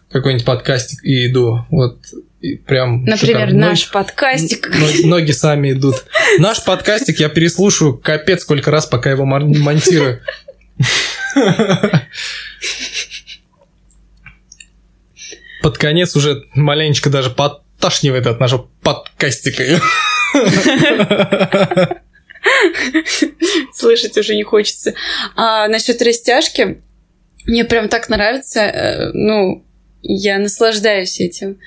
какой-нибудь 0.09 0.45
подкастик 0.45 1.03
и 1.03 1.27
иду. 1.27 1.65
Вот 1.69 1.99
и 2.39 2.55
прям 2.55 3.03
Например, 3.03 3.39
шикарно. 3.41 3.59
наш 3.67 3.91
подкастик. 3.91 4.69
Ноги, 4.69 5.05
ноги 5.05 5.31
сами 5.31 5.73
идут. 5.73 6.05
Наш 6.39 6.63
подкастик 6.63 7.19
я 7.19 7.27
переслушаю 7.27 7.97
капец 7.97 8.43
сколько 8.43 8.71
раз, 8.71 8.85
пока 8.85 9.11
его 9.11 9.25
монтирую. 9.25 10.21
Под 15.61 15.77
конец 15.77 16.15
уже 16.15 16.45
маленечко 16.55 17.09
даже 17.09 17.29
подташнивает 17.29 18.25
от 18.25 18.39
нашего 18.39 18.69
подкастика. 18.81 19.81
Слышать 23.73 24.17
уже 24.17 24.35
не 24.35 24.43
хочется. 24.43 24.93
А 25.35 25.67
насчет 25.67 26.01
растяжки, 26.01 26.81
мне 27.45 27.65
прям 27.65 27.89
так 27.89 28.09
нравится, 28.09 28.59
э, 28.61 29.11
ну, 29.13 29.63
я 30.01 30.37
наслаждаюсь 30.39 31.19
этим. 31.19 31.59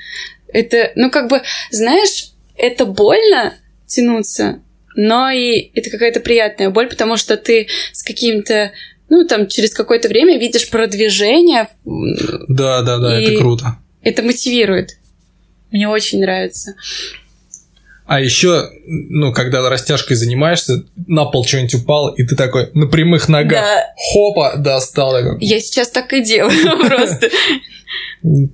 Это, 0.49 0.93
ну, 0.95 1.11
как 1.11 1.29
бы, 1.29 1.43
знаешь, 1.71 2.31
это 2.57 2.85
больно 2.85 3.55
тянуться, 3.87 4.61
но 4.95 5.31
и 5.31 5.71
это 5.75 5.91
какая-то 5.91 6.21
приятная 6.21 6.71
боль, 6.71 6.89
потому 6.89 7.17
что 7.17 7.37
ты 7.37 7.69
с 7.93 8.03
каким-то, 8.03 8.73
ну, 9.09 9.27
там, 9.27 9.49
через 9.49 9.73
какое-то 9.73 10.09
время 10.09 10.39
видишь 10.39 10.69
продвижение. 10.69 11.69
Да, 11.85 12.83
да, 12.83 12.99
да, 12.99 13.21
это 13.21 13.37
круто. 13.39 13.79
Это 14.03 14.23
мотивирует. 14.23 14.97
Мне 15.71 15.89
очень 15.89 16.21
нравится. 16.21 16.75
А 18.11 18.21
еще, 18.21 18.71
ну, 18.87 19.33
когда 19.33 19.69
растяжкой 19.71 20.17
занимаешься, 20.17 20.83
на 21.07 21.27
пол 21.27 21.47
что-нибудь 21.47 21.75
упал, 21.77 22.09
и 22.09 22.25
ты 22.25 22.35
такой 22.35 22.69
на 22.75 22.89
прямых 22.89 23.29
ногах, 23.29 23.63
да. 23.63 23.95
хопа, 23.95 24.57
достал. 24.57 25.13
Такой. 25.13 25.39
Я 25.39 25.61
сейчас 25.61 25.91
так 25.91 26.13
и 26.13 26.21
делаю 26.21 26.77
просто. 26.89 27.31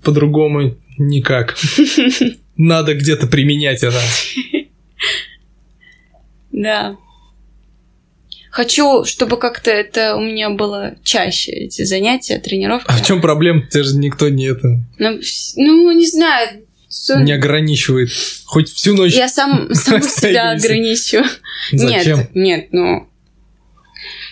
По-другому 0.04 0.76
никак. 0.98 1.56
Надо 2.58 2.94
где-то 2.94 3.28
применять 3.28 3.82
это. 3.82 3.98
Да. 6.52 6.98
Хочу, 8.50 9.06
чтобы 9.06 9.38
как-то 9.38 9.70
это 9.70 10.16
у 10.16 10.20
меня 10.20 10.50
было 10.50 10.96
чаще, 11.02 11.52
эти 11.52 11.84
занятия, 11.84 12.38
тренировки. 12.40 12.88
А 12.88 12.98
в 12.98 13.06
чем 13.06 13.22
проблема? 13.22 13.62
Тебе 13.70 13.84
же 13.84 13.96
никто 13.96 14.28
не 14.28 14.48
это. 14.48 14.84
Ну, 14.98 15.18
ну 15.56 15.92
не 15.92 16.06
знаю, 16.06 16.65
все... 16.96 17.18
Не 17.18 17.32
ограничивает. 17.32 18.10
Хоть 18.44 18.70
всю 18.70 18.94
ночь. 18.94 19.12
Я 19.12 19.28
сам, 19.28 19.68
сам 19.74 20.02
себя 20.02 20.50
ограничиваю. 20.52 21.26
Зачем? 21.72 22.18
Нет, 22.18 22.34
нет, 22.34 22.68
ну... 22.72 23.08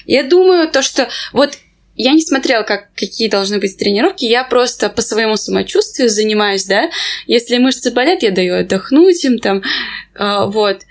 Я 0.07 0.23
думаю, 0.23 0.69
то, 0.69 0.83
что 0.83 1.09
вот 1.33 1.57
я 1.97 2.13
не 2.13 2.21
смотрела, 2.21 2.63
как, 2.63 2.93
какие 2.95 3.29
должны 3.29 3.59
быть 3.59 3.77
тренировки, 3.79 4.25
я 4.25 4.45
просто 4.45 4.91
по 4.91 5.01
своему 5.01 5.37
самочувствию 5.37 6.11
занимаюсь, 6.11 6.65
да. 6.65 6.91
Если 7.27 7.59
мышцы 7.59 7.91
болят, 7.91 8.23
я 8.23 8.31
даю 8.31 8.59
отдохнуть 8.59 9.25
им 9.25 9.39
там, 9.39 9.63
э, 10.15 10.47
вот. 10.47 10.83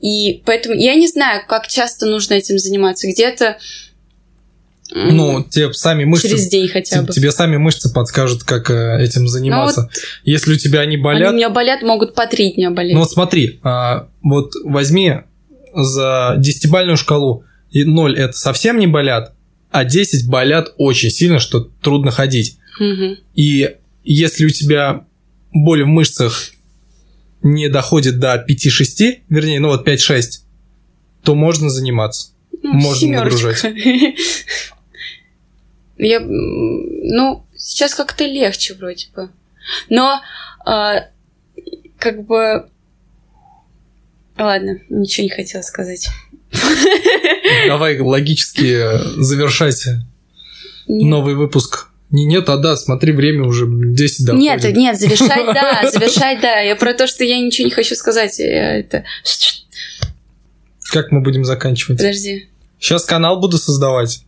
И 0.00 0.42
поэтому 0.44 0.74
я 0.74 0.96
не 0.96 1.06
знаю, 1.06 1.42
как 1.46 1.68
часто 1.68 2.06
нужно 2.06 2.34
этим 2.34 2.58
заниматься. 2.58 3.08
Где-то 3.08 3.58
ну, 4.94 5.42
тебе 5.42 5.72
сами 5.72 6.04
мышцы... 6.04 6.28
Через 6.28 6.48
день 6.48 6.68
хотя 6.68 7.02
бы. 7.02 7.12
Тебе 7.12 7.32
сами 7.32 7.56
мышцы 7.56 7.92
подскажут, 7.92 8.44
как 8.44 8.70
э, 8.70 9.02
этим 9.02 9.26
заниматься. 9.28 9.82
Ну, 9.82 9.86
вот 9.86 10.02
Если 10.24 10.54
у 10.54 10.56
тебя 10.56 10.80
они 10.80 10.96
болят... 10.96 11.28
Они 11.28 11.30
у 11.30 11.36
меня 11.36 11.50
болят, 11.50 11.82
могут 11.82 12.14
по 12.14 12.26
три 12.26 12.52
дня 12.52 12.70
болеть. 12.70 12.94
Ну 12.94 13.00
вот 13.00 13.10
смотри, 13.10 13.60
а, 13.62 14.08
вот 14.22 14.52
возьми 14.64 15.20
за 15.74 16.34
десятибальную 16.38 16.96
шкалу, 16.96 17.44
и 17.70 17.84
0 17.84 18.18
это 18.18 18.34
совсем 18.34 18.78
не 18.78 18.86
болят, 18.86 19.32
а 19.70 19.84
10 19.84 20.28
болят 20.28 20.74
очень 20.76 21.10
сильно, 21.10 21.38
что 21.38 21.60
трудно 21.60 22.10
ходить. 22.10 22.58
Мгм. 22.78 23.16
И 23.34 23.76
если 24.04 24.44
у 24.44 24.50
тебя 24.50 25.06
боль 25.52 25.84
в 25.84 25.86
мышцах 25.86 26.50
не 27.42 27.68
доходит 27.68 28.18
до 28.18 28.44
5-6, 28.46 29.22
вернее, 29.28 29.60
ну 29.60 29.68
вот 29.68 29.88
5-6, 29.88 30.40
то 31.24 31.34
можно 31.34 31.70
заниматься. 31.70 32.32
Ну, 32.62 32.74
Можно 32.74 33.00
семёрочка. 33.00 33.74
Я, 36.02 36.20
ну, 36.20 37.44
сейчас 37.56 37.94
как-то 37.94 38.24
легче 38.24 38.74
вроде 38.74 39.06
бы. 39.14 39.30
Но, 39.88 40.20
а, 40.64 41.06
как 41.96 42.26
бы... 42.26 42.66
Ладно, 44.36 44.80
ничего 44.88 45.24
не 45.24 45.30
хотела 45.30 45.62
сказать. 45.62 46.08
Давай 47.68 48.00
логически 48.00 48.98
завершать 49.20 49.86
Нет. 50.88 51.10
новый 51.10 51.34
выпуск. 51.34 51.88
Не, 52.10 52.24
нет, 52.24 52.48
а 52.48 52.56
да, 52.56 52.76
смотри, 52.76 53.12
время 53.12 53.44
уже 53.44 53.66
10 53.68 54.26
доходит. 54.26 54.64
Нет, 54.64 54.76
нет, 54.76 54.98
завершать, 54.98 55.46
да, 55.54 55.88
завершать, 55.90 56.40
да. 56.40 56.60
Я 56.60 56.74
про 56.74 56.94
то, 56.94 57.06
что 57.06 57.22
я 57.22 57.38
ничего 57.38 57.66
не 57.66 57.70
хочу 57.72 57.94
сказать. 57.94 58.40
Это... 58.40 59.04
Как 60.90 61.12
мы 61.12 61.20
будем 61.20 61.44
заканчивать? 61.44 61.98
Подожди. 61.98 62.48
Сейчас 62.80 63.04
канал 63.04 63.40
буду 63.40 63.56
создавать 63.56 64.24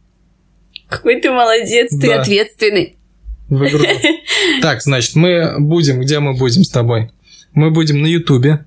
Какой 0.89 1.21
ты 1.21 1.31
молодец, 1.31 1.91
ты 1.91 2.09
Да. 2.09 2.21
ответственный. 2.21 2.97
в 3.49 3.63
игру. 3.67 3.85
Так, 4.63 4.81
значит, 4.83 5.15
мы 5.17 5.59
будем, 5.61 6.01
где 6.01 6.19
мы 6.19 6.35
будем 6.35 6.65
с 6.65 6.71
тобой? 6.71 7.11
Мы 7.53 7.71
будем 7.71 8.01
на 8.03 8.07
Ютубе, 8.07 8.65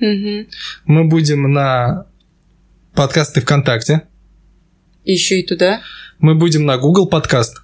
Мгм. 0.00 0.46
мы 0.86 1.04
будем 1.08 1.52
на 1.52 2.06
подкасты 2.94 3.40
ВКонтакте, 3.40 4.02
Еще 5.04 5.40
и 5.40 5.46
туда? 5.46 5.80
мы 6.20 6.34
будем 6.36 6.64
на 6.64 6.78
Google 6.78 7.06
подкаст. 7.08 7.56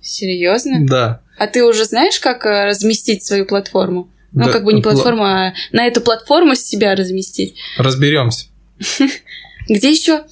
Серьезно? 0.00 0.86
Да. 0.86 1.20
А 1.38 1.46
ты 1.46 1.64
уже 1.64 1.84
знаешь, 1.84 2.20
как 2.20 2.44
э, 2.46 2.66
разместить 2.66 3.24
свою 3.24 3.44
платформу? 3.46 4.10
Ну, 4.32 4.44
Да, 4.46 4.52
как 4.52 4.64
бы 4.64 4.72
не 4.74 4.80
пла- 4.80 4.92
платформу, 4.92 5.24
а 5.24 5.52
на 5.72 5.86
эту 5.86 6.00
платформу 6.02 6.54
себя 6.54 6.94
разместить. 6.94 7.54
Разберемся. 7.78 8.46
Где 9.68 9.90
еще? 9.90 10.24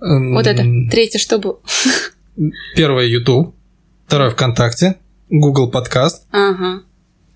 Вот 0.00 0.46
это. 0.46 0.64
Третье, 0.90 1.18
что 1.18 1.38
было? 1.38 1.58
Первое 2.76 3.06
YouTube, 3.06 3.54
второе 4.06 4.30
ВКонтакте, 4.30 4.96
Google 5.28 5.70
подкаст, 5.70 6.24
Ага. 6.30 6.82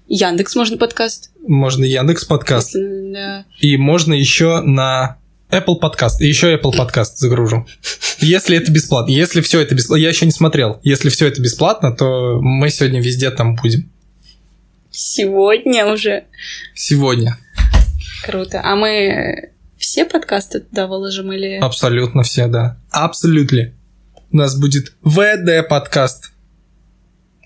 Яндекс 0.08 0.54
можно 0.54 0.76
подкаст. 0.76 1.30
можно 1.46 1.84
Яндекс 1.84 2.24
подкаст, 2.24 2.72
да. 2.74 3.44
и 3.60 3.76
можно 3.76 4.12
еще 4.12 4.60
на 4.60 5.16
Apple 5.50 5.76
подкаст, 5.80 6.20
и 6.20 6.26
еще 6.28 6.54
Apple 6.54 6.76
подкаст 6.76 7.18
загружу. 7.18 7.66
Если 8.20 8.56
это 8.56 8.70
бесплатно. 8.70 9.10
Если 9.10 9.40
все 9.40 9.60
это 9.60 9.74
бесплатно, 9.74 10.02
я 10.02 10.08
еще 10.10 10.26
не 10.26 10.32
смотрел. 10.32 10.78
Если 10.84 11.08
все 11.08 11.26
это 11.26 11.42
бесплатно, 11.42 11.92
то 11.94 12.38
мы 12.40 12.70
сегодня 12.70 13.00
везде 13.02 13.30
там 13.30 13.56
будем. 13.56 13.90
Сегодня 14.92 15.86
уже. 15.86 16.24
Сегодня. 16.74 17.36
Круто. 18.24 18.60
А 18.62 18.76
мы 18.76 19.50
все 19.82 20.04
подкасты 20.04 20.60
туда 20.60 20.86
выложим 20.86 21.32
или... 21.32 21.58
Абсолютно 21.58 22.22
все, 22.22 22.46
да. 22.46 22.78
Абсолютно. 22.92 23.72
У 24.30 24.36
нас 24.36 24.56
будет 24.56 24.94
ВД 25.02 25.68
подкаст. 25.68 26.30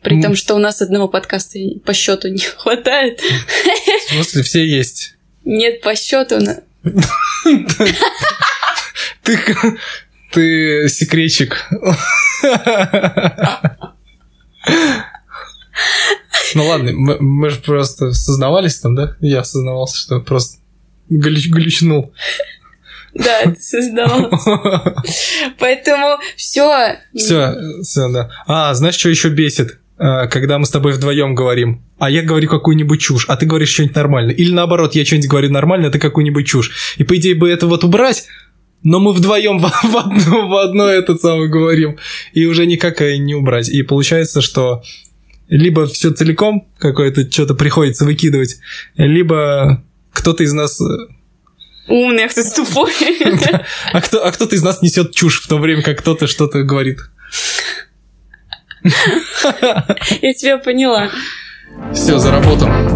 При 0.02 0.22
том, 0.22 0.36
что 0.36 0.54
у 0.54 0.58
нас 0.58 0.82
одного 0.82 1.08
подкаста 1.08 1.58
по 1.84 1.94
счету 1.94 2.28
не 2.28 2.38
хватает. 2.56 3.20
В 3.20 4.12
смысле, 4.12 4.42
все 4.42 4.66
есть. 4.66 5.16
Нет, 5.44 5.80
по 5.80 5.96
счету. 5.96 6.38
Ты, 9.22 9.38
ты 10.32 10.88
секретчик. 10.90 11.66
Ну 16.54 16.66
ладно, 16.66 16.92
мы, 16.92 17.18
мы 17.18 17.50
же 17.50 17.60
просто 17.60 18.12
сознавались 18.12 18.78
там, 18.78 18.94
да? 18.94 19.16
Я 19.20 19.42
сознавался, 19.42 19.96
что 19.96 20.20
просто 20.20 20.58
глюч, 21.08 21.48
глючнул. 21.48 22.12
Да, 23.14 23.42
ты 23.44 23.60
создавал. 23.60 24.30
Поэтому 25.58 26.18
все. 26.36 26.98
Все, 27.14 27.54
все, 27.82 28.08
да. 28.12 28.30
А, 28.46 28.74
знаешь, 28.74 28.96
что 28.96 29.08
еще 29.08 29.30
бесит? 29.30 29.78
А, 29.98 30.26
Когда 30.26 30.58
мы 30.58 30.66
с 30.66 30.70
тобой 30.70 30.92
вдвоем 30.92 31.34
говорим, 31.34 31.82
а 31.98 32.10
я 32.10 32.22
говорю 32.22 32.48
какую-нибудь 32.48 33.00
чушь, 33.00 33.24
а 33.28 33.36
ты 33.36 33.46
говоришь 33.46 33.70
что-нибудь 33.70 33.96
нормальное. 33.96 34.34
Или 34.34 34.52
наоборот, 34.52 34.94
я 34.94 35.04
что-нибудь 35.04 35.30
говорю 35.30 35.50
нормально, 35.50 35.88
а 35.88 35.90
ты 35.90 35.98
какую-нибудь 35.98 36.46
чушь. 36.46 36.94
И 36.98 37.04
по 37.04 37.16
идее 37.16 37.34
бы 37.34 37.48
это 37.48 37.66
вот 37.66 37.84
убрать, 37.84 38.26
но 38.82 39.00
мы 39.00 39.12
вдвоем 39.12 39.58
в, 39.60 39.62
в 39.62 39.96
одно, 39.96 40.48
в 40.48 40.56
одно 40.56 40.88
это 40.88 41.16
самое 41.16 41.48
говорим. 41.48 41.96
И 42.32 42.44
уже 42.44 42.66
никак 42.66 43.00
не 43.00 43.34
убрать. 43.34 43.68
И 43.70 43.82
получается, 43.82 44.42
что 44.42 44.82
либо 45.48 45.86
все 45.86 46.10
целиком 46.10 46.68
какое-то 46.78 47.30
что-то 47.30 47.54
приходится 47.54 48.04
выкидывать, 48.04 48.58
либо 48.96 49.82
кто-то 50.16 50.42
из 50.42 50.52
нас... 50.52 50.80
э, 50.80 50.84
Умный, 51.88 52.24
а 52.24 52.28
кто 52.28 52.42
тупой. 52.56 52.92
А, 53.92 54.00
кто, 54.00 54.24
а 54.24 54.32
кто-то 54.32 54.56
из 54.56 54.62
нас 54.62 54.82
несет 54.82 55.14
чушь 55.14 55.40
в 55.42 55.48
то 55.48 55.58
время, 55.58 55.82
как 55.82 55.98
кто-то 55.98 56.26
что-то 56.26 56.62
говорит. 56.62 56.98
Я 58.82 60.32
тебя 60.34 60.58
поняла. 60.58 61.10
Все, 61.92 62.18
заработал. 62.18 62.95